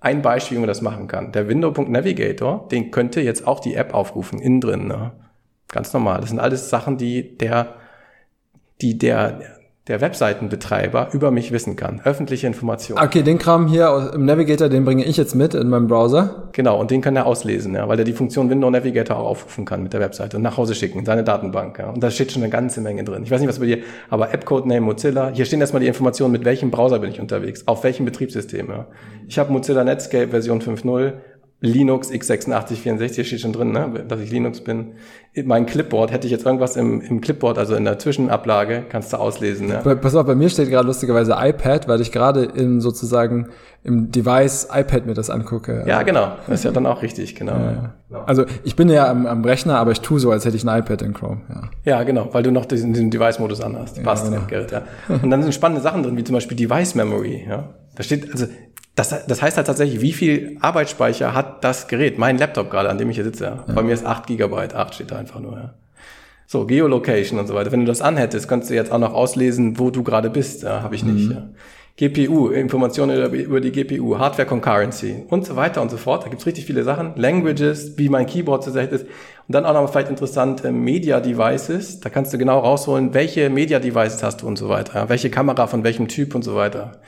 Ein 0.00 0.22
Beispiel, 0.22 0.56
wie 0.56 0.60
man 0.60 0.68
das 0.68 0.80
machen 0.80 1.08
kann. 1.08 1.32
Der 1.32 1.48
Window.Navigator, 1.48 2.68
den 2.70 2.90
könnte 2.90 3.20
jetzt 3.20 3.46
auch 3.46 3.60
die 3.60 3.74
App 3.74 3.94
aufrufen, 3.94 4.40
innen 4.40 4.60
drin. 4.60 4.86
Ne? 4.86 5.12
Ganz 5.68 5.92
normal. 5.92 6.20
Das 6.20 6.30
sind 6.30 6.38
alles 6.38 6.70
Sachen, 6.70 6.98
die 6.98 7.36
der, 7.36 7.74
die 8.80 8.98
der, 8.98 9.40
der 9.88 10.00
Webseitenbetreiber 10.00 11.08
über 11.12 11.32
mich 11.32 11.50
wissen 11.50 11.74
kann. 11.74 12.00
Öffentliche 12.04 12.46
Informationen. 12.46 13.04
Okay, 13.04 13.22
den 13.22 13.38
Kram 13.38 13.66
hier 13.66 14.12
im 14.14 14.24
Navigator, 14.26 14.68
den 14.68 14.84
bringe 14.84 15.04
ich 15.04 15.16
jetzt 15.16 15.34
mit 15.34 15.54
in 15.54 15.68
meinem 15.68 15.88
Browser. 15.88 16.48
Genau, 16.52 16.78
und 16.80 16.92
den 16.92 17.00
kann 17.00 17.16
er 17.16 17.26
auslesen, 17.26 17.74
ja, 17.74 17.88
weil 17.88 17.98
er 17.98 18.04
die 18.04 18.12
Funktion 18.12 18.48
Window 18.48 18.70
Navigator 18.70 19.16
auch 19.16 19.26
aufrufen 19.26 19.64
kann 19.64 19.82
mit 19.82 19.92
der 19.92 19.98
Webseite 19.98 20.36
und 20.36 20.44
nach 20.44 20.56
Hause 20.56 20.76
schicken, 20.76 21.00
in 21.00 21.04
seine 21.04 21.24
Datenbank. 21.24 21.80
Ja. 21.80 21.90
Und 21.90 22.00
da 22.00 22.12
steht 22.12 22.30
schon 22.30 22.42
eine 22.42 22.50
ganze 22.50 22.80
Menge 22.80 23.02
drin. 23.02 23.24
Ich 23.24 23.32
weiß 23.32 23.40
nicht, 23.40 23.48
was 23.48 23.58
bei 23.58 23.66
dir, 23.66 23.78
aber 24.08 24.32
Appcode 24.32 24.66
Name 24.66 24.82
Mozilla. 24.82 25.30
Hier 25.34 25.46
stehen 25.46 25.60
erstmal 25.60 25.80
die 25.80 25.88
Informationen, 25.88 26.30
mit 26.30 26.44
welchem 26.44 26.70
Browser 26.70 27.00
bin 27.00 27.10
ich 27.10 27.20
unterwegs, 27.20 27.66
auf 27.66 27.82
welchem 27.82 28.04
Betriebssystem. 28.04 28.68
Ja. 28.68 28.86
Ich 29.26 29.40
habe 29.40 29.52
Mozilla 29.52 29.82
Netscape 29.82 30.28
Version 30.28 30.60
5.0 30.60 31.14
Linux 31.62 32.10
x86 32.10 32.74
64 32.74 33.26
steht 33.26 33.40
schon 33.40 33.52
drin, 33.52 33.70
ne, 33.70 34.04
dass 34.08 34.20
ich 34.20 34.30
Linux 34.32 34.60
bin. 34.60 34.94
Mein 35.44 35.64
Clipboard, 35.64 36.10
hätte 36.10 36.26
ich 36.26 36.32
jetzt 36.32 36.44
irgendwas 36.44 36.76
im, 36.76 37.00
im 37.00 37.20
Clipboard, 37.20 37.56
also 37.56 37.76
in 37.76 37.84
der 37.84 38.00
Zwischenablage, 38.00 38.82
kannst 38.88 39.12
du 39.12 39.16
auslesen. 39.16 39.68
Ne? 39.68 39.78
Pass 39.78 40.16
auf, 40.16 40.26
bei 40.26 40.34
mir 40.34 40.50
steht 40.50 40.68
gerade 40.68 40.86
lustigerweise 40.86 41.36
iPad, 41.38 41.86
weil 41.86 42.00
ich 42.00 42.10
gerade 42.10 42.42
in 42.42 42.80
sozusagen 42.80 43.48
im 43.84 44.10
Device 44.10 44.68
iPad 44.72 45.06
mir 45.06 45.14
das 45.14 45.30
angucke. 45.30 45.84
Ja, 45.86 46.02
genau. 46.02 46.32
Das 46.48 46.60
ist 46.60 46.64
ja 46.64 46.72
dann 46.72 46.84
auch 46.84 47.00
richtig, 47.00 47.36
genau. 47.36 47.52
Ja, 47.52 47.94
ja. 48.10 48.24
Also 48.26 48.44
ich 48.64 48.74
bin 48.74 48.88
ja 48.88 49.08
am, 49.08 49.26
am 49.26 49.44
Rechner, 49.44 49.78
aber 49.78 49.92
ich 49.92 50.00
tue 50.00 50.18
so, 50.18 50.32
als 50.32 50.44
hätte 50.44 50.56
ich 50.56 50.68
ein 50.68 50.80
iPad 50.80 51.00
in 51.02 51.14
Chrome. 51.14 51.42
Ja, 51.48 51.70
ja 51.84 52.02
genau, 52.02 52.28
weil 52.32 52.42
du 52.42 52.50
noch 52.50 52.66
diesen, 52.66 52.92
diesen 52.92 53.10
Device-Modus 53.10 53.60
anhast. 53.60 54.02
Passt, 54.02 54.28
genau. 54.28 54.42
Gerrit, 54.48 54.72
ja. 54.72 54.82
Und 55.08 55.30
dann 55.30 55.42
sind 55.42 55.54
spannende 55.54 55.80
Sachen 55.80 56.02
drin, 56.02 56.16
wie 56.16 56.24
zum 56.24 56.34
Beispiel 56.34 56.56
Device 56.56 56.96
Memory. 56.96 57.46
Ja. 57.48 57.70
Da 57.94 58.02
steht, 58.02 58.30
also 58.32 58.46
das, 58.94 59.26
das 59.26 59.40
heißt 59.40 59.56
halt 59.56 59.66
tatsächlich, 59.66 60.00
wie 60.00 60.12
viel 60.12 60.58
Arbeitsspeicher 60.60 61.34
hat 61.34 61.64
das 61.64 61.88
Gerät? 61.88 62.18
Mein 62.18 62.38
Laptop 62.38 62.70
gerade, 62.70 62.90
an 62.90 62.98
dem 62.98 63.08
ich 63.10 63.16
hier 63.16 63.24
sitze. 63.24 63.44
Ja. 63.44 63.64
Ja. 63.66 63.74
Bei 63.74 63.82
mir 63.82 63.94
ist 63.94 64.04
8 64.04 64.26
Gigabyte, 64.26 64.74
8 64.74 64.94
steht 64.94 65.10
da 65.10 65.16
einfach 65.16 65.40
nur. 65.40 65.54
Ja. 65.54 65.74
So, 66.46 66.66
Geolocation 66.66 67.38
und 67.38 67.46
so 67.46 67.54
weiter. 67.54 67.72
Wenn 67.72 67.80
du 67.80 67.86
das 67.86 68.02
anhättest, 68.02 68.46
könntest 68.48 68.70
du 68.70 68.74
jetzt 68.74 68.92
auch 68.92 68.98
noch 68.98 69.14
auslesen, 69.14 69.78
wo 69.78 69.90
du 69.90 70.02
gerade 70.02 70.28
bist. 70.28 70.62
Ja, 70.62 70.82
habe 70.82 70.94
ich 70.94 71.02
nicht. 71.04 71.28
Mhm. 71.28 71.32
Ja. 71.32 71.48
GPU, 71.96 72.48
Informationen 72.48 73.32
über 73.34 73.60
die 73.60 73.70
GPU, 73.70 74.18
Hardware 74.18 74.48
Concurrency 74.48 75.24
und 75.28 75.46
so 75.46 75.56
weiter 75.56 75.82
und 75.82 75.90
so 75.90 75.98
fort. 75.98 76.24
Da 76.24 76.28
gibt's 76.28 76.46
richtig 76.46 76.64
viele 76.64 76.84
Sachen. 76.84 77.12
Languages, 77.16 77.98
wie 77.98 78.08
mein 78.08 78.26
Keyboard 78.26 78.64
zurzeit 78.64 78.92
ist. 78.92 79.04
Und 79.04 79.54
dann 79.54 79.66
auch 79.66 79.74
noch 79.74 79.90
vielleicht 79.90 80.08
interessant, 80.08 80.64
Media 80.64 81.20
Devices. 81.20 82.00
Da 82.00 82.08
kannst 82.08 82.32
du 82.32 82.38
genau 82.38 82.60
rausholen, 82.60 83.12
welche 83.12 83.50
Media 83.50 83.78
Devices 83.78 84.22
hast 84.22 84.40
du 84.42 84.46
und 84.46 84.56
so 84.56 84.70
weiter. 84.70 85.08
Welche 85.08 85.30
Kamera 85.30 85.66
von 85.66 85.84
welchem 85.84 86.08
Typ 86.08 86.34
und 86.34 86.42
so 86.42 86.54
weiter. 86.54 87.00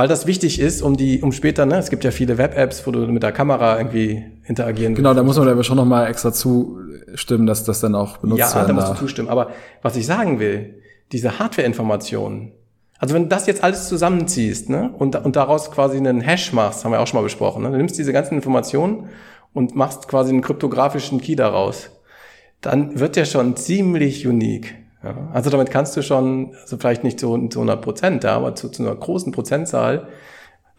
Weil 0.00 0.08
das 0.08 0.26
wichtig 0.26 0.58
ist, 0.58 0.80
um 0.80 0.96
die, 0.96 1.20
um 1.20 1.30
später, 1.30 1.66
ne, 1.66 1.76
es 1.76 1.90
gibt 1.90 2.04
ja 2.04 2.10
viele 2.10 2.38
Web-Apps, 2.38 2.86
wo 2.86 2.90
du 2.90 3.00
mit 3.00 3.22
der 3.22 3.32
Kamera 3.32 3.76
irgendwie 3.76 4.24
interagieren 4.46 4.94
Genau, 4.94 5.12
da 5.12 5.22
muss 5.22 5.36
man 5.36 5.46
aber 5.46 5.62
schon 5.62 5.76
nochmal 5.76 6.06
extra 6.06 6.32
zustimmen, 6.32 7.46
dass 7.46 7.64
das 7.64 7.80
dann 7.80 7.94
auch 7.94 8.16
benutzt 8.16 8.40
wird. 8.40 8.54
Ja, 8.54 8.64
da 8.64 8.72
musst 8.72 8.92
du 8.92 8.94
zustimmen. 8.94 9.28
Aber 9.28 9.50
was 9.82 9.96
ich 9.96 10.06
sagen 10.06 10.40
will, 10.40 10.80
diese 11.12 11.38
Hardware-Informationen, 11.38 12.52
also 12.98 13.14
wenn 13.14 13.24
du 13.24 13.28
das 13.28 13.46
jetzt 13.46 13.62
alles 13.62 13.90
zusammenziehst 13.90 14.70
ne, 14.70 14.90
und, 14.96 15.16
und 15.16 15.36
daraus 15.36 15.70
quasi 15.70 15.98
einen 15.98 16.22
Hash 16.22 16.54
machst, 16.54 16.82
haben 16.82 16.92
wir 16.92 17.00
auch 17.02 17.06
schon 17.06 17.18
mal 17.18 17.24
besprochen, 17.24 17.62
ne, 17.62 17.70
du 17.70 17.76
nimmst 17.76 17.98
diese 17.98 18.14
ganzen 18.14 18.36
Informationen 18.36 19.10
und 19.52 19.76
machst 19.76 20.08
quasi 20.08 20.30
einen 20.30 20.40
kryptografischen 20.40 21.20
Key 21.20 21.36
daraus, 21.36 21.90
dann 22.62 22.98
wird 22.98 23.16
der 23.16 23.26
schon 23.26 23.54
ziemlich 23.54 24.26
unique. 24.26 24.76
Ja. 25.02 25.30
Also 25.32 25.50
damit 25.50 25.70
kannst 25.70 25.96
du 25.96 26.02
schon, 26.02 26.54
also 26.60 26.76
vielleicht 26.76 27.04
nicht 27.04 27.18
zu, 27.18 27.48
zu 27.48 27.60
100 27.60 27.80
Prozent, 27.80 28.24
ja, 28.24 28.36
aber 28.36 28.54
zu, 28.54 28.68
zu 28.68 28.82
einer 28.82 28.94
großen 28.94 29.32
Prozentzahl 29.32 30.08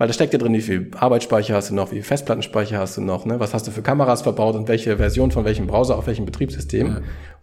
weil 0.01 0.07
da 0.07 0.15
steckt 0.15 0.34
ja 0.34 0.39
drin, 0.39 0.53
wie 0.53 0.62
viel 0.62 0.89
Arbeitsspeicher 0.97 1.53
hast 1.53 1.69
du 1.69 1.75
noch, 1.75 1.91
wie 1.91 1.97
viel 1.97 2.03
Festplattenspeicher 2.03 2.79
hast 2.79 2.97
du 2.97 3.01
noch, 3.01 3.25
ne? 3.25 3.39
was 3.39 3.53
hast 3.53 3.67
du 3.67 3.71
für 3.71 3.84
Kameras 3.84 4.23
verbaut 4.23 4.55
und 4.55 4.67
welche 4.67 4.97
Version 4.97 5.29
von 5.29 5.45
welchem 5.45 5.67
Browser 5.67 5.95
auf 5.95 6.07
welchem 6.07 6.25
Betriebssystem. 6.25 6.88
Ja. 6.88 7.01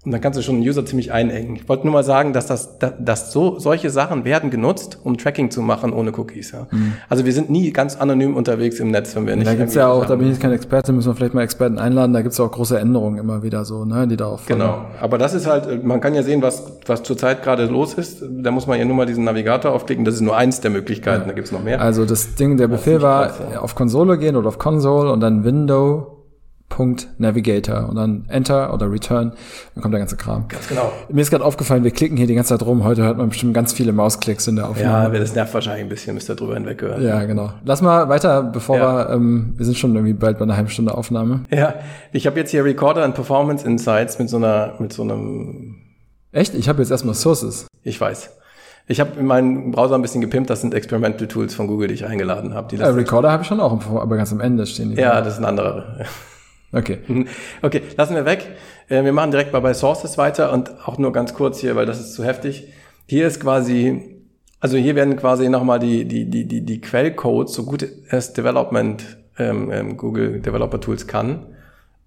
Und 0.09 0.13
dann 0.13 0.23
kannst 0.23 0.39
du 0.39 0.43
schon 0.43 0.55
einen 0.55 0.67
User 0.67 0.87
ziemlich 0.87 1.13
einengen. 1.13 1.57
Ich 1.57 1.69
wollte 1.69 1.85
nur 1.85 1.93
mal 1.93 2.03
sagen, 2.03 2.33
dass 2.33 2.47
das, 2.47 2.79
dass 2.79 3.31
so 3.31 3.59
solche 3.59 3.91
Sachen 3.91 4.25
werden 4.25 4.49
genutzt, 4.49 4.99
um 5.05 5.19
Tracking 5.19 5.51
zu 5.51 5.61
machen 5.61 5.93
ohne 5.93 6.19
Cookies. 6.19 6.53
Ja. 6.53 6.67
Mhm. 6.71 6.95
Also 7.11 7.27
wir 7.27 7.33
sind 7.35 7.51
nie 7.51 7.73
ganz 7.73 7.95
anonym 7.95 8.35
unterwegs 8.35 8.81
im 8.81 8.91
Netz, 8.91 9.15
wenn 9.15 9.27
wir 9.27 9.37
nicht. 9.37 9.47
Da 9.47 9.55
gibt's 9.55 9.75
ja 9.75 9.89
auch, 9.89 10.07
da 10.07 10.17
bin 10.17 10.29
ich 10.29 10.33
jetzt 10.33 10.41
kein 10.41 10.53
Experte, 10.53 10.95
müssen 10.95 11.11
wir 11.11 11.15
vielleicht 11.15 11.35
mal 11.35 11.43
Experten 11.43 11.79
einladen. 11.79 12.15
Da 12.15 12.23
gibt's 12.23 12.41
auch 12.41 12.51
große 12.51 12.79
Änderungen 12.79 13.19
immer 13.19 13.43
wieder 13.43 13.67
so, 13.67 13.85
ne, 13.85 14.09
die 14.09 14.17
da 14.17 14.29
auch. 14.29 14.47
Genau. 14.47 14.87
Aber 14.99 15.19
das 15.19 15.35
ist 15.35 15.47
halt, 15.47 15.85
man 15.85 16.01
kann 16.01 16.15
ja 16.15 16.23
sehen, 16.23 16.41
was 16.41 16.79
was 16.87 17.03
zurzeit 17.03 17.43
gerade 17.43 17.67
los 17.67 17.93
ist. 17.93 18.25
Da 18.27 18.51
muss 18.51 18.67
man 18.67 18.79
ja 18.79 18.87
nur 18.87 18.97
mal 18.97 19.05
diesen 19.05 19.25
Navigator 19.25 19.73
aufklicken. 19.73 20.07
Das 20.07 20.15
ist 20.15 20.23
nur 20.23 20.39
eins 20.39 20.63
der 20.63 20.71
Möglichkeiten. 20.71 21.25
Ja. 21.25 21.27
Da 21.27 21.33
gibt's 21.35 21.53
noch 21.53 21.63
mehr. 21.63 21.83
Also 21.83 22.07
das 22.07 22.35
Ding, 22.35 22.57
der 22.57 22.69
Befehl 22.69 23.03
war 23.03 23.35
auf 23.61 23.75
Konsole 23.75 24.17
gehen 24.17 24.37
oder 24.37 24.49
auf 24.49 24.59
Console 24.59 25.13
und 25.13 25.21
dann 25.21 25.45
Window 25.45 26.18
Punkt 26.69 27.09
Navigator 27.19 27.89
und 27.89 27.97
dann 27.97 28.25
Enter 28.29 28.73
oder 28.73 28.91
Return, 28.91 29.33
dann 29.75 29.83
kommt 29.83 29.95
der 29.95 30.01
ganze 30.01 30.17
Kram. 30.17 30.47
Ganz 30.49 30.69
genau. 30.69 30.93
Mir 31.09 31.23
ist 31.23 31.31
gerade 31.31 31.45
aufgefallen, 31.45 31.83
wir 31.83 31.91
klicken 31.91 32.17
hier 32.17 32.27
die 32.27 32.35
ganze 32.35 32.57
Zeit 32.57 32.67
rum. 32.67 32.85
Heute 32.85 33.03
hört 33.03 33.17
man 33.17 33.31
bestimmt 33.31 33.55
ganz 33.55 33.73
viele 33.73 33.93
Mausklicks 33.93 34.47
in 34.47 34.57
der 34.57 34.69
Aufnahme. 34.69 35.15
Ja, 35.15 35.21
das 35.21 35.35
nervt 35.35 35.55
wahrscheinlich 35.55 35.85
ein 35.85 35.89
bisschen, 35.89 36.15
müsst 36.15 36.31
ihr 36.31 36.37
drüber 36.37 36.55
hinweg 36.55 36.81
hören. 36.83 37.03
Ja, 37.03 37.25
genau. 37.25 37.53
Lass 37.65 37.83
mal 37.83 38.09
weiter, 38.09 38.43
bevor 38.43 38.77
ja. 38.77 39.09
wir, 39.09 39.15
ähm, 39.15 39.55
wir 39.57 39.65
sind 39.65 39.77
schon 39.77 39.95
irgendwie 39.95 40.13
bald 40.13 40.39
bei 40.39 40.45
einer 40.45 40.57
halben 40.57 40.69
Stunde 40.69 40.95
Aufnahme. 40.95 41.45
Ja, 41.51 41.75
ich 42.13 42.27
habe 42.27 42.39
jetzt 42.39 42.51
hier 42.51 42.65
Recorder 42.65 43.05
und 43.05 43.15
Performance 43.15 43.67
Insights 43.67 44.19
mit 44.19 44.29
so 44.29 44.37
einer, 44.37 44.75
mit 44.79 44.93
so 44.93 45.03
einem. 45.03 45.77
Echt? 46.33 46.55
Ich 46.55 46.69
habe 46.69 46.81
jetzt 46.81 46.91
erstmal 46.91 47.15
Sources. 47.15 47.67
Ich 47.83 48.01
weiß. 48.01 48.31
Ich 48.91 49.01
habe 49.01 49.21
in 49.21 49.27
meinen 49.27 49.71
Browser 49.71 49.97
ein 49.97 50.03
bisschen 50.03 50.23
gepimpt, 50.23 50.49
das 50.49 50.63
sind 50.63 50.73
Experimental 50.73 51.29
Tools 51.29 51.55
von 51.55 51.67
Google, 51.67 51.89
die 51.89 51.95
ich 51.95 52.07
eingeladen 52.07 52.55
habe. 52.55 52.75
Ja, 52.77 52.89
Recorder 52.89 53.31
habe 53.31 53.43
ich 53.43 53.49
schon 53.49 53.61
auch, 53.61 53.87
aber 53.95 54.17
ganz 54.17 54.33
am 54.33 54.41
Ende 54.41 54.67
stehen 54.67 54.91
die. 54.91 54.97
Ja, 54.97 55.21
das 55.21 55.35
ist 55.35 55.39
ein 55.41 55.45
anderer. 55.45 56.07
Okay. 56.73 56.99
Okay, 57.63 57.83
lassen 57.97 58.15
wir 58.15 58.25
weg. 58.25 58.47
Äh, 58.89 59.05
wir 59.05 59.13
machen 59.13 59.31
direkt 59.31 59.53
mal 59.53 59.61
bei 59.61 59.75
Sources 59.75 60.19
weiter 60.19 60.53
und 60.53 60.87
auch 60.87 60.99
nur 60.99 61.13
ganz 61.13 61.35
kurz 61.35 61.61
hier, 61.61 61.77
weil 61.77 61.87
das 61.87 62.01
ist 62.01 62.15
zu 62.15 62.25
heftig. 62.25 62.69
Hier 63.07 63.27
ist 63.27 63.41
quasi, 63.41 64.19
also 64.61 64.77
hier 64.77 64.95
werden 64.95 65.17
quasi 65.17 65.49
nochmal 65.49 65.79
die, 65.79 66.05
die, 66.05 66.27
die, 66.27 66.45
die, 66.45 66.61
die 66.61 66.81
Quellcodes, 66.81 67.55
so 67.55 67.65
gut 67.65 67.89
es 68.11 68.35
Development 68.35 69.19
ähm, 69.39 69.71
ähm, 69.71 69.97
Google 69.97 70.41
Developer 70.41 70.81
Tools 70.81 71.07
kann, 71.07 71.47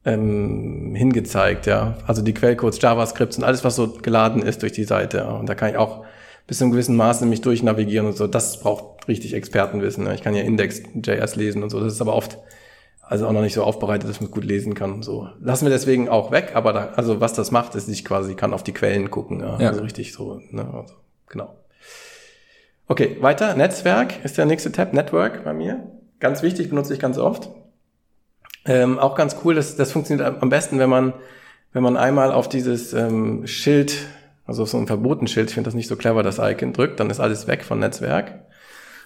ähm, 0.05 0.93
hingezeigt, 0.95 1.65
ja. 1.65 1.95
Also 2.05 2.21
die 2.21 2.33
Quellcodes, 2.33 2.79
JavaScripts 2.81 3.37
und 3.37 3.43
alles, 3.43 3.63
was 3.63 3.75
so 3.75 3.87
geladen 3.87 4.43
ist 4.43 4.61
durch 4.61 4.73
die 4.73 4.83
Seite. 4.83 5.25
Und 5.27 5.47
da 5.49 5.55
kann 5.55 5.69
ich 5.71 5.77
auch 5.77 6.03
bis 6.45 6.59
zu 6.59 6.65
einem 6.65 6.73
gewissen 6.73 6.95
Maß 6.95 7.21
nämlich 7.21 7.41
durchnavigieren 7.41 8.07
und 8.07 8.17
so. 8.17 8.27
Das 8.27 8.59
braucht 8.59 9.07
richtig 9.07 9.33
Expertenwissen. 9.33 10.03
Ne? 10.03 10.13
Ich 10.13 10.21
kann 10.21 10.35
ja 10.35 10.43
Index.js 10.43 11.35
lesen 11.35 11.63
und 11.63 11.69
so. 11.69 11.79
Das 11.79 11.93
ist 11.93 12.01
aber 12.01 12.15
oft 12.15 12.37
also 13.11 13.27
auch 13.27 13.33
noch 13.33 13.41
nicht 13.41 13.53
so 13.53 13.63
aufbereitet, 13.63 14.09
dass 14.09 14.21
man 14.21 14.31
gut 14.31 14.45
lesen 14.45 14.73
kann 14.73 14.93
und 14.93 15.03
so. 15.03 15.27
Lassen 15.41 15.65
wir 15.65 15.69
deswegen 15.69 16.07
auch 16.07 16.31
weg, 16.31 16.51
aber 16.53 16.71
da, 16.71 16.89
also 16.95 17.19
was 17.19 17.33
das 17.33 17.51
macht, 17.51 17.75
ist, 17.75 17.89
ich 17.89 18.05
quasi 18.05 18.35
kann 18.35 18.53
auf 18.53 18.63
die 18.63 18.71
Quellen 18.71 19.11
gucken. 19.11 19.41
Ja, 19.41 19.59
ja. 19.59 19.67
Also 19.69 19.81
richtig 19.81 20.13
so, 20.13 20.39
ne? 20.49 20.65
Also, 20.73 20.93
genau. 21.27 21.53
Okay, 22.87 23.17
weiter. 23.19 23.55
Netzwerk 23.55 24.23
ist 24.23 24.37
der 24.37 24.45
nächste 24.45 24.71
Tab. 24.71 24.93
Network 24.93 25.43
bei 25.43 25.53
mir. 25.53 25.91
Ganz 26.19 26.41
wichtig, 26.41 26.69
benutze 26.69 26.93
ich 26.93 26.99
ganz 26.99 27.17
oft. 27.17 27.49
Ähm, 28.65 28.97
auch 28.97 29.15
ganz 29.15 29.35
cool, 29.43 29.55
das, 29.55 29.75
das 29.75 29.91
funktioniert 29.91 30.41
am 30.41 30.49
besten, 30.49 30.79
wenn 30.79 30.89
man, 30.89 31.13
wenn 31.73 31.83
man 31.83 31.97
einmal 31.97 32.31
auf 32.31 32.47
dieses 32.47 32.93
ähm, 32.93 33.45
Schild 33.45 34.07
also 34.45 34.65
so 34.65 34.77
ein 34.77 34.87
Verbotenschild, 34.87 35.49
ich 35.49 35.53
finde 35.53 35.67
das 35.67 35.75
nicht 35.75 35.87
so 35.87 35.95
clever, 35.95 36.23
das 36.23 36.39
Icon 36.39 36.73
drückt, 36.73 36.99
dann 36.99 37.09
ist 37.09 37.19
alles 37.19 37.47
weg 37.47 37.63
von 37.63 37.79
Netzwerk. 37.79 38.41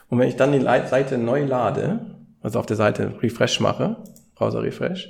Und 0.10 0.20
wenn 0.20 0.28
ich 0.28 0.36
dann 0.36 0.52
die 0.52 0.62
Seite 0.62 1.18
neu 1.18 1.44
lade, 1.46 2.00
also 2.45 2.60
auf 2.60 2.65
der 2.67 2.77
Seite 2.77 3.12
Refresh 3.21 3.60
mache, 3.60 3.97
Browser 4.36 4.62
Refresh, 4.62 5.10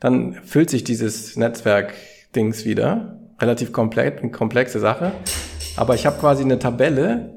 dann 0.00 0.34
füllt 0.44 0.70
sich 0.70 0.84
dieses 0.84 1.36
Netzwerk-Dings 1.36 2.64
wieder. 2.64 3.18
Relativ 3.40 3.72
komplex, 3.72 4.22
komplexe 4.32 4.78
Sache. 4.78 5.12
Aber 5.76 5.94
ich 5.94 6.06
habe 6.06 6.18
quasi 6.18 6.42
eine 6.42 6.58
Tabelle 6.58 7.34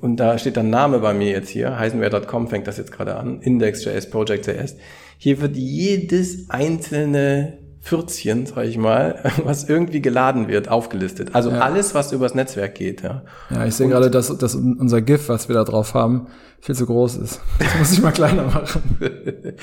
und 0.00 0.16
da 0.16 0.38
steht 0.38 0.56
dann 0.56 0.70
Name 0.70 0.98
bei 0.98 1.12
mir 1.12 1.30
jetzt 1.30 1.50
hier. 1.50 1.78
Heisenware.com 1.78 2.48
fängt 2.48 2.66
das 2.66 2.78
jetzt 2.78 2.90
gerade 2.90 3.16
an. 3.16 3.40
Index.js, 3.42 4.10
Project.js. 4.10 4.76
Hier 5.18 5.40
wird 5.40 5.56
jedes 5.56 6.50
einzelne 6.50 7.58
Fürzchen, 7.88 8.44
sag 8.44 8.66
ich 8.66 8.76
mal, 8.76 9.18
was 9.44 9.68
irgendwie 9.68 10.02
geladen 10.02 10.46
wird, 10.46 10.68
aufgelistet. 10.68 11.34
Also 11.34 11.50
ja. 11.50 11.60
alles, 11.60 11.94
was 11.94 12.12
übers 12.12 12.34
Netzwerk 12.34 12.74
geht. 12.74 13.02
Ja, 13.02 13.22
ja 13.48 13.64
ich 13.64 13.74
sehe 13.74 13.88
gerade, 13.88 14.10
dass, 14.10 14.36
dass 14.36 14.54
unser 14.54 15.00
GIF, 15.00 15.30
was 15.30 15.48
wir 15.48 15.54
da 15.54 15.64
drauf 15.64 15.94
haben, 15.94 16.26
viel 16.60 16.74
zu 16.74 16.84
groß 16.84 17.16
ist. 17.16 17.40
Das 17.58 17.78
muss 17.78 17.92
ich 17.92 18.02
mal 18.02 18.12
kleiner 18.12 18.42
machen. 18.42 18.82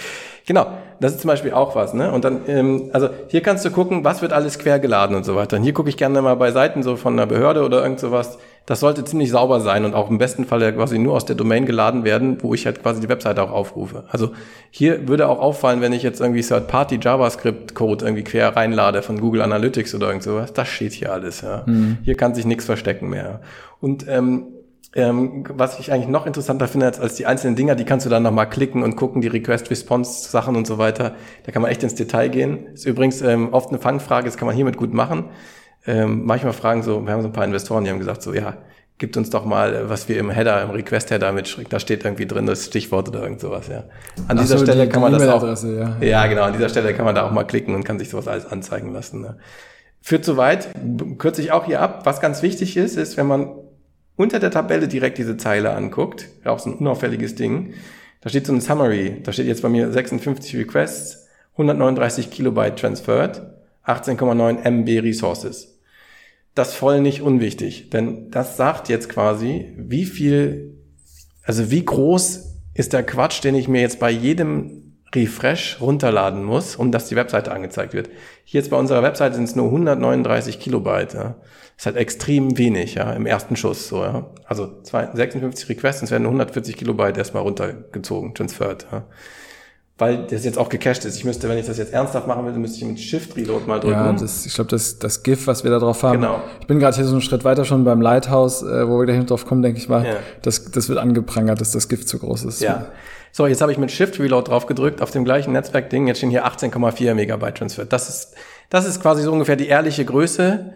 genau, 0.47 0.67
das 0.99 1.13
ist 1.13 1.21
zum 1.21 1.27
Beispiel 1.27 1.53
auch 1.53 1.75
was. 1.75 1.93
Ne? 1.93 2.11
Und 2.11 2.25
dann, 2.25 2.41
ähm, 2.47 2.89
also 2.93 3.09
hier 3.27 3.41
kannst 3.41 3.63
du 3.63 3.69
gucken, 3.69 4.03
was 4.03 4.23
wird 4.23 4.33
alles 4.33 4.57
quer 4.57 4.79
geladen 4.79 5.15
und 5.15 5.23
so 5.23 5.35
weiter. 5.35 5.57
Und 5.57 5.63
hier 5.63 5.73
gucke 5.73 5.89
ich 5.89 5.97
gerne 5.97 6.19
mal 6.23 6.35
bei 6.35 6.51
Seiten 6.51 6.81
so 6.81 6.95
von 6.95 7.13
einer 7.13 7.27
Behörde 7.27 7.63
oder 7.63 7.83
irgend 7.83 7.99
sowas. 7.99 8.39
Das 8.65 8.79
sollte 8.79 9.03
ziemlich 9.03 9.29
sauber 9.29 9.59
sein 9.59 9.85
und 9.85 9.93
auch 9.93 10.09
im 10.09 10.17
besten 10.17 10.45
Fall 10.45 10.61
ja 10.61 10.71
quasi 10.71 10.97
nur 10.97 11.13
aus 11.13 11.25
der 11.25 11.35
Domain 11.35 11.65
geladen 11.65 12.03
werden, 12.03 12.41
wo 12.41 12.53
ich 12.53 12.65
halt 12.65 12.81
quasi 12.81 12.99
die 12.99 13.09
Webseite 13.09 13.43
auch 13.43 13.51
aufrufe. 13.51 14.05
Also 14.09 14.31
hier 14.71 15.07
würde 15.07 15.27
auch 15.29 15.39
auffallen, 15.39 15.81
wenn 15.81 15.93
ich 15.93 16.01
jetzt 16.01 16.19
irgendwie 16.19 16.41
Third-Party 16.41 16.99
JavaScript-Code 17.01 18.05
irgendwie 18.05 18.23
quer 18.23 18.55
reinlade 18.55 19.03
von 19.03 19.19
Google 19.19 19.43
Analytics 19.43 19.93
oder 19.93 20.07
irgend 20.07 20.23
sowas. 20.23 20.53
Das 20.53 20.67
steht 20.67 20.93
hier 20.93 21.11
alles. 21.11 21.41
Ja. 21.41 21.63
Mhm. 21.67 21.99
Hier 22.03 22.15
kann 22.15 22.33
sich 22.33 22.45
nichts 22.45 22.65
verstecken 22.65 23.09
mehr. 23.09 23.41
Und 23.81 24.07
ähm, 24.07 24.47
ähm, 24.95 25.43
was 25.49 25.77
ich 25.77 25.91
eigentlich 25.91 26.07
noch 26.07 26.25
interessanter 26.25 26.67
finde 26.67 26.85
als, 26.85 26.99
als 26.99 27.15
die 27.15 27.25
einzelnen 27.25 27.57
Dinger, 27.57 27.75
die 27.75 27.83
kannst 27.83 28.05
du 28.05 28.09
dann 28.09 28.23
nochmal 28.23 28.49
klicken 28.49 28.81
und 28.81 28.95
gucken, 28.95 29.21
die 29.21 29.27
Request-Response-Sachen 29.27 30.55
und 30.55 30.65
so 30.65 30.77
weiter. 30.77 31.15
Da 31.43 31.51
kann 31.51 31.61
man 31.61 31.69
echt 31.69 31.83
ins 31.83 31.95
Detail 31.95 32.29
gehen. 32.29 32.67
Ist 32.73 32.85
übrigens 32.85 33.21
ähm, 33.21 33.53
oft 33.53 33.69
eine 33.69 33.79
Fangfrage, 33.79 34.25
das 34.25 34.37
kann 34.37 34.45
man 34.45 34.55
hiermit 34.55 34.77
gut 34.77 34.93
machen. 34.93 35.25
Ähm, 35.87 36.25
manchmal 36.25 36.53
fragen 36.53 36.83
so, 36.83 37.05
wir 37.05 37.13
haben 37.13 37.21
so 37.21 37.27
ein 37.27 37.33
paar 37.33 37.45
Investoren, 37.45 37.83
die 37.83 37.91
haben 37.91 37.99
gesagt 37.99 38.21
so, 38.21 38.33
ja, 38.33 38.57
gibt 38.97 39.17
uns 39.17 39.29
doch 39.29 39.45
mal, 39.45 39.89
was 39.89 40.07
wir 40.07 40.17
im 40.17 40.29
Header, 40.29 40.63
im 40.63 40.69
Request-Header 40.69 41.31
mitschreiben. 41.33 41.69
Da 41.69 41.79
steht 41.79 42.05
irgendwie 42.05 42.25
drin 42.25 42.45
das 42.45 42.65
Stichwort 42.65 43.09
oder 43.09 43.23
irgend 43.23 43.41
sowas, 43.41 43.67
ja. 43.67 43.83
An 44.27 44.37
Ach 44.37 44.41
dieser 44.41 44.57
so, 44.57 44.63
Stelle 44.63 44.85
die, 44.85 44.89
kann 44.89 45.01
man 45.01 45.11
das 45.11 45.27
auch, 45.27 45.63
ja. 45.63 45.97
ja, 45.99 46.27
genau, 46.27 46.43
an 46.43 46.53
dieser 46.53 46.69
Stelle 46.69 46.93
kann 46.93 47.05
man 47.05 47.15
da 47.15 47.27
auch 47.27 47.31
mal 47.31 47.43
klicken 47.43 47.75
und 47.75 47.83
kann 47.83 47.99
sich 47.99 48.09
sowas 48.09 48.27
alles 48.27 48.45
anzeigen 48.45 48.93
lassen. 48.93 49.21
Ne. 49.21 49.37
Führt 50.01 50.23
zu 50.23 50.37
weit, 50.37 50.69
kürze 51.17 51.41
ich 51.41 51.51
auch 51.51 51.65
hier 51.65 51.81
ab. 51.81 52.05
Was 52.05 52.21
ganz 52.21 52.41
wichtig 52.41 52.77
ist, 52.77 52.95
ist, 52.95 53.17
wenn 53.17 53.27
man 53.27 53.49
unter 54.15 54.39
der 54.39 54.51
Tabelle 54.51 54.87
direkt 54.87 55.17
diese 55.17 55.35
Zeile 55.35 55.73
anguckt, 55.73 56.29
auch 56.45 56.59
so 56.59 56.69
ein 56.69 56.75
unauffälliges 56.75 57.35
Ding, 57.35 57.73
da 58.21 58.29
steht 58.29 58.47
so 58.47 58.53
ein 58.53 58.61
Summary, 58.61 59.21
da 59.23 59.33
steht 59.33 59.45
jetzt 59.45 59.61
bei 59.61 59.69
mir 59.69 59.91
56 59.91 60.55
Requests, 60.55 61.27
139 61.53 62.31
Kilobyte 62.31 62.79
transferred, 62.79 63.41
18,9 63.85 64.63
MB 64.63 64.99
Resources. 65.03 65.74
Das 66.55 66.73
voll 66.73 67.01
nicht 67.01 67.21
unwichtig, 67.21 67.89
denn 67.89 68.31
das 68.31 68.55
sagt 68.55 68.87
jetzt 68.89 69.09
quasi, 69.09 69.73
wie 69.77 70.05
viel, 70.05 70.79
also 71.43 71.69
wie 71.69 71.83
groß 71.83 72.45
ist 72.73 72.93
der 72.93 73.03
Quatsch, 73.03 73.43
den 73.43 73.55
ich 73.55 73.67
mir 73.67 73.81
jetzt 73.81 73.99
bei 73.99 74.09
jedem 74.09 74.85
Refresh 75.13 75.79
runterladen 75.81 76.43
muss, 76.43 76.75
um 76.75 76.91
dass 76.91 77.07
die 77.07 77.15
Webseite 77.15 77.51
angezeigt 77.51 77.93
wird. 77.93 78.09
Hier 78.43 78.59
jetzt 78.61 78.69
bei 78.69 78.77
unserer 78.77 79.03
Webseite 79.03 79.35
sind 79.35 79.45
es 79.45 79.55
nur 79.55 79.65
139 79.65 80.59
Kilobyte. 80.59 81.13
Ja. 81.13 81.35
Das 81.41 81.77
ist 81.77 81.85
halt 81.87 81.97
extrem 81.97 82.57
wenig, 82.57 82.95
ja, 82.95 83.11
im 83.13 83.25
ersten 83.25 83.55
Schuss, 83.55 83.87
so, 83.87 84.03
ja. 84.03 84.29
Also 84.45 84.81
56 84.83 85.69
Requests, 85.69 86.03
es 86.03 86.11
werden 86.11 86.25
140 86.25 86.77
Kilobyte 86.77 87.17
erstmal 87.17 87.43
runtergezogen, 87.43 88.33
transferred, 88.33 88.87
ja. 88.91 89.05
Weil 89.97 90.27
das 90.27 90.43
jetzt 90.43 90.57
auch 90.57 90.67
gecached 90.67 91.05
ist. 91.05 91.15
Ich 91.15 91.23
müsste, 91.23 91.47
wenn 91.47 91.57
ich 91.57 91.65
das 91.65 91.77
jetzt 91.77 91.93
ernsthaft 91.93 92.27
machen 92.27 92.43
würde, 92.43 92.59
müsste 92.59 92.79
ich 92.79 92.85
mit 92.85 92.99
Shift 92.99 93.37
Reload 93.37 93.65
mal 93.65 93.79
drücken. 93.79 93.93
Ja, 93.93 94.11
das, 94.11 94.45
ich 94.45 94.53
glaube, 94.53 94.69
das, 94.69 94.99
das 94.99 95.23
GIF, 95.23 95.47
was 95.47 95.63
wir 95.63 95.71
da 95.71 95.79
drauf 95.79 96.03
haben. 96.03 96.19
Genau. 96.19 96.41
Ich 96.59 96.67
bin 96.67 96.79
gerade 96.79 96.95
hier 96.97 97.05
so 97.05 97.13
einen 97.13 97.21
Schritt 97.21 97.45
weiter 97.45 97.63
schon 97.63 97.85
beim 97.85 98.01
Lighthouse, 98.01 98.61
äh, 98.61 98.87
wo 98.89 98.99
wir 98.99 99.05
gleich 99.05 99.25
drauf 99.25 99.45
kommen, 99.45 99.61
denke 99.61 99.79
ich 99.79 99.87
mal. 99.87 100.05
Ja. 100.05 100.15
Das, 100.41 100.69
das 100.69 100.89
wird 100.89 100.99
angeprangert, 100.99 101.61
dass 101.61 101.71
das 101.71 101.87
GIF 101.87 102.05
zu 102.05 102.19
groß 102.19 102.43
ist. 102.43 102.61
Ja. 102.61 102.87
So, 103.31 103.47
jetzt 103.47 103.61
habe 103.61 103.71
ich 103.71 103.77
mit 103.77 103.91
Shift 103.91 104.19
Reload 104.19 104.49
drauf 104.49 104.65
gedrückt 104.65 105.01
auf 105.01 105.11
dem 105.11 105.23
gleichen 105.23 105.53
Netzwerkding. 105.53 106.07
Jetzt 106.07 106.17
stehen 106.17 106.29
hier 106.29 106.45
18,4 106.45 107.13
Megabyte 107.13 107.57
Transfer. 107.57 107.85
Das 107.85 108.09
ist, 108.09 108.35
das 108.69 108.85
ist 108.85 109.01
quasi 109.01 109.23
so 109.23 109.31
ungefähr 109.31 109.55
die 109.55 109.67
ehrliche 109.67 110.03
Größe, 110.03 110.73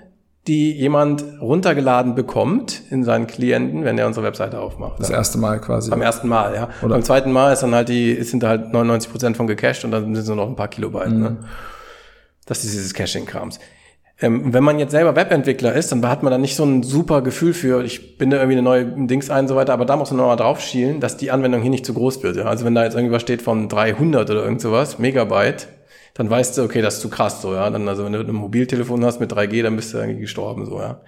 die 0.49 0.71
jemand 0.71 1.23
runtergeladen 1.39 2.15
bekommt 2.15 2.81
in 2.89 3.03
seinen 3.03 3.27
Klienten, 3.27 3.85
wenn 3.85 3.99
er 3.99 4.07
unsere 4.07 4.25
Webseite 4.25 4.59
aufmacht. 4.59 4.99
Das 4.99 5.11
erste 5.11 5.37
Mal 5.37 5.61
quasi. 5.61 5.91
Beim 5.91 6.01
ersten 6.01 6.27
Mal, 6.27 6.55
ja. 6.55 6.69
Oder 6.81 6.95
Beim 6.95 7.03
zweiten 7.03 7.31
Mal 7.31 7.53
ist 7.53 7.61
dann 7.61 7.75
halt 7.75 7.87
die, 7.87 8.21
sind 8.23 8.41
da 8.41 8.49
halt 8.49 8.73
99 8.73 9.11
Prozent 9.11 9.37
von 9.37 9.45
gecached 9.45 9.85
und 9.85 9.91
dann 9.91 10.03
sind 10.05 10.17
es 10.17 10.25
nur 10.25 10.35
noch 10.35 10.47
ein 10.47 10.55
paar 10.55 10.67
Kilobyte. 10.67 11.11
Mhm. 11.11 11.21
Ne? 11.21 11.37
Das 12.47 12.63
ist 12.63 12.73
dieses 12.73 12.95
Caching-Krams. 12.95 13.59
Ähm, 14.19 14.51
wenn 14.51 14.63
man 14.63 14.79
jetzt 14.79 14.89
selber 14.89 15.15
Webentwickler 15.15 15.71
ist, 15.73 15.91
dann 15.91 16.03
hat 16.09 16.23
man 16.23 16.31
da 16.31 16.39
nicht 16.39 16.55
so 16.55 16.65
ein 16.65 16.81
super 16.81 17.21
Gefühl 17.21 17.53
für, 17.53 17.83
ich 17.83 18.17
binde 18.17 18.37
irgendwie 18.37 18.55
eine 18.55 18.63
neue 18.63 18.85
Dings 18.85 19.29
ein 19.29 19.41
und 19.41 19.49
so 19.49 19.55
weiter, 19.55 19.73
aber 19.73 19.85
da 19.85 19.97
muss 19.97 20.09
man 20.09 20.17
nochmal 20.17 20.35
drauf 20.35 20.59
schielen, 20.61 20.99
dass 20.99 21.15
die 21.15 21.29
Anwendung 21.29 21.61
hier 21.61 21.69
nicht 21.69 21.85
zu 21.85 21.93
groß 21.93 22.23
wird. 22.23 22.37
Ja? 22.37 22.45
Also 22.45 22.65
wenn 22.65 22.73
da 22.73 22.83
jetzt 22.83 22.95
irgendwas 22.95 23.21
steht 23.21 23.43
von 23.43 23.69
300 23.69 24.27
oder 24.31 24.43
irgend 24.43 24.61
sowas, 24.61 24.97
Megabyte, 24.97 25.67
dann 26.19 26.29
weißt 26.29 26.57
du, 26.57 26.63
okay, 26.63 26.81
das 26.81 26.95
ist 26.95 26.99
zu 26.99 27.09
krass, 27.09 27.41
so, 27.41 27.53
ja. 27.53 27.69
Dann, 27.69 27.87
also 27.87 28.03
wenn 28.03 28.11
du 28.11 28.19
ein 28.19 28.33
Mobiltelefon 28.33 29.05
hast 29.05 29.21
mit 29.21 29.31
3G, 29.31 29.63
dann 29.63 29.77
bist 29.77 29.93
du 29.93 29.99
irgendwie 29.99 30.19
gestorben, 30.19 30.65
so, 30.65 30.81
ja. 30.81 30.99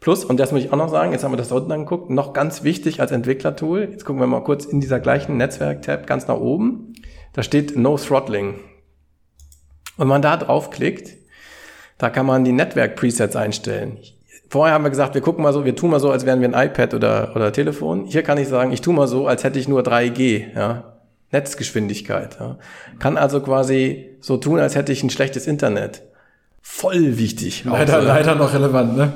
Plus, 0.00 0.24
und 0.24 0.40
das 0.40 0.52
muss 0.52 0.64
ich 0.64 0.72
auch 0.72 0.78
noch 0.78 0.88
sagen, 0.88 1.12
jetzt 1.12 1.22
haben 1.22 1.32
wir 1.32 1.36
das 1.36 1.48
da 1.48 1.56
unten 1.56 1.70
angeguckt, 1.70 2.08
noch 2.08 2.32
ganz 2.32 2.64
wichtig 2.64 2.98
als 2.98 3.12
Entwicklertool, 3.12 3.88
jetzt 3.90 4.06
gucken 4.06 4.22
wir 4.22 4.26
mal 4.26 4.42
kurz 4.42 4.64
in 4.64 4.80
dieser 4.80 5.00
gleichen 5.00 5.36
Netzwerk-Tab 5.36 6.06
ganz 6.06 6.28
nach 6.28 6.38
oben, 6.38 6.94
da 7.34 7.42
steht 7.42 7.76
No 7.76 7.98
Throttling. 7.98 8.54
Und 9.98 10.08
man 10.08 10.22
da 10.22 10.38
draufklickt, 10.38 11.14
da 11.98 12.08
kann 12.08 12.24
man 12.24 12.44
die 12.44 12.52
Netzwerk-Presets 12.52 13.36
einstellen. 13.36 13.98
Vorher 14.48 14.72
haben 14.72 14.84
wir 14.84 14.90
gesagt, 14.90 15.12
wir 15.12 15.20
gucken 15.20 15.42
mal 15.42 15.52
so, 15.52 15.66
wir 15.66 15.76
tun 15.76 15.90
mal 15.90 16.00
so, 16.00 16.10
als 16.10 16.24
wären 16.24 16.40
wir 16.40 16.48
ein 16.48 16.68
iPad 16.68 16.94
oder, 16.94 17.36
oder 17.36 17.52
Telefon. 17.52 18.06
Hier 18.06 18.22
kann 18.22 18.38
ich 18.38 18.48
sagen, 18.48 18.72
ich 18.72 18.80
tue 18.80 18.94
mal 18.94 19.08
so, 19.08 19.26
als 19.26 19.44
hätte 19.44 19.58
ich 19.58 19.68
nur 19.68 19.82
3G, 19.82 20.54
ja. 20.56 20.93
Netzgeschwindigkeit. 21.34 22.38
Ja. 22.40 22.56
Kann 22.98 23.18
also 23.18 23.40
quasi 23.40 24.16
so 24.20 24.38
tun, 24.38 24.58
als 24.58 24.74
hätte 24.74 24.92
ich 24.92 25.02
ein 25.02 25.10
schlechtes 25.10 25.46
Internet. 25.46 26.02
Voll 26.62 27.18
wichtig. 27.18 27.64
Leider, 27.66 27.96
also, 27.96 28.08
leider 28.08 28.34
noch 28.34 28.54
relevant, 28.54 28.96
ne? 28.96 29.12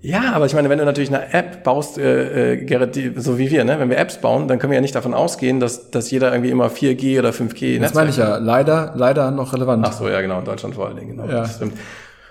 Ja, 0.00 0.32
aber 0.32 0.46
ich 0.46 0.54
meine, 0.54 0.68
wenn 0.68 0.78
du 0.78 0.84
natürlich 0.84 1.12
eine 1.12 1.32
App 1.32 1.64
baust, 1.64 1.98
äh, 1.98 2.52
äh, 2.52 2.64
Gerrit, 2.64 2.94
die, 2.94 3.12
so 3.16 3.36
wie 3.36 3.50
wir, 3.50 3.64
ne? 3.64 3.80
wenn 3.80 3.90
wir 3.90 3.98
Apps 3.98 4.18
bauen, 4.18 4.46
dann 4.46 4.60
können 4.60 4.70
wir 4.70 4.76
ja 4.76 4.80
nicht 4.80 4.94
davon 4.94 5.12
ausgehen, 5.12 5.58
dass, 5.58 5.90
dass 5.90 6.10
jeder 6.12 6.30
irgendwie 6.30 6.50
immer 6.50 6.68
4G 6.68 7.18
oder 7.18 7.30
5G 7.30 7.80
Das 7.80 7.94
meine 7.94 8.10
ich 8.10 8.16
ja, 8.16 8.36
leider, 8.36 8.92
leider 8.94 9.32
noch 9.32 9.52
relevant. 9.52 9.84
Ach 9.84 9.92
so, 9.92 10.08
ja 10.08 10.20
genau, 10.20 10.38
in 10.38 10.44
Deutschland 10.44 10.76
vor 10.76 10.86
allen 10.86 10.96
Dingen, 10.96 11.16
genau. 11.16 11.24
Ja. 11.24 11.40
Das 11.40 11.56
stimmt. 11.56 11.76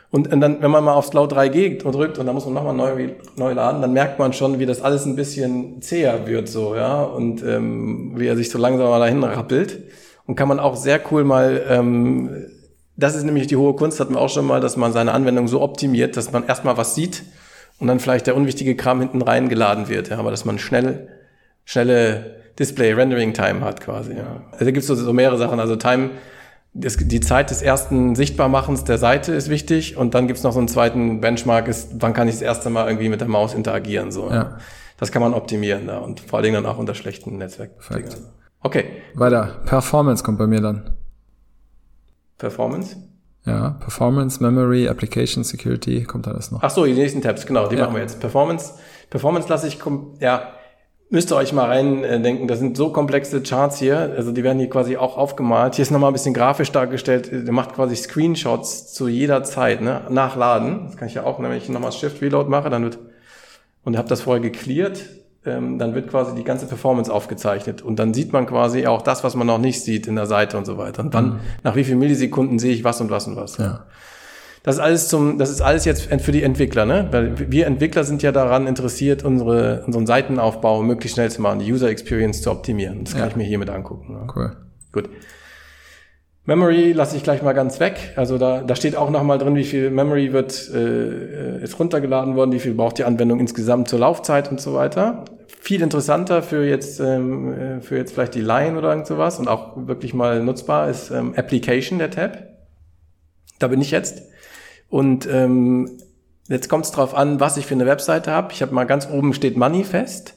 Und, 0.10 0.32
und 0.32 0.40
dann, 0.40 0.62
wenn 0.62 0.72
man 0.72 0.84
mal 0.84 0.94
aufs 0.94 1.10
Cloud 1.10 1.34
3G 1.34 1.80
drückt 1.80 2.18
und 2.18 2.26
dann 2.26 2.34
muss 2.34 2.46
man 2.46 2.54
nochmal 2.54 2.74
neu, 2.74 3.10
neu 3.36 3.52
laden, 3.52 3.82
dann 3.82 3.92
merkt 3.92 4.20
man 4.20 4.32
schon, 4.32 4.58
wie 4.58 4.66
das 4.66 4.82
alles 4.82 5.06
ein 5.06 5.18
bisschen 5.18 5.82
zäher 5.82 6.26
wird, 6.28 6.48
so, 6.48 6.76
ja, 6.76 7.04
und 7.04 7.44
ähm, 7.44 8.14
wie 8.16 8.28
er 8.28 8.38
sich 8.38 8.50
so 8.50 8.58
langsam 8.58 8.88
mal 8.88 9.00
dahin 9.00 9.22
rappelt. 9.24 9.80
Und 10.26 10.36
kann 10.36 10.48
man 10.48 10.60
auch 10.60 10.78
sehr 10.78 11.02
cool 11.12 11.26
mal, 11.26 11.62
ähm, 11.70 12.48
das 12.96 13.16
ist 13.16 13.24
nämlich 13.24 13.48
die 13.48 13.58
hohe 13.58 13.76
Kunst, 13.76 14.00
hatten 14.00 14.14
wir 14.14 14.22
auch 14.22 14.30
schon 14.30 14.46
mal, 14.46 14.62
dass 14.62 14.78
man 14.78 14.94
seine 14.94 15.12
Anwendung 15.12 15.50
so 15.50 15.62
optimiert, 15.62 16.16
dass 16.16 16.32
man 16.32 16.48
erstmal 16.48 16.78
was 16.78 16.96
sieht 16.96 17.24
und 17.80 17.88
dann 17.88 18.00
vielleicht 18.00 18.28
der 18.28 18.36
unwichtige 18.38 18.76
Kram 18.76 19.00
hinten 19.00 19.22
reingeladen 19.22 19.90
wird, 19.90 20.10
ja, 20.10 20.20
aber 20.20 20.32
dass 20.32 20.46
man 20.46 20.58
schnell, 20.58 21.10
schnelle 21.66 22.38
Display-Rendering-Time 22.60 23.60
hat 23.62 23.82
quasi, 23.82 24.14
ja. 24.14 24.44
Also 24.52 24.66
da 24.66 24.72
gibt's 24.72 24.88
so, 24.88 24.96
so 24.96 25.12
mehrere 25.12 25.38
Sachen, 25.38 25.60
also 25.60 25.76
Time, 25.76 26.12
das, 26.74 26.98
die 26.98 27.20
Zeit 27.20 27.50
des 27.50 27.62
ersten 27.62 28.16
Sichtbarmachens 28.16 28.84
der 28.84 28.98
Seite 28.98 29.34
ist 29.34 29.50
wichtig 29.50 29.98
und 29.98 30.14
dann 30.14 30.28
gibt's 30.28 30.44
noch 30.44 30.54
so 30.54 30.60
einen 30.60 30.68
zweiten 30.68 31.22
Benchmark, 31.22 31.68
ist, 31.68 31.96
wann 32.00 32.14
kann 32.14 32.28
ich 32.28 32.36
das 32.36 32.42
erste 32.42 32.70
Mal 32.70 32.88
irgendwie 32.88 33.10
mit 33.10 33.22
der 33.22 33.28
Maus 33.28 33.54
interagieren. 33.54 34.12
So. 34.12 34.30
Ja. 34.30 34.58
Das 34.98 35.12
kann 35.12 35.22
man 35.22 35.34
optimieren 35.34 35.88
da 35.88 36.00
und 36.00 36.20
vor 36.20 36.38
allen 36.38 36.44
Dingen 36.44 36.64
dann 36.64 36.66
auch 36.72 36.78
unter 36.78 36.94
schlechten 36.94 37.38
Netzwerk. 37.38 37.72
Okay. 38.62 38.86
Weiter. 39.14 39.62
Performance 39.66 40.24
kommt 40.24 40.38
bei 40.38 40.48
mir 40.48 40.62
dann. 40.62 40.98
Performance? 42.38 42.98
Ja, 43.46 43.70
Performance, 43.80 44.44
Memory, 44.44 44.90
Application 44.90 45.44
Security, 45.44 46.04
kommt 46.04 46.28
alles 46.28 46.52
noch. 46.52 46.62
Ach 46.62 46.70
so, 46.70 46.86
die 46.86 46.94
nächsten 46.94 47.22
Tabs, 47.22 47.46
genau, 47.46 47.68
die 47.68 47.78
ja. 47.78 47.86
machen 47.86 47.96
wir 47.96 48.02
jetzt. 48.02 48.20
Performance, 48.20 48.74
Performance 49.10 49.48
lasse 49.48 49.68
ich, 49.68 49.80
ja, 50.20 50.52
müsst 51.10 51.32
ihr 51.32 51.36
euch 51.36 51.54
mal 51.54 51.66
rein 51.66 52.04
äh, 52.04 52.22
denken, 52.22 52.48
das 52.48 52.60
sind 52.60 52.78
so 52.78 52.92
komplexe 52.92 53.42
Charts 53.42 53.80
hier, 53.80 54.14
also 54.16 54.32
die 54.32 54.44
werden 54.44 54.60
hier 54.60 54.70
quasi 54.70 54.98
auch 54.98 55.18
aufgemalt. 55.18 55.76
Hier 55.76 55.84
ist 55.84 55.92
nochmal 55.92 56.12
ein 56.12 56.14
bisschen 56.14 56.34
grafisch 56.34 56.72
dargestellt, 56.72 57.30
der 57.32 57.54
macht 57.54 57.74
quasi 57.74 57.96
Screenshots 57.96 58.94
zu 58.94 59.08
jeder 59.08 59.44
Zeit, 59.44 59.82
ne? 59.82 60.02
nachladen. 60.10 60.86
Das 60.86 60.98
kann 60.98 61.08
ich 61.08 61.14
ja 61.14 61.24
auch, 61.24 61.40
ne? 61.40 61.50
wenn 61.50 61.58
ich 61.58 61.70
nochmal 61.70 61.92
Shift 61.92 62.22
Reload 62.22 62.50
mache, 62.50 62.70
dann 62.70 62.84
wird, 62.84 63.00
und 63.84 63.94
ihr 63.94 64.00
habt 64.00 64.12
das 64.12 64.22
vorher 64.22 64.42
geklärt, 64.42 65.06
ähm, 65.46 65.80
dann 65.80 65.96
wird 65.96 66.10
quasi 66.10 66.36
die 66.36 66.44
ganze 66.44 66.66
Performance 66.66 67.12
aufgezeichnet 67.12 67.82
und 67.82 67.98
dann 68.00 68.14
sieht 68.14 68.34
man 68.34 68.46
quasi 68.46 68.86
auch 68.86 69.02
das, 69.02 69.24
was 69.24 69.36
man 69.36 69.48
noch 69.48 69.60
nicht 69.60 69.82
sieht 69.82 70.08
in 70.08 70.16
der 70.16 70.26
Seite 70.26 70.58
und 70.58 70.66
so 70.66 70.78
weiter. 70.78 71.04
Und 71.04 71.14
dann, 71.14 71.26
mhm. 71.26 71.40
nach 71.64 71.76
wie 71.76 71.86
vielen 71.86 72.00
Millisekunden 72.00 72.60
sehe 72.60 72.74
ich 72.74 72.84
was 72.84 73.00
und 73.00 73.10
was 73.10 73.28
und 73.28 73.38
was. 73.38 73.58
Ja. 73.58 73.86
Das 74.64 74.76
ist 74.76 74.82
alles 74.82 75.08
zum, 75.08 75.38
das 75.38 75.50
ist 75.50 75.62
alles 75.62 75.86
jetzt 75.86 76.10
für 76.22 76.32
die 76.32 76.44
Entwickler, 76.44 76.86
ne? 76.86 77.08
Weil 77.12 77.52
wir 77.52 77.68
Entwickler 77.68 78.04
sind 78.04 78.22
ja 78.22 78.32
daran 78.32 78.68
interessiert, 78.68 79.24
unsere, 79.24 79.84
unseren 79.86 80.06
Seitenaufbau 80.06 80.82
möglichst 80.84 81.16
schnell 81.16 81.32
zu 81.32 81.42
machen, 81.42 81.60
die 81.60 81.72
User 81.72 81.90
Experience 81.90 82.42
zu 82.42 82.52
optimieren. 82.52 83.04
Das 83.04 83.14
kann 83.14 83.24
ja. 83.24 83.28
ich 83.28 83.36
mir 83.36 83.44
hiermit 83.46 83.70
angucken. 83.70 84.14
Ne? 84.14 84.28
Cool. 84.36 84.58
Gut. 84.92 85.10
Memory 86.48 86.94
lasse 86.94 87.18
ich 87.18 87.24
gleich 87.24 87.42
mal 87.44 87.52
ganz 87.52 87.82
weg. 87.82 88.14
Also 88.16 88.38
da, 88.38 88.62
da 88.62 88.74
steht 88.78 88.96
auch 88.96 89.10
nochmal 89.10 89.38
drin, 89.38 89.56
wie 89.56 89.66
viel 89.66 89.90
Memory 89.90 90.32
wird, 90.32 90.70
äh, 90.74 91.62
ist 91.62 91.78
runtergeladen 91.78 92.38
worden, 92.38 92.54
wie 92.54 92.60
viel 92.60 92.74
braucht 92.74 92.98
die 92.98 93.04
Anwendung 93.04 93.42
insgesamt 93.42 93.90
zur 93.90 94.00
Laufzeit 94.00 94.50
und 94.50 94.62
so 94.62 94.74
weiter. 94.74 95.26
Viel 95.60 95.82
interessanter 95.82 96.42
für 96.42 96.66
jetzt, 96.66 97.02
ähm, 97.02 97.54
äh, 97.54 97.82
für 97.82 97.98
jetzt 97.98 98.14
vielleicht 98.14 98.34
die 98.34 98.42
Line 98.42 98.78
oder 98.78 98.92
irgend 98.92 99.08
sowas 99.08 99.40
und 99.40 99.50
auch 99.50 99.76
wirklich 99.76 100.14
mal 100.14 100.42
nutzbar 100.42 100.90
ist 100.90 101.12
ähm, 101.12 101.34
Application, 101.36 102.00
der 102.00 102.12
Tab. 102.12 102.38
Da 103.60 103.68
bin 103.68 103.82
ich 103.82 103.92
jetzt. 103.92 104.24
Und 104.90 105.28
ähm, 105.32 105.98
jetzt 106.48 106.70
kommt 106.70 106.86
es 106.86 106.92
darauf 106.92 107.14
an, 107.16 107.40
was 107.40 107.58
ich 107.58 107.66
für 107.66 107.76
eine 107.76 107.86
Webseite 107.86 108.32
habe. 108.32 108.54
Ich 108.54 108.62
habe 108.62 108.74
mal 108.74 108.86
ganz 108.86 109.08
oben 109.10 109.34
steht 109.34 109.58
Manifest. 109.58 110.36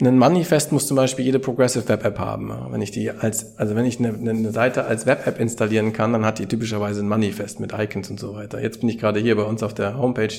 Ein 0.00 0.18
Manifest 0.18 0.72
muss 0.72 0.88
zum 0.88 0.96
Beispiel 0.96 1.24
jede 1.24 1.38
Progressive 1.38 1.88
Web 1.88 2.04
App 2.04 2.18
haben. 2.18 2.52
Wenn 2.70 2.82
ich 2.82 2.90
die 2.90 3.10
als, 3.10 3.56
also 3.58 3.76
wenn 3.76 3.84
ich 3.84 4.00
eine, 4.00 4.08
eine 4.08 4.50
Seite 4.50 4.86
als 4.86 5.06
Web 5.06 5.24
App 5.26 5.38
installieren 5.38 5.92
kann, 5.92 6.12
dann 6.12 6.24
hat 6.24 6.40
die 6.40 6.46
typischerweise 6.46 7.00
ein 7.00 7.08
Manifest 7.08 7.60
mit 7.60 7.72
Icons 7.72 8.10
und 8.10 8.18
so 8.18 8.34
weiter. 8.34 8.60
Jetzt 8.60 8.80
bin 8.80 8.88
ich 8.88 8.98
gerade 8.98 9.20
hier 9.20 9.36
bei 9.36 9.44
uns 9.44 9.62
auf 9.62 9.72
der 9.72 9.96
Homepage. 9.96 10.34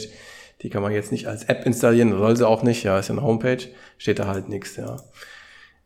Die 0.62 0.70
kann 0.70 0.82
man 0.82 0.92
jetzt 0.92 1.12
nicht 1.12 1.28
als 1.28 1.46
App 1.46 1.66
installieren, 1.66 2.12
soll 2.12 2.36
sie 2.36 2.48
auch 2.48 2.64
nicht. 2.64 2.84
Ja, 2.84 3.00
ist 3.00 3.08
ja 3.08 3.16
eine 3.16 3.24
Homepage, 3.24 3.64
steht 3.98 4.20
da 4.20 4.28
halt 4.28 4.50
nichts. 4.50 4.76
Ja, 4.76 4.98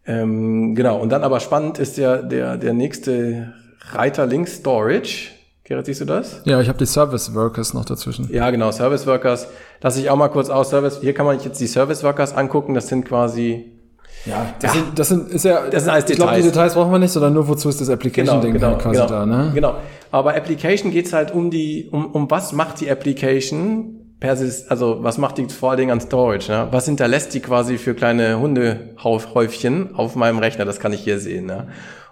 ähm, 0.06 0.74
genau. 0.74 1.00
Und 1.00 1.10
dann 1.10 1.24
aber 1.24 1.40
spannend 1.40 1.78
ist 1.78 1.98
ja 1.98 2.18
der 2.18 2.58
der 2.58 2.74
nächste 2.74 3.54
Reiter 3.92 4.26
links 4.26 4.58
Storage. 4.58 5.30
Gerrit, 5.70 5.86
siehst 5.86 6.02
du 6.02 6.06
das? 6.06 6.42
Ja, 6.46 6.60
ich 6.60 6.68
habe 6.68 6.80
die 6.80 6.88
Service 6.88 7.36
Workers 7.36 7.76
noch 7.76 7.86
dazwischen. 7.86 8.28
Ja, 8.34 8.50
genau, 8.50 8.72
Service 8.72 9.06
Workers. 9.06 9.48
Lass 9.82 9.98
ich 9.98 10.10
auch 10.10 10.16
mal 10.16 10.30
kurz 10.30 10.50
aus. 10.50 10.72
Service, 10.72 11.00
hier 11.00 11.14
kann 11.14 11.28
man 11.28 11.40
jetzt 11.40 11.62
die 11.62 11.68
Service 11.68 12.04
Workers 12.04 12.34
angucken. 12.34 12.74
Das 12.74 12.88
sind 12.88 13.06
quasi 13.06 13.66
ja, 14.26 14.48
das, 14.60 14.74
ja. 14.74 14.82
Sind, 14.82 15.00
das 15.00 15.08
sind, 15.10 15.30
ist 15.30 15.46
ja, 15.46 15.70
das 15.70 15.84
sind 15.84 15.92
alles 15.92 16.06
Details. 16.06 16.10
Ich 16.10 16.16
glaube, 16.16 16.36
die 16.38 16.42
Details 16.42 16.74
brauchen 16.74 16.92
wir 16.92 16.98
nicht, 16.98 17.12
sondern 17.12 17.34
nur 17.34 17.48
wozu 17.48 17.70
ist 17.70 17.80
das 17.80 17.90
Application-Ding 17.92 18.54
genau, 18.54 18.72
genau, 18.72 18.82
quasi 18.82 18.96
genau, 18.96 19.10
da, 19.10 19.26
ne? 19.28 19.52
Genau. 19.54 19.76
Aber 20.10 20.36
Application 20.36 20.90
geht's 20.92 21.14
halt 21.14 21.32
um 21.36 21.52
die, 21.52 21.88
um, 21.92 22.08
um 22.08 22.32
was 22.32 22.52
macht 22.52 22.82
die 22.82 22.90
Application 22.90 24.16
Persis, 24.20 24.68
also 24.70 25.04
was 25.04 25.20
macht 25.20 25.38
die 25.38 25.46
vor 25.50 25.70
allen 25.70 25.78
Dingen 25.78 25.92
an 25.92 26.02
Storage, 26.02 26.52
ne? 26.52 26.68
Was 26.72 26.86
hinterlässt 26.86 27.36
die 27.36 27.42
quasi 27.42 27.78
für 27.78 27.94
kleine 27.94 28.40
Hundehäufchen 28.40 29.96
auf 29.96 30.16
meinem 30.16 30.40
Rechner? 30.40 30.66
Das 30.66 30.80
kann 30.80 30.94
ich 30.94 31.02
hier 31.02 31.20
sehen, 31.20 31.46
ne? 31.46 31.68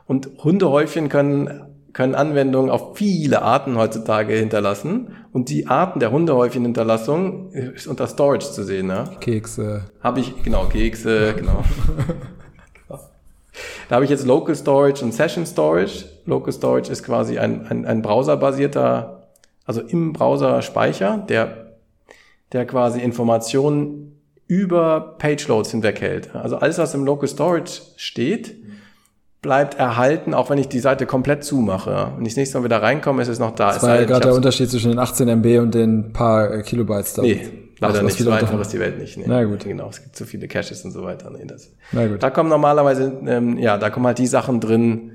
Und 0.05 0.29
Hundehäufchen 0.43 1.09
können 1.09 1.63
können 1.97 2.13
Anwendungen 2.13 2.69
auf 2.69 2.95
viele 2.95 3.41
Arten 3.41 3.75
heutzutage 3.75 4.35
hinterlassen. 4.35 5.15
Und 5.33 5.49
die 5.49 5.65
Arten 5.65 5.99
der 5.99 6.11
Hundehäufchenhinterlassung 6.11 7.51
ist 7.51 7.87
unter 7.87 8.05
Storage 8.05 8.51
zu 8.51 8.63
sehen. 8.63 8.85
Ne? 8.85 9.09
Kekse. 9.19 9.85
Habe 10.03 10.19
ich, 10.19 10.43
genau, 10.43 10.65
Kekse, 10.65 11.33
genau. 11.35 11.63
Da 13.89 13.95
habe 13.95 14.05
ich 14.05 14.11
jetzt 14.11 14.27
Local 14.27 14.53
Storage 14.53 15.03
und 15.03 15.11
Session 15.11 15.47
Storage. 15.47 16.05
Local 16.25 16.53
Storage 16.53 16.91
ist 16.91 17.01
quasi 17.01 17.39
ein, 17.39 17.65
ein, 17.65 17.85
ein 17.87 18.03
browserbasierter, 18.03 19.29
also 19.65 19.81
im 19.81 20.13
Browser 20.13 20.61
Speicher, 20.61 21.25
der, 21.27 21.71
der 22.51 22.67
quasi 22.67 23.01
Informationen 23.01 24.21
über 24.45 25.15
Page 25.17 25.47
Loads 25.47 25.71
hinweg 25.71 25.99
hält. 26.01 26.35
Also 26.35 26.57
alles, 26.57 26.77
was 26.77 26.93
im 26.93 27.05
Local 27.05 27.27
Storage 27.27 27.81
steht, 27.95 28.55
bleibt 29.47 29.75
erhalten, 29.75 30.33
auch 30.33 30.49
wenn 30.49 30.57
ich 30.57 30.67
die 30.67 30.81
Seite 30.81 31.05
komplett 31.05 31.41
zumache. 31.41 32.11
Wenn 32.17 32.25
ich 32.25 32.33
das 32.33 32.37
nächste 32.37 32.57
Mal 32.57 32.65
wieder 32.65 32.81
reinkomme, 32.81 33.21
ist 33.21 33.29
es 33.29 33.39
noch 33.39 33.55
da. 33.55 33.71
Das 33.71 33.81
war 33.81 33.97
ja 33.97 34.03
gerade 34.03 34.23
der 34.23 34.33
Unterschied 34.33 34.69
zwischen 34.69 34.89
den 34.89 34.99
18 34.99 35.25
MB 35.29 35.59
und 35.61 35.73
den 35.73 36.11
paar 36.11 36.51
äh, 36.53 36.63
Kilobytes 36.63 37.13
da. 37.13 37.21
Nee, 37.21 37.47
leider 37.79 38.03
nicht. 38.03 38.17
So 38.17 38.29
einfach 38.29 38.59
ist 38.59 38.73
die 38.73 38.79
Welt 38.81 38.99
nicht. 38.99 39.15
Nee. 39.15 39.23
Na 39.25 39.45
gut. 39.45 39.63
Genau, 39.63 39.87
es 39.87 40.03
gibt 40.03 40.17
zu 40.17 40.25
viele 40.25 40.49
Caches 40.49 40.83
und 40.83 40.91
so 40.91 41.01
weiter. 41.03 41.29
Nee, 41.29 41.45
das. 41.47 41.73
Na 41.93 42.05
gut. 42.07 42.21
Da 42.21 42.29
kommen 42.29 42.49
normalerweise, 42.49 43.21
ähm, 43.25 43.57
ja, 43.57 43.77
da 43.77 43.89
kommen 43.89 44.05
halt 44.05 44.17
die 44.17 44.27
Sachen 44.27 44.59
drin 44.59 45.13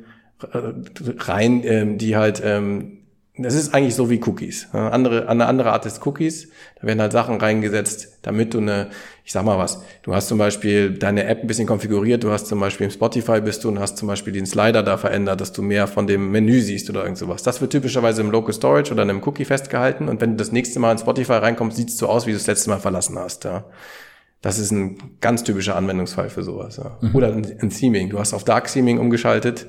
rein, 1.19 1.61
ähm, 1.65 1.99
die 1.99 2.17
halt 2.17 2.41
ähm, 2.43 3.02
das 3.39 3.55
ist 3.55 3.73
eigentlich 3.73 3.95
so 3.95 4.11
wie 4.11 4.21
Cookies. 4.23 4.69
Eine 4.73 4.93
andere, 4.93 5.27
eine 5.27 5.47
andere 5.47 5.73
Art 5.73 5.87
des 5.87 6.05
Cookies. 6.05 6.51
Da 6.79 6.87
werden 6.87 7.01
halt 7.01 7.13
Sachen 7.13 7.41
reingesetzt, 7.41 8.19
damit 8.21 8.53
du 8.53 8.59
eine, 8.59 8.91
ich 9.25 9.33
sag 9.33 9.43
mal 9.43 9.57
was, 9.57 9.83
du 10.03 10.15
hast 10.15 10.29
zum 10.29 10.37
Beispiel 10.37 10.99
deine 10.99 11.25
App 11.25 11.41
ein 11.41 11.47
bisschen 11.47 11.67
konfiguriert, 11.67 12.25
du 12.25 12.31
hast 12.31 12.47
zum 12.47 12.61
Beispiel 12.61 12.85
im 12.85 12.91
Spotify 12.91 13.41
bist 13.41 13.65
du 13.65 13.69
und 13.69 13.79
hast 13.79 13.97
zum 13.97 14.07
Beispiel 14.07 14.35
den 14.35 14.45
Slider 14.45 14.83
da 14.83 14.99
verändert, 14.99 15.41
dass 15.41 15.55
du 15.55 15.63
mehr 15.63 15.87
von 15.87 16.07
dem 16.07 16.31
Menü 16.31 16.61
siehst 16.61 16.91
oder 16.91 17.05
irgend 17.05 17.17
sowas. 17.17 17.43
Das 17.43 17.63
wird 17.63 17.73
typischerweise 17.73 18.21
im 18.21 18.31
Local 18.31 18.53
Storage 18.53 18.93
oder 18.93 19.03
in 19.03 19.09
einem 19.09 19.23
Cookie 19.23 19.47
festgehalten 19.47 20.11
und 20.11 20.21
wenn 20.21 20.33
du 20.33 20.37
das 20.37 20.53
nächste 20.53 20.79
Mal 20.79 20.93
in 20.93 20.99
Spotify 20.99 21.35
reinkommst, 21.35 21.79
sieht 21.79 21.89
es 21.89 21.97
so 21.97 22.09
aus, 22.09 22.27
wie 22.27 22.33
du 22.33 22.37
das 22.37 22.47
letzte 22.47 22.69
Mal 22.69 22.81
verlassen 22.81 23.19
hast. 23.19 23.45
Ja. 23.45 23.65
Das 24.43 24.59
ist 24.59 24.73
ein 24.73 24.99
ganz 25.23 25.43
typischer 25.43 25.77
Anwendungsfall 25.77 26.29
für 26.29 26.43
sowas. 26.43 26.77
Ja. 26.77 26.99
Mhm. 27.01 27.15
Oder 27.15 27.29
ein, 27.29 27.47
ein 27.63 27.71
Theming. 27.71 28.11
Du 28.11 28.19
hast 28.19 28.35
auf 28.35 28.45
Dark 28.45 28.71
Theming 28.71 28.99
umgeschaltet 28.99 29.69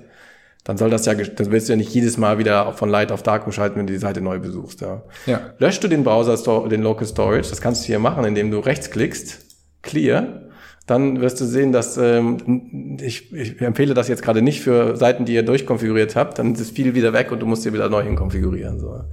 dann 0.63 0.77
soll 0.77 0.89
das 0.89 1.05
ja, 1.05 1.13
das 1.13 1.51
willst 1.51 1.67
du 1.67 1.73
ja 1.73 1.77
nicht 1.77 1.93
jedes 1.93 2.17
Mal 2.17 2.37
wieder 2.37 2.71
von 2.73 2.89
Light 2.89 3.11
auf 3.11 3.21
Dark 3.21 3.45
umschalten, 3.45 3.77
wenn 3.77 3.87
du 3.87 3.93
die 3.93 3.99
Seite 3.99 4.21
neu 4.21 4.39
besuchst. 4.39 4.81
Ja. 4.81 5.01
ja. 5.25 5.41
Löschst 5.59 5.83
du 5.83 5.87
den 5.87 6.03
Browser, 6.03 6.37
den 6.69 6.81
Local 6.81 7.05
Storage, 7.05 7.49
das 7.49 7.61
kannst 7.61 7.83
du 7.83 7.87
hier 7.87 7.99
machen, 7.99 8.23
indem 8.23 8.49
du 8.49 8.59
rechtsklickst, 8.59 9.41
Clear, 9.81 10.43
dann 10.85 11.21
wirst 11.21 11.39
du 11.39 11.45
sehen, 11.45 11.71
dass 11.71 11.97
ähm, 11.97 12.97
ich, 13.01 13.33
ich 13.33 13.61
empfehle 13.61 13.93
das 13.93 14.09
jetzt 14.09 14.21
gerade 14.21 14.41
nicht 14.41 14.61
für 14.61 14.97
Seiten, 14.97 15.23
die 15.23 15.33
ihr 15.33 15.43
durchkonfiguriert 15.43 16.15
habt, 16.15 16.39
dann 16.39 16.53
ist 16.53 16.71
viel 16.71 16.93
wieder 16.93 17.13
weg 17.13 17.31
und 17.31 17.41
du 17.41 17.45
musst 17.45 17.63
dir 17.63 17.73
wieder 17.73 17.89
neu 17.89 18.03
hinkonfigurieren. 18.03 18.79
So. 18.79 18.87
Ja. 18.89 19.05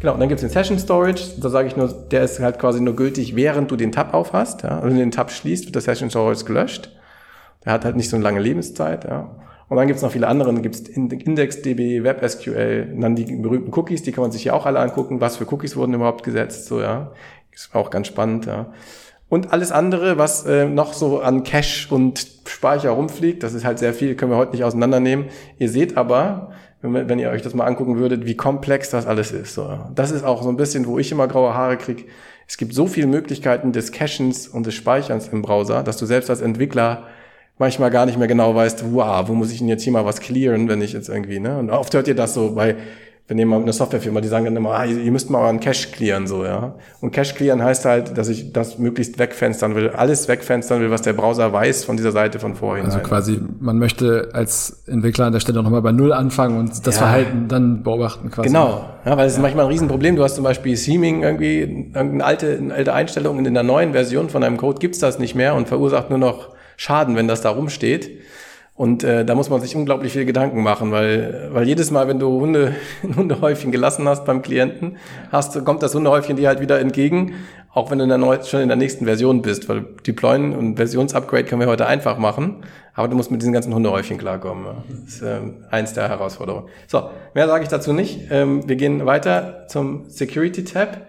Genau, 0.00 0.14
und 0.14 0.20
dann 0.20 0.28
gibt's 0.28 0.42
den 0.42 0.50
Session 0.50 0.78
Storage, 0.78 1.22
da 1.40 1.48
sage 1.48 1.66
ich 1.66 1.76
nur, 1.76 1.88
der 1.88 2.22
ist 2.22 2.38
halt 2.38 2.60
quasi 2.60 2.80
nur 2.80 2.94
gültig, 2.94 3.34
während 3.34 3.70
du 3.70 3.76
den 3.76 3.90
Tab 3.90 4.14
aufhast. 4.14 4.62
Ja. 4.62 4.76
Also 4.76 4.86
wenn 4.86 4.94
du 4.94 5.00
den 5.00 5.10
Tab 5.10 5.32
schließt, 5.32 5.64
wird 5.64 5.74
der 5.74 5.82
Session 5.82 6.10
Storage 6.10 6.44
gelöscht. 6.44 6.90
Der 7.64 7.72
hat 7.72 7.84
halt 7.84 7.96
nicht 7.96 8.08
so 8.08 8.16
eine 8.16 8.22
lange 8.22 8.40
Lebenszeit. 8.40 9.04
Ja. 9.04 9.36
Und 9.68 9.76
dann 9.76 9.88
gibt 9.88 9.96
es 9.96 10.02
noch 10.02 10.12
viele 10.12 10.28
andere, 10.28 10.52
dann 10.52 10.62
gibt 10.62 10.76
es 10.76 10.88
IndexDB, 10.88 12.04
WebSQL, 12.04 12.94
dann 13.00 13.16
die 13.16 13.24
berühmten 13.24 13.72
Cookies, 13.76 14.02
die 14.02 14.12
kann 14.12 14.22
man 14.22 14.30
sich 14.30 14.44
ja 14.44 14.52
auch 14.52 14.64
alle 14.64 14.78
angucken, 14.78 15.20
was 15.20 15.36
für 15.36 15.52
Cookies 15.52 15.76
wurden 15.76 15.94
überhaupt 15.94 16.22
gesetzt, 16.22 16.66
so 16.66 16.80
ja. 16.80 17.12
Ist 17.52 17.74
auch 17.74 17.90
ganz 17.90 18.06
spannend, 18.06 18.46
ja. 18.46 18.66
Und 19.28 19.52
alles 19.52 19.72
andere, 19.72 20.18
was 20.18 20.44
äh, 20.46 20.66
noch 20.66 20.92
so 20.92 21.20
an 21.20 21.42
Cache 21.42 21.92
und 21.92 22.26
Speicher 22.46 22.90
rumfliegt, 22.90 23.42
das 23.42 23.54
ist 23.54 23.64
halt 23.64 23.78
sehr 23.78 23.92
viel, 23.92 24.14
können 24.14 24.30
wir 24.30 24.36
heute 24.36 24.52
nicht 24.52 24.62
auseinandernehmen. 24.62 25.26
Ihr 25.58 25.68
seht 25.68 25.96
aber, 25.96 26.52
wenn, 26.80 27.08
wenn 27.08 27.18
ihr 27.18 27.30
euch 27.30 27.42
das 27.42 27.54
mal 27.54 27.64
angucken 27.64 27.96
würdet, 27.96 28.24
wie 28.26 28.36
komplex 28.36 28.90
das 28.90 29.06
alles 29.06 29.32
ist. 29.32 29.54
So. 29.54 29.80
Das 29.94 30.12
ist 30.12 30.24
auch 30.24 30.42
so 30.42 30.48
ein 30.48 30.56
bisschen, 30.56 30.86
wo 30.86 30.98
ich 30.98 31.10
immer 31.10 31.26
graue 31.26 31.54
Haare 31.54 31.76
krieg. 31.76 32.06
Es 32.46 32.56
gibt 32.56 32.72
so 32.72 32.86
viele 32.86 33.08
Möglichkeiten 33.08 33.72
des 33.72 33.90
Cachens 33.90 34.46
und 34.46 34.66
des 34.66 34.74
Speicherns 34.74 35.28
im 35.28 35.42
Browser, 35.42 35.82
dass 35.82 35.96
du 35.96 36.06
selbst 36.06 36.30
als 36.30 36.40
Entwickler 36.40 37.08
manchmal 37.58 37.90
gar 37.90 38.06
nicht 38.06 38.18
mehr 38.18 38.28
genau 38.28 38.54
weißt, 38.54 38.84
wow, 38.92 39.28
wo 39.28 39.34
muss 39.34 39.52
ich 39.52 39.58
denn 39.58 39.68
jetzt 39.68 39.82
hier 39.82 39.92
mal 39.92 40.04
was 40.04 40.20
clearen, 40.20 40.68
wenn 40.68 40.82
ich 40.82 40.92
jetzt 40.92 41.08
irgendwie, 41.08 41.40
ne? 41.40 41.58
Und 41.58 41.70
oft 41.70 41.94
hört 41.94 42.08
ihr 42.08 42.14
das 42.14 42.34
so 42.34 42.54
bei, 42.54 42.76
wenn 43.28 43.38
ihr 43.38 43.46
mal 43.46 43.60
eine 43.60 43.72
Softwarefirma, 43.72 44.20
die 44.20 44.28
sagen 44.28 44.44
dann 44.44 44.54
immer, 44.54 44.72
ah, 44.72 44.84
ihr 44.84 45.10
müsst 45.10 45.30
mal 45.30 45.40
euren 45.40 45.58
Cache 45.58 45.88
clearen, 45.90 46.26
so, 46.26 46.44
ja. 46.44 46.74
Und 47.00 47.12
Cache 47.12 47.34
clearen 47.34 47.62
heißt 47.62 47.84
halt, 47.86 48.16
dass 48.18 48.28
ich 48.28 48.52
das 48.52 48.78
möglichst 48.78 49.18
wegfenstern 49.18 49.74
will, 49.74 49.88
alles 49.88 50.28
wegfenstern 50.28 50.80
will, 50.80 50.90
was 50.90 51.02
der 51.02 51.14
Browser 51.14 51.52
weiß 51.52 51.84
von 51.84 51.96
dieser 51.96 52.12
Seite 52.12 52.38
von 52.38 52.54
vorhin. 52.54 52.84
Also 52.84 52.98
quasi, 52.98 53.40
man 53.58 53.78
möchte 53.78 54.28
als 54.32 54.84
Entwickler 54.86 55.24
an 55.24 55.32
der 55.32 55.40
Stelle 55.40 55.62
nochmal 55.62 55.82
bei 55.82 55.92
Null 55.92 56.12
anfangen 56.12 56.58
und 56.58 56.86
das 56.86 56.96
ja. 56.96 57.00
Verhalten 57.00 57.48
dann 57.48 57.82
beobachten 57.82 58.30
quasi. 58.30 58.48
Genau. 58.48 58.84
Ja, 59.04 59.16
weil 59.16 59.26
es 59.26 59.32
ja. 59.32 59.38
ist 59.38 59.42
manchmal 59.42 59.64
ein 59.64 59.70
Riesenproblem. 59.70 60.14
Du 60.14 60.22
hast 60.22 60.34
zum 60.34 60.44
Beispiel 60.44 60.76
Seaming 60.76 61.22
irgendwie, 61.22 61.60
irgendeine 61.60 62.24
alte, 62.24 62.58
eine 62.58 62.74
alte 62.74 62.92
Einstellung 62.92 63.44
in 63.44 63.54
der 63.54 63.62
neuen 63.62 63.92
Version 63.92 64.28
von 64.28 64.44
einem 64.44 64.58
Code 64.58 64.78
gibt's 64.78 64.98
das 64.98 65.18
nicht 65.18 65.34
mehr 65.34 65.54
und 65.54 65.68
verursacht 65.68 66.10
nur 66.10 66.18
noch 66.18 66.55
Schaden, 66.76 67.16
wenn 67.16 67.28
das 67.28 67.40
da 67.40 67.50
rumsteht. 67.50 68.10
Und 68.76 69.04
äh, 69.04 69.24
da 69.24 69.34
muss 69.34 69.48
man 69.48 69.62
sich 69.62 69.74
unglaublich 69.74 70.12
viel 70.12 70.26
Gedanken 70.26 70.62
machen, 70.62 70.92
weil, 70.92 71.48
weil 71.50 71.66
jedes 71.66 71.90
Mal, 71.90 72.08
wenn 72.08 72.18
du 72.18 72.40
Hunde, 72.40 72.74
ein 73.02 73.16
Hundehäufchen 73.16 73.72
gelassen 73.72 74.06
hast 74.06 74.26
beim 74.26 74.42
Klienten, 74.42 74.98
hast, 75.32 75.64
kommt 75.64 75.82
das 75.82 75.94
Hundehäufchen 75.94 76.36
dir 76.36 76.48
halt 76.48 76.60
wieder 76.60 76.78
entgegen, 76.78 77.32
auch 77.72 77.90
wenn 77.90 77.98
du 77.98 78.04
in 78.04 78.10
der 78.10 78.18
neu, 78.18 78.38
schon 78.42 78.60
in 78.60 78.68
der 78.68 78.76
nächsten 78.76 79.06
Version 79.06 79.40
bist, 79.40 79.70
weil 79.70 79.86
Deployen 80.06 80.54
und 80.54 80.76
Versionsupgrade 80.76 81.44
können 81.44 81.62
wir 81.62 81.68
heute 81.68 81.86
einfach 81.86 82.18
machen, 82.18 82.64
aber 82.92 83.08
du 83.08 83.16
musst 83.16 83.30
mit 83.30 83.40
diesen 83.40 83.54
ganzen 83.54 83.74
Hundehäufchen 83.74 84.18
klarkommen. 84.18 84.66
Das 84.88 85.14
ist 85.14 85.22
äh, 85.22 85.40
eins 85.70 85.94
der 85.94 86.10
Herausforderungen. 86.10 86.68
So, 86.86 87.08
mehr 87.32 87.46
sage 87.46 87.62
ich 87.62 87.70
dazu 87.70 87.94
nicht. 87.94 88.30
Ähm, 88.30 88.68
wir 88.68 88.76
gehen 88.76 89.06
weiter 89.06 89.66
zum 89.68 90.10
Security-Tab. 90.10 91.06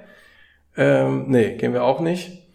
Ähm, 0.77 1.25
nee, 1.27 1.57
gehen 1.57 1.73
wir 1.73 1.83
auch 1.83 1.99
nicht 1.99 2.46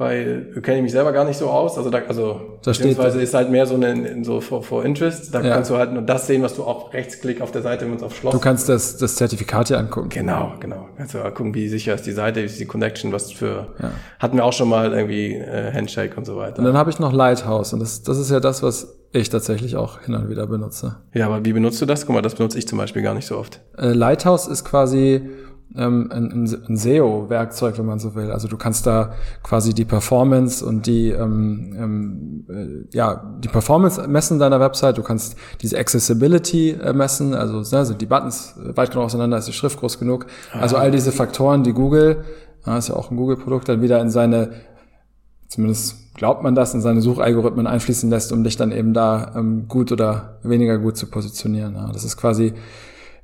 weil 0.00 0.46
kenne 0.62 0.78
ich 0.78 0.82
mich 0.84 0.92
selber 0.92 1.12
gar 1.12 1.26
nicht 1.26 1.36
so 1.36 1.50
aus. 1.50 1.76
Also, 1.76 1.90
da, 1.90 1.98
also 2.08 2.58
da 2.62 2.70
beziehungsweise 2.70 3.20
ist 3.20 3.34
halt 3.34 3.50
mehr 3.50 3.66
so 3.66 3.76
ein 3.76 4.24
so 4.24 4.40
for, 4.40 4.62
for 4.62 4.82
Interest. 4.82 5.34
Da 5.34 5.42
ja. 5.42 5.52
kannst 5.52 5.68
du 5.70 5.76
halt 5.76 5.92
nur 5.92 6.00
das 6.00 6.26
sehen, 6.26 6.42
was 6.42 6.56
du 6.56 6.64
auf 6.64 6.94
Rechtsklick 6.94 7.42
auf 7.42 7.50
der 7.50 7.60
Seite, 7.60 7.84
wenn 7.84 7.96
es 7.96 8.02
auf 8.02 8.16
Schloss. 8.16 8.32
Du 8.32 8.40
kannst 8.40 8.70
das, 8.70 8.96
das 8.96 9.16
Zertifikat 9.16 9.68
hier 9.68 9.78
angucken. 9.78 10.08
Genau, 10.08 10.54
genau. 10.58 10.88
Kannst 10.96 11.12
du 11.12 11.18
mal 11.18 11.30
gucken, 11.34 11.54
wie 11.54 11.68
sicher 11.68 11.94
ist 11.94 12.06
die 12.06 12.12
Seite, 12.12 12.40
wie 12.40 12.46
ist 12.46 12.58
die 12.58 12.64
Connection, 12.64 13.12
was 13.12 13.30
für. 13.30 13.66
Ja. 13.78 13.90
Hatten 14.18 14.38
wir 14.38 14.46
auch 14.46 14.54
schon 14.54 14.70
mal 14.70 14.94
irgendwie 14.94 15.34
äh, 15.34 15.70
Handshake 15.70 16.16
und 16.16 16.24
so 16.24 16.38
weiter. 16.38 16.60
Und 16.60 16.64
dann 16.64 16.78
habe 16.78 16.88
ich 16.88 16.98
noch 16.98 17.12
Lighthouse 17.12 17.74
und 17.74 17.80
das, 17.80 18.02
das 18.02 18.16
ist 18.16 18.30
ja 18.30 18.40
das, 18.40 18.62
was 18.62 18.96
ich 19.12 19.28
tatsächlich 19.28 19.76
auch 19.76 20.00
hin 20.00 20.14
und 20.14 20.30
wieder 20.30 20.46
benutze. 20.46 20.96
Ja, 21.12 21.26
aber 21.26 21.44
wie 21.44 21.52
benutzt 21.52 21.82
du 21.82 21.84
das? 21.84 22.06
Guck 22.06 22.14
mal, 22.14 22.22
das 22.22 22.36
benutze 22.36 22.56
ich 22.56 22.66
zum 22.66 22.78
Beispiel 22.78 23.02
gar 23.02 23.12
nicht 23.12 23.26
so 23.26 23.36
oft. 23.36 23.60
Äh, 23.76 23.88
Lighthouse 23.88 24.46
ist 24.46 24.64
quasi 24.64 25.28
ähm, 25.76 26.10
ein, 26.12 26.48
ein 26.68 26.76
SEO-Werkzeug, 26.76 27.78
wenn 27.78 27.86
man 27.86 27.98
so 27.98 28.14
will. 28.14 28.30
Also 28.30 28.48
du 28.48 28.56
kannst 28.56 28.86
da 28.86 29.12
quasi 29.42 29.72
die 29.72 29.84
Performance 29.84 30.64
und 30.64 30.86
die 30.86 31.10
ähm, 31.10 31.74
ähm, 31.78 32.44
äh, 32.48 32.96
ja 32.96 33.36
die 33.38 33.48
Performance 33.48 34.06
messen 34.08 34.38
deiner 34.38 34.60
Website. 34.60 34.98
Du 34.98 35.02
kannst 35.02 35.36
diese 35.60 35.78
Accessibility 35.78 36.70
äh, 36.70 36.92
messen, 36.92 37.34
also 37.34 37.58
ne, 37.58 37.84
sind 37.84 38.00
die 38.00 38.06
Buttons 38.06 38.54
weit 38.56 38.90
genug 38.90 39.04
auseinander, 39.04 39.38
ist 39.38 39.48
die 39.48 39.52
Schrift 39.52 39.78
groß 39.78 39.98
genug. 39.98 40.26
Also 40.52 40.76
all 40.76 40.90
diese 40.90 41.12
Faktoren, 41.12 41.62
die 41.62 41.72
Google, 41.72 42.24
äh, 42.66 42.78
ist 42.78 42.88
ja 42.88 42.96
auch 42.96 43.10
ein 43.10 43.16
Google-Produkt, 43.16 43.68
dann 43.68 43.82
wieder 43.82 44.00
in 44.00 44.10
seine 44.10 44.50
zumindest 45.50 46.14
glaubt 46.14 46.42
man 46.42 46.54
das, 46.54 46.74
in 46.74 46.80
seine 46.80 47.00
Suchalgorithmen 47.00 47.66
einfließen 47.66 48.08
lässt, 48.08 48.32
um 48.32 48.44
dich 48.44 48.56
dann 48.56 48.72
eben 48.72 48.94
da 48.94 49.32
ähm, 49.36 49.66
gut 49.68 49.90
oder 49.90 50.38
weniger 50.42 50.78
gut 50.78 50.96
zu 50.96 51.06
positionieren. 51.06 51.74
Ja, 51.74 51.90
das 51.92 52.04
ist 52.04 52.16
quasi 52.16 52.54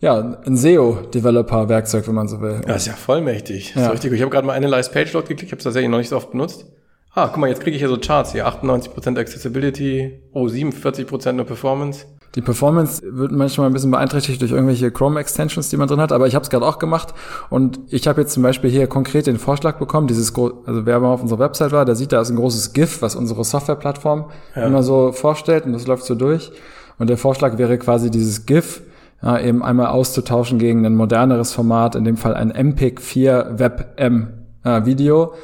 ja, 0.01 0.39
ein 0.45 0.57
SEO-Developer-Werkzeug, 0.57 2.07
wenn 2.07 2.15
man 2.15 2.29
so 2.29 2.41
will. 2.41 2.61
Das 2.67 2.83
ist 2.83 2.87
ja 2.87 2.93
vollmächtig. 2.95 3.73
Das 3.75 3.83
ja. 3.83 3.89
ist 3.89 3.95
richtig 3.95 4.13
Ich 4.13 4.21
habe 4.21 4.31
gerade 4.31 4.47
mal 4.47 4.55
Analyze 4.55 4.91
Page 4.91 5.13
Load 5.13 5.29
geklickt, 5.29 5.45
ich 5.45 5.53
habe 5.53 5.59
es 5.59 5.65
tatsächlich 5.65 5.91
noch 5.91 5.99
nicht 5.99 6.11
so 6.11 6.17
oft 6.17 6.31
benutzt. 6.33 6.67
Ah, 7.15 7.29
guck 7.29 7.39
mal, 7.39 7.49
jetzt 7.49 7.63
kriege 7.63 7.75
ich 7.75 7.81
hier 7.81 7.89
so 7.89 7.97
Charts 7.97 8.33
hier. 8.33 8.47
98% 8.47 9.19
Accessibility, 9.19 10.21
oh, 10.33 10.47
47% 10.47 11.33
nur 11.33 11.47
Performance. 11.47 12.05
Die 12.35 12.43
Performance 12.43 13.03
wird 13.03 13.33
manchmal 13.33 13.69
ein 13.69 13.73
bisschen 13.73 13.91
beeinträchtigt 13.91 14.43
durch 14.43 14.51
irgendwelche 14.51 14.91
Chrome-Extensions, 14.91 15.71
die 15.71 15.79
man 15.79 15.89
drin 15.89 16.01
hat, 16.01 16.13
aber 16.13 16.27
ich 16.27 16.35
habe 16.35 16.43
es 16.43 16.51
gerade 16.51 16.67
auch 16.67 16.79
gemacht 16.79 17.15
und 17.49 17.81
ich 17.89 18.07
habe 18.07 18.21
jetzt 18.21 18.35
zum 18.35 18.43
Beispiel 18.43 18.69
hier 18.69 18.87
konkret 18.89 19.27
den 19.27 19.39
Vorschlag 19.39 19.79
bekommen, 19.79 20.07
dieses, 20.07 20.35
also 20.37 20.85
wer 20.85 21.01
mal 21.01 21.15
auf 21.15 21.23
unserer 21.23 21.39
Website 21.39 21.73
war, 21.73 21.87
der 21.87 21.95
sieht, 21.95 22.13
da 22.13 22.21
ist 22.21 22.29
ein 22.29 22.37
großes 22.37 22.75
GIF, 22.75 23.01
was 23.01 23.17
unsere 23.17 23.43
Softwareplattform 23.43 24.27
ja. 24.55 24.67
immer 24.67 24.83
so 24.83 25.13
vorstellt 25.13 25.65
und 25.65 25.73
das 25.73 25.87
läuft 25.87 26.05
so 26.05 26.15
durch. 26.15 26.53
Und 26.99 27.09
der 27.09 27.17
Vorschlag 27.17 27.57
wäre 27.57 27.79
quasi 27.79 28.11
dieses 28.11 28.45
GIF 28.45 28.83
ja, 29.27 29.41
eben 29.41 29.63
einmal 29.63 29.89
auszutauschen 29.89 30.59
gegen 30.59 30.87
ein 30.87 30.95
moderneres 30.95 31.53
Format, 31.53 31.97
in 31.97 32.05
dem 32.05 32.17
Fall 32.17 32.35
ein 32.35 32.51
MPEG 32.51 33.01
4 33.01 33.55
WebM 33.57 34.29
äh, 34.65 34.85
Video. 34.85 35.35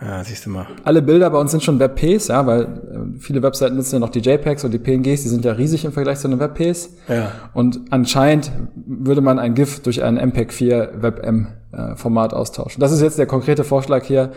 Ja, 0.00 0.22
siehst 0.24 0.46
du 0.46 0.50
mal. 0.50 0.66
Alle 0.84 1.02
Bilder 1.02 1.30
bei 1.30 1.38
uns 1.38 1.50
sind 1.50 1.62
schon 1.62 1.78
WebPs, 1.78 2.28
ja, 2.28 2.46
weil 2.46 2.62
äh, 2.62 3.18
viele 3.18 3.42
Webseiten 3.42 3.76
nutzen 3.76 3.96
ja 3.96 3.98
noch 3.98 4.10
die 4.10 4.20
JPEGs 4.20 4.64
und 4.64 4.72
die 4.72 4.78
PNGs, 4.78 5.22
die 5.22 5.28
sind 5.28 5.44
ja 5.44 5.52
riesig 5.52 5.84
im 5.84 5.92
Vergleich 5.92 6.18
zu 6.18 6.28
den 6.28 6.38
WebPs. 6.38 6.90
Ja. 7.08 7.32
Und 7.52 7.80
anscheinend 7.90 8.52
würde 8.74 9.20
man 9.20 9.38
ein 9.38 9.54
GIF 9.54 9.80
durch 9.80 10.02
ein 10.02 10.14
MPEG 10.16 10.52
4 10.52 10.92
WebM 11.00 11.48
äh, 11.72 11.96
Format 11.96 12.34
austauschen. 12.34 12.80
Das 12.80 12.92
ist 12.92 13.00
jetzt 13.00 13.18
der 13.18 13.26
konkrete 13.26 13.64
Vorschlag 13.64 14.04
hier 14.04 14.30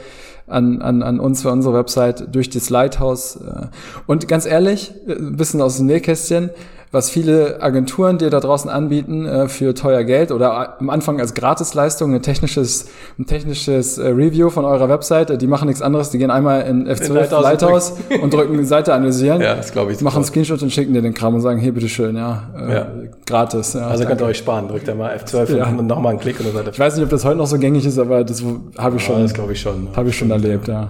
an, 0.48 0.82
an, 0.82 1.04
an 1.04 1.20
uns 1.20 1.42
für 1.42 1.52
unsere 1.52 1.76
Website 1.76 2.34
durch 2.34 2.50
das 2.50 2.70
Lighthouse. 2.70 3.38
Äh. 3.38 3.68
Und 4.08 4.28
ganz 4.28 4.46
ehrlich, 4.46 4.94
ein 5.08 5.36
bisschen 5.36 5.62
aus 5.62 5.78
dem 5.78 5.88
Nähkästchen, 5.88 6.50
was 6.96 7.10
viele 7.10 7.62
Agenturen 7.62 8.18
dir 8.18 8.30
da 8.30 8.40
draußen 8.40 8.70
anbieten 8.70 9.26
äh, 9.26 9.48
für 9.48 9.76
teuer 9.76 10.04
Geld 10.04 10.32
oder 10.32 10.80
am 10.80 10.90
Anfang 10.90 11.20
als 11.20 11.34
Gratisleistung 11.34 12.16
ein 12.16 12.22
technisches, 12.22 12.88
ein 13.20 13.26
technisches 13.26 13.98
äh, 13.98 14.08
Review 14.08 14.50
von 14.50 14.66
eurer 14.66 14.90
Webseite. 14.90 15.38
Die 15.38 15.46
machen 15.46 15.68
nichts 15.68 15.82
anderes, 15.82 16.10
die 16.10 16.18
gehen 16.18 16.32
einmal 16.32 16.62
in 16.62 16.88
F12 16.88 17.08
in 17.08 17.14
Lighthouse, 17.14 17.44
Lighthouse 17.44 17.94
und 18.22 18.34
drücken 18.34 18.58
die 18.58 18.64
Seite 18.64 18.94
analysieren, 18.94 19.42
ja, 19.42 19.56
das 19.56 19.72
glaube 19.74 19.92
ich. 19.92 20.02
Machen 20.02 20.16
einen 20.16 20.26
Screenshot 20.26 20.64
und 20.64 20.72
schicken 20.72 20.94
dir 20.94 21.02
den 21.02 21.14
Kram 21.14 21.36
und 21.36 21.42
sagen, 21.42 21.60
hier, 21.60 21.74
bitteschön, 21.74 22.16
ja, 22.16 22.44
äh, 22.58 22.74
ja. 22.74 22.88
gratis. 23.26 23.74
Ja, 23.74 23.82
also 23.82 24.04
danke. 24.04 24.08
könnt 24.08 24.22
ihr 24.22 24.28
euch 24.28 24.38
sparen, 24.38 24.68
drückt 24.70 24.88
ihr 24.88 24.96
mal 24.96 25.16
F12 25.16 25.58
ja. 25.58 25.68
und 25.68 25.86
nochmal 25.86 26.12
einen 26.12 26.22
Klick 26.22 26.40
und 26.40 26.48
dann 26.48 26.56
seid 26.56 26.66
ihr 26.68 26.72
Ich 26.72 26.80
weiß 26.80 26.96
nicht, 26.96 27.04
ob 27.04 27.10
das 27.10 27.26
heute 27.26 27.38
noch 27.38 27.48
so 27.48 27.60
gängig 27.60 27.86
ist, 27.86 28.00
aber 28.00 28.24
das 28.24 28.42
habe 28.78 28.96
ich 28.96 29.04
schon. 29.04 29.22
das 29.22 29.34
glaube 29.34 29.52
ich 29.52 29.60
schon. 29.60 29.90
Habe 29.96 30.10
ich 30.10 30.18
schon 30.18 30.32
erlebt, 30.32 30.68
ja. 30.70 30.90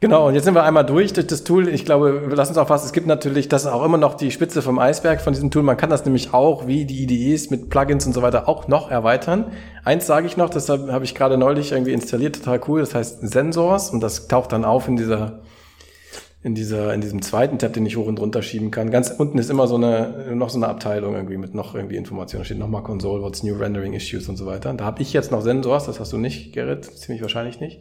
Genau, 0.00 0.28
und 0.28 0.36
jetzt 0.36 0.44
sind 0.44 0.54
wir 0.54 0.62
einmal 0.62 0.86
durch 0.86 1.12
durch 1.12 1.26
das 1.26 1.42
Tool. 1.42 1.66
Ich 1.68 1.84
glaube, 1.84 2.28
wir 2.28 2.36
lassen 2.36 2.50
uns 2.50 2.58
auch 2.58 2.68
fast, 2.68 2.86
es 2.86 2.92
gibt 2.92 3.08
natürlich, 3.08 3.48
das 3.48 3.62
ist 3.62 3.68
auch 3.68 3.84
immer 3.84 3.98
noch 3.98 4.14
die 4.14 4.30
Spitze 4.30 4.62
vom 4.62 4.78
Eisberg 4.78 5.20
von 5.20 5.32
diesem 5.32 5.50
Tool. 5.50 5.64
Man 5.64 5.76
kann 5.76 5.90
das 5.90 6.04
nämlich 6.04 6.32
auch, 6.32 6.68
wie 6.68 6.84
die 6.84 7.02
IDEs 7.02 7.50
mit 7.50 7.68
Plugins 7.68 8.06
und 8.06 8.12
so 8.12 8.22
weiter, 8.22 8.48
auch 8.48 8.68
noch 8.68 8.92
erweitern. 8.92 9.50
Eins 9.84 10.06
sage 10.06 10.28
ich 10.28 10.36
noch, 10.36 10.50
das 10.50 10.68
habe 10.68 11.04
ich 11.04 11.16
gerade 11.16 11.36
neulich 11.36 11.72
irgendwie 11.72 11.92
installiert, 11.92 12.36
total 12.36 12.60
cool, 12.68 12.78
das 12.78 12.94
heißt 12.94 13.28
Sensors 13.28 13.90
und 13.90 14.00
das 14.00 14.28
taucht 14.28 14.52
dann 14.52 14.64
auf 14.64 14.86
in 14.86 14.96
dieser 14.96 15.40
in 16.44 16.54
dieser, 16.54 16.94
in 16.94 17.00
diesem 17.00 17.20
zweiten 17.20 17.58
Tab, 17.58 17.72
den 17.72 17.84
ich 17.84 17.96
hoch 17.96 18.06
und 18.06 18.20
runter 18.20 18.42
schieben 18.42 18.70
kann. 18.70 18.92
Ganz 18.92 19.10
unten 19.10 19.38
ist 19.38 19.50
immer 19.50 19.66
so 19.66 19.74
eine, 19.74 20.32
noch 20.36 20.50
so 20.50 20.58
eine 20.58 20.68
Abteilung 20.68 21.16
irgendwie 21.16 21.36
mit 21.36 21.52
noch 21.54 21.74
irgendwie 21.74 21.96
Informationen. 21.96 22.42
Da 22.42 22.44
steht 22.44 22.58
nochmal 22.58 22.84
Console, 22.84 23.20
what's 23.22 23.42
new 23.42 23.56
rendering 23.56 23.92
issues 23.92 24.28
und 24.28 24.36
so 24.36 24.46
weiter. 24.46 24.72
Da 24.72 24.84
habe 24.84 25.02
ich 25.02 25.12
jetzt 25.12 25.32
noch 25.32 25.42
Sensors, 25.42 25.86
das 25.86 25.98
hast 25.98 26.12
du 26.12 26.16
nicht, 26.16 26.52
Gerrit, 26.52 26.84
ziemlich 26.84 27.22
wahrscheinlich 27.22 27.58
nicht. 27.58 27.80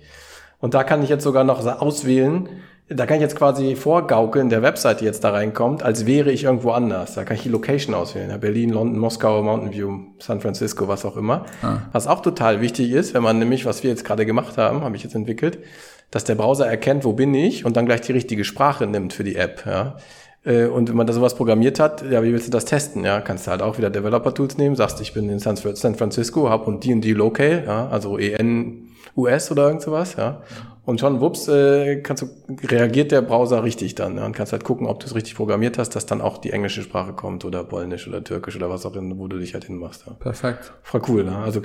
Und 0.60 0.74
da 0.74 0.84
kann 0.84 1.04
ich 1.04 1.10
jetzt 1.10 1.24
sogar 1.24 1.44
noch 1.44 1.66
auswählen, 1.66 2.50
da 2.90 3.06
kann 3.06 3.18
ich 3.18 3.22
jetzt 3.22 3.36
quasi 3.36 3.76
vorgaukeln, 3.76 4.50
der 4.50 4.62
Website, 4.62 5.02
die 5.02 5.06
jetzt 5.06 5.24
da 5.24 5.32
reinkommt, 5.32 5.84
als 5.84 6.06
wäre 6.06 6.32
ich 6.32 6.46
irgendwo 6.46 6.72
anders. 6.72 7.16
Da 7.16 7.26
kann 7.26 7.36
ich 7.36 7.44
die 7.44 7.50
Location 7.50 7.94
auswählen. 7.94 8.30
Ja, 8.30 8.38
Berlin, 8.38 8.70
London, 8.70 8.98
Moskau, 8.98 9.44
Mountain 9.44 9.74
View, 9.74 10.00
San 10.20 10.40
Francisco, 10.40 10.88
was 10.88 11.04
auch 11.04 11.18
immer. 11.18 11.46
Ah. 11.62 11.80
Was 11.92 12.08
auch 12.08 12.22
total 12.22 12.62
wichtig 12.62 12.92
ist, 12.92 13.14
wenn 13.14 13.24
man 13.24 13.40
nämlich, 13.40 13.66
was 13.66 13.84
wir 13.84 13.90
jetzt 13.90 14.06
gerade 14.06 14.26
gemacht 14.26 14.58
haben, 14.58 14.82
habe 14.82 14.96
ich 14.96 15.04
jetzt 15.04 15.16
entwickelt, 15.16 15.60
dass 16.12 16.24
der 16.24 16.36
Browser 16.36 16.66
erkennt, 16.66 17.04
wo 17.04 17.12
bin 17.12 17.34
ich 17.34 17.66
und 17.66 17.76
dann 17.76 17.86
gleich 17.86 18.02
die 18.02 18.14
richtige 18.14 18.46
Sprache 18.46 18.88
nimmt 18.88 19.12
für 19.12 19.26
die 19.26 19.36
App. 19.36 19.66
Ja. 19.66 19.98
Äh, 20.46 20.68
und 20.68 20.88
wenn 20.88 20.96
man 20.96 21.08
da 21.08 21.12
sowas 21.12 21.36
programmiert 21.36 21.82
hat, 21.82 22.10
ja, 22.10 22.24
wie 22.24 22.32
willst 22.32 22.48
du 22.48 22.52
das 22.52 22.64
testen? 22.64 23.04
Ja, 23.04 23.20
kannst 23.20 23.48
du 23.48 23.52
halt 23.52 23.62
auch 23.62 23.78
wieder 23.78 23.90
Developer-Tools 23.90 24.58
nehmen, 24.58 24.78
sagst, 24.78 25.02
ich 25.02 25.14
bin 25.14 25.28
in 25.30 25.40
San 25.40 25.58
Francisco, 25.58 26.50
hab 26.50 26.68
und 26.68 26.86
die 26.86 27.14
Locale, 27.14 27.66
ja, 27.66 27.90
also 27.90 28.18
EN 28.18 28.87
US 29.18 29.52
oder 29.52 29.66
irgend 29.68 29.82
sowas, 29.82 30.16
ja. 30.16 30.42
Und 30.86 31.02
schon, 31.02 31.20
wups, 31.20 31.50
äh, 31.50 31.98
kannst 31.98 32.24
du, 32.24 32.28
reagiert 32.66 33.12
der 33.12 33.22
Browser 33.22 33.64
richtig 33.64 33.96
dann. 33.96 34.16
Ja, 34.18 34.26
und 34.26 34.34
kannst 34.34 34.54
halt 34.54 34.64
gucken, 34.64 34.88
ob 34.88 35.02
du 35.02 35.06
es 35.06 35.16
richtig 35.16 35.36
programmiert 35.36 35.78
hast, 35.78 35.90
dass 35.90 36.06
dann 36.06 36.22
auch 36.22 36.38
die 36.38 36.52
englische 36.52 36.82
Sprache 36.82 37.12
kommt 37.12 37.44
oder 37.44 37.66
Polnisch 37.66 38.08
oder 38.08 38.24
Türkisch 38.24 38.56
oder 38.56 38.70
was 38.70 38.86
auch 38.86 38.96
immer, 38.96 39.18
wo 39.18 39.28
du 39.28 39.38
dich 39.38 39.54
halt 39.54 39.66
hinmachst. 39.66 40.06
Ja. 40.08 40.14
Perfekt. 40.14 40.72
Voll 40.84 41.02
cool, 41.10 41.24
ne? 41.26 41.36
Also, 41.40 41.62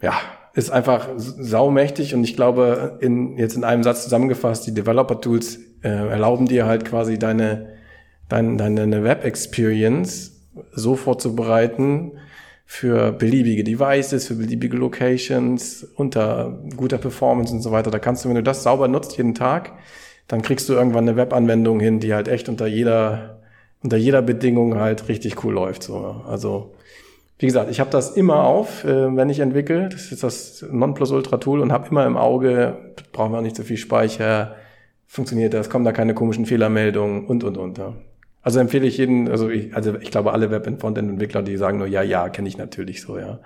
ja, 0.00 0.12
ist 0.54 0.70
einfach 0.70 1.08
saumächtig 1.16 2.14
und 2.14 2.22
ich 2.22 2.36
glaube, 2.36 2.98
in, 3.00 3.36
jetzt 3.38 3.56
in 3.56 3.64
einem 3.64 3.82
Satz 3.82 4.04
zusammengefasst, 4.04 4.66
die 4.66 4.74
Developer-Tools 4.74 5.58
äh, 5.82 5.88
erlauben 5.88 6.46
dir 6.46 6.66
halt 6.66 6.84
quasi 6.84 7.18
deine, 7.18 7.74
deine, 8.28 8.56
deine 8.56 9.02
Web-Experience 9.02 10.48
so 10.72 10.94
vorzubereiten, 10.94 12.12
für 12.70 13.12
beliebige 13.12 13.64
Devices, 13.64 14.26
für 14.26 14.34
beliebige 14.34 14.76
Locations, 14.76 15.84
unter 15.96 16.60
guter 16.76 16.98
Performance 16.98 17.50
und 17.50 17.62
so 17.62 17.72
weiter. 17.72 17.90
Da 17.90 17.98
kannst 17.98 18.24
du, 18.24 18.28
wenn 18.28 18.36
du 18.36 18.42
das 18.42 18.62
sauber 18.62 18.88
nutzt 18.88 19.16
jeden 19.16 19.34
Tag, 19.34 19.72
dann 20.28 20.42
kriegst 20.42 20.68
du 20.68 20.74
irgendwann 20.74 21.08
eine 21.08 21.16
Webanwendung 21.16 21.80
hin, 21.80 21.98
die 21.98 22.12
halt 22.12 22.28
echt 22.28 22.46
unter 22.50 22.66
jeder, 22.66 23.40
unter 23.82 23.96
jeder 23.96 24.20
Bedingung 24.20 24.74
halt 24.74 25.08
richtig 25.08 25.42
cool 25.42 25.54
läuft. 25.54 25.82
So. 25.82 26.22
Also, 26.28 26.74
wie 27.38 27.46
gesagt, 27.46 27.70
ich 27.70 27.80
habe 27.80 27.88
das 27.88 28.10
immer 28.10 28.44
auf, 28.44 28.84
äh, 28.84 29.16
wenn 29.16 29.30
ich 29.30 29.40
entwickle. 29.40 29.88
Das 29.88 30.12
ist 30.12 30.22
das 30.22 30.62
Nonplusultra-Tool 30.70 31.60
und 31.60 31.72
habe 31.72 31.88
immer 31.88 32.04
im 32.04 32.18
Auge, 32.18 32.92
brauchen 33.12 33.32
wir 33.32 33.40
nicht 33.40 33.56
so 33.56 33.62
viel 33.62 33.78
Speicher, 33.78 34.56
funktioniert 35.06 35.54
das, 35.54 35.70
kommen 35.70 35.86
da 35.86 35.92
keine 35.92 36.12
komischen 36.12 36.44
Fehlermeldungen 36.44 37.24
und, 37.24 37.44
und, 37.44 37.56
und. 37.56 37.78
Ja. 37.78 37.94
Also 38.48 38.60
empfehle 38.60 38.86
ich 38.86 38.96
jeden, 38.96 39.28
also 39.28 39.50
ich, 39.50 39.76
also 39.76 39.96
ich 40.00 40.10
glaube 40.10 40.32
alle 40.32 40.50
Web- 40.50 40.66
und 40.66 40.80
Frontend-Entwickler, 40.80 41.42
die 41.42 41.58
sagen 41.58 41.76
nur, 41.76 41.86
ja, 41.86 42.00
ja, 42.00 42.30
kenne 42.30 42.48
ich 42.48 42.56
natürlich 42.56 43.02
so, 43.02 43.18
ja. 43.18 43.40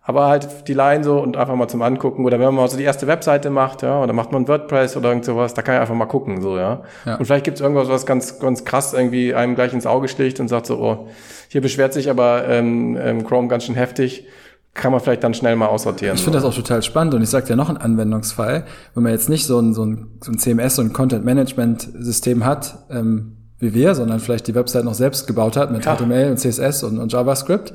Aber 0.00 0.28
halt 0.28 0.66
die 0.66 0.72
Line 0.72 1.04
so 1.04 1.20
und 1.20 1.36
einfach 1.36 1.54
mal 1.56 1.68
zum 1.68 1.82
Angucken. 1.82 2.24
Oder 2.24 2.38
wenn 2.38 2.46
man 2.46 2.54
mal 2.54 2.68
so 2.70 2.78
die 2.78 2.84
erste 2.84 3.06
Webseite 3.06 3.50
macht, 3.50 3.82
ja, 3.82 4.02
oder 4.02 4.14
macht 4.14 4.32
man 4.32 4.48
WordPress 4.48 4.96
oder 4.96 5.10
irgend 5.10 5.26
sowas, 5.26 5.52
da 5.52 5.60
kann 5.60 5.74
ich 5.74 5.80
einfach 5.82 5.94
mal 5.94 6.06
gucken, 6.06 6.40
so, 6.40 6.56
ja. 6.56 6.84
ja. 7.04 7.16
Und 7.16 7.26
vielleicht 7.26 7.44
gibt 7.44 7.58
es 7.58 7.60
irgendwas, 7.60 7.90
was 7.90 8.06
ganz, 8.06 8.38
ganz 8.38 8.64
krass 8.64 8.94
irgendwie 8.94 9.34
einem 9.34 9.56
gleich 9.56 9.74
ins 9.74 9.84
Auge 9.84 10.08
sticht 10.08 10.40
und 10.40 10.48
sagt 10.48 10.64
so, 10.64 10.78
oh, 10.78 11.08
hier 11.48 11.60
beschwert 11.60 11.92
sich 11.92 12.08
aber 12.08 12.48
ähm, 12.48 12.96
ähm, 12.98 13.24
Chrome 13.26 13.48
ganz 13.48 13.64
schön 13.64 13.74
heftig 13.74 14.26
kann 14.72 14.92
man 14.92 15.00
vielleicht 15.00 15.24
dann 15.24 15.34
schnell 15.34 15.56
mal 15.56 15.66
aussortieren. 15.66 16.16
Ich 16.16 16.22
finde 16.22 16.38
das 16.38 16.44
auch 16.44 16.54
total 16.54 16.82
spannend 16.82 17.14
und 17.14 17.22
ich 17.22 17.30
sage 17.30 17.46
dir 17.46 17.56
noch 17.56 17.70
einen 17.70 17.78
Anwendungsfall, 17.78 18.66
wenn 18.94 19.02
man 19.02 19.12
jetzt 19.12 19.28
nicht 19.28 19.46
so 19.46 19.58
ein, 19.58 19.72
so 19.72 19.84
ein, 19.84 20.18
so 20.20 20.30
ein 20.30 20.38
CMS, 20.38 20.76
so 20.76 20.82
ein 20.82 20.92
Content-Management-System 20.92 22.44
hat, 22.44 22.84
ähm, 22.90 23.35
wie 23.58 23.74
wir, 23.74 23.94
sondern 23.94 24.20
vielleicht 24.20 24.46
die 24.46 24.54
Website 24.54 24.84
noch 24.84 24.94
selbst 24.94 25.26
gebaut 25.26 25.56
hat 25.56 25.70
mit 25.70 25.82
Klar. 25.82 25.96
HTML 25.96 26.30
und 26.30 26.38
CSS 26.38 26.82
und, 26.82 26.98
und 26.98 27.12
JavaScript, 27.12 27.72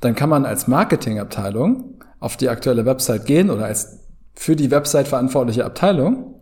dann 0.00 0.14
kann 0.14 0.30
man 0.30 0.46
als 0.46 0.66
Marketingabteilung 0.66 1.98
auf 2.20 2.36
die 2.36 2.48
aktuelle 2.48 2.86
Website 2.86 3.26
gehen 3.26 3.50
oder 3.50 3.66
als 3.66 4.00
für 4.34 4.56
die 4.56 4.70
Website 4.70 5.08
verantwortliche 5.08 5.64
Abteilung 5.64 6.39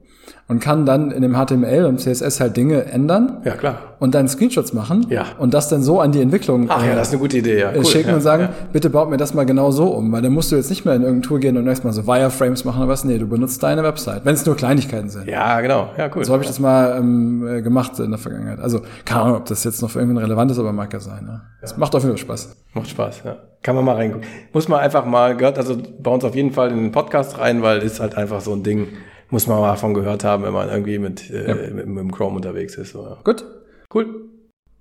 und 0.49 0.61
kann 0.61 0.87
dann 0.87 1.11
in 1.11 1.21
dem 1.21 1.35
HTML 1.35 1.85
und 1.85 2.01
CSS 2.01 2.41
halt 2.41 2.57
Dinge 2.57 2.87
ändern. 2.87 3.43
Ja, 3.45 3.53
klar. 3.53 3.97
Und 3.99 4.15
dann 4.15 4.29
Screenshots 4.29 4.73
machen. 4.73 5.07
Ja. 5.11 5.27
Und 5.39 5.53
das 5.53 5.69
dann 5.69 5.83
so 5.83 6.01
an 6.01 6.11
die 6.11 6.23
Entwicklung 6.23 6.67
Ach, 6.71 6.85
ja, 6.85 6.95
das 6.95 7.09
ist 7.09 7.15
eine 7.15 7.21
gute 7.21 7.37
Idee, 7.37 7.61
ja. 7.61 7.73
Cool. 7.75 7.85
schicken 7.85 8.09
ja, 8.09 8.15
und 8.15 8.23
sagen, 8.23 8.45
ja. 8.45 8.51
bitte 8.73 8.89
baut 8.89 9.11
mir 9.11 9.19
das 9.19 9.35
mal 9.35 9.45
genau 9.45 9.71
so 9.71 9.89
um, 9.89 10.11
weil 10.11 10.23
dann 10.23 10.33
musst 10.33 10.51
du 10.51 10.57
jetzt 10.57 10.71
nicht 10.71 10.87
mehr 10.87 10.95
in 10.95 11.03
irgendein 11.03 11.23
Tool 11.23 11.41
gehen 11.41 11.59
und 11.59 11.67
erstmal 11.67 11.93
so 11.93 12.07
Wireframes 12.07 12.65
machen 12.65 12.81
oder 12.81 12.89
was. 12.89 13.05
Nee, 13.05 13.19
du 13.19 13.29
benutzt 13.29 13.63
deine 13.63 13.83
Website, 13.83 14.25
wenn 14.25 14.35
es 14.35 14.47
nur 14.47 14.57
Kleinigkeiten 14.57 15.11
sind. 15.11 15.29
Ja, 15.29 15.61
genau. 15.61 15.91
Ja, 15.99 16.11
cool. 16.15 16.25
So 16.25 16.33
habe 16.33 16.43
ich 16.43 16.49
das 16.49 16.59
mal 16.61 16.97
ähm, 16.99 17.47
äh, 17.47 17.61
gemacht 17.61 17.99
in 17.99 18.11
der 18.11 18.19
Vergangenheit. 18.19 18.61
Also, 18.61 18.81
keine 19.05 19.23
Ahnung, 19.23 19.37
ob 19.37 19.45
das 19.47 19.65
jetzt 19.65 19.83
noch 19.83 19.91
für 19.91 19.99
irgendwen 19.99 20.19
relevant 20.19 20.51
ist, 20.51 20.59
aber 20.59 20.73
mag 20.73 20.91
ja 20.95 21.01
sein. 21.01 21.27
Ne? 21.27 21.43
Es 21.61 21.77
macht 21.77 21.95
auf 21.95 22.03
jeden 22.05 22.17
Fall 22.17 22.23
Spaß. 22.23 22.57
Macht 22.73 22.89
Spaß, 22.89 23.23
ja. 23.25 23.37
Kann 23.63 23.75
man 23.75 23.85
mal 23.85 23.97
reingucken. 23.97 24.27
Muss 24.53 24.69
man 24.69 24.81
einfach 24.81 25.05
mal, 25.05 25.37
gehört 25.37 25.59
also 25.59 25.77
bei 26.01 26.11
uns 26.11 26.25
auf 26.25 26.35
jeden 26.35 26.53
Fall 26.53 26.71
in 26.71 26.79
den 26.79 26.93
Podcast 26.93 27.39
rein, 27.39 27.61
weil 27.61 27.83
ist 27.83 28.01
halt 28.01 28.17
einfach 28.17 28.41
so 28.41 28.55
ein 28.55 28.63
Ding, 28.63 28.87
muss 29.31 29.47
man 29.47 29.61
mal 29.61 29.70
davon 29.70 29.95
gehört 29.95 30.24
haben, 30.24 30.43
wenn 30.45 30.53
man 30.53 30.68
irgendwie 30.68 30.99
mit, 30.99 31.31
äh, 31.31 31.49
ja. 31.49 31.55
mit, 31.55 31.87
mit, 31.87 31.99
dem 31.99 32.12
Chrome 32.12 32.37
unterwegs 32.37 32.76
ist. 32.76 32.93
So, 32.93 33.03
ja. 33.03 33.18
Gut. 33.24 33.45
Cool. 33.93 34.29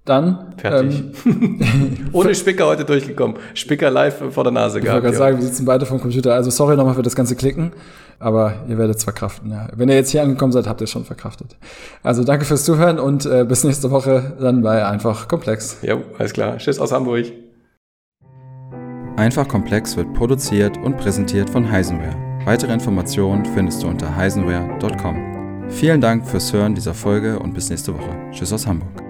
Dann. 0.06 0.54
Fertig. 0.58 1.04
Ähm, 1.26 2.10
Ohne 2.14 2.34
Spicker 2.34 2.66
heute 2.66 2.86
durchgekommen. 2.86 3.38
Spicker 3.54 3.92
live 3.92 4.32
vor 4.32 4.44
der 4.46 4.54
Nase 4.54 4.80
gehabt. 4.80 4.86
Ich 4.86 4.94
wollte 4.94 5.06
gerade 5.06 5.18
sagen, 5.18 5.38
wir 5.38 5.46
sitzen 5.46 5.66
beide 5.66 5.86
vom 5.86 6.00
Computer. 6.00 6.34
Also 6.34 6.50
sorry 6.50 6.78
nochmal 6.78 6.94
für 6.94 7.02
das 7.02 7.16
ganze 7.16 7.36
Klicken, 7.36 7.74
aber 8.18 8.64
ihr 8.70 8.78
werdet 8.78 8.98
es 8.98 9.04
verkraften. 9.04 9.52
Ja. 9.52 9.68
Wenn 9.76 9.90
ihr 9.90 9.96
jetzt 9.96 10.12
hier 10.12 10.24
angekommen 10.24 10.54
seid, 10.54 10.66
habt 10.66 10.80
ihr 10.80 10.86
es 10.86 10.92
schon 10.92 11.04
verkraftet. 11.04 11.58
Also 12.04 12.24
danke 12.24 12.46
fürs 12.46 12.64
Zuhören 12.64 13.00
und 13.00 13.26
äh, 13.26 13.44
bis 13.44 13.66
nächste 13.66 13.92
Woche 13.92 14.38
dann 14.40 14.62
bei 14.62 14.86
Einfach 14.86 15.28
Komplex. 15.28 15.80
Ja, 15.82 15.98
alles 16.18 16.32
klar. 16.32 16.58
Tschüss 16.58 16.80
aus 16.80 16.94
Hamburg. 16.94 17.26
Einfach 19.18 19.48
Komplex 19.48 19.98
wird 19.98 20.14
produziert 20.14 20.78
und 20.78 20.96
präsentiert 20.96 21.50
von 21.50 21.70
Heisenware. 21.70 22.27
Weitere 22.48 22.72
Informationen 22.72 23.44
findest 23.44 23.84
du 23.84 23.90
unter 23.90 24.16
heisenware.com. 24.16 25.66
Vielen 25.68 26.00
Dank 26.00 26.26
fürs 26.26 26.54
Hören 26.54 26.76
dieser 26.76 26.94
Folge 26.94 27.38
und 27.40 27.54
bis 27.54 27.70
nächste 27.70 27.94
Woche. 27.94 28.32
Tschüss 28.32 28.54
aus 28.54 28.66
Hamburg. 28.66 29.07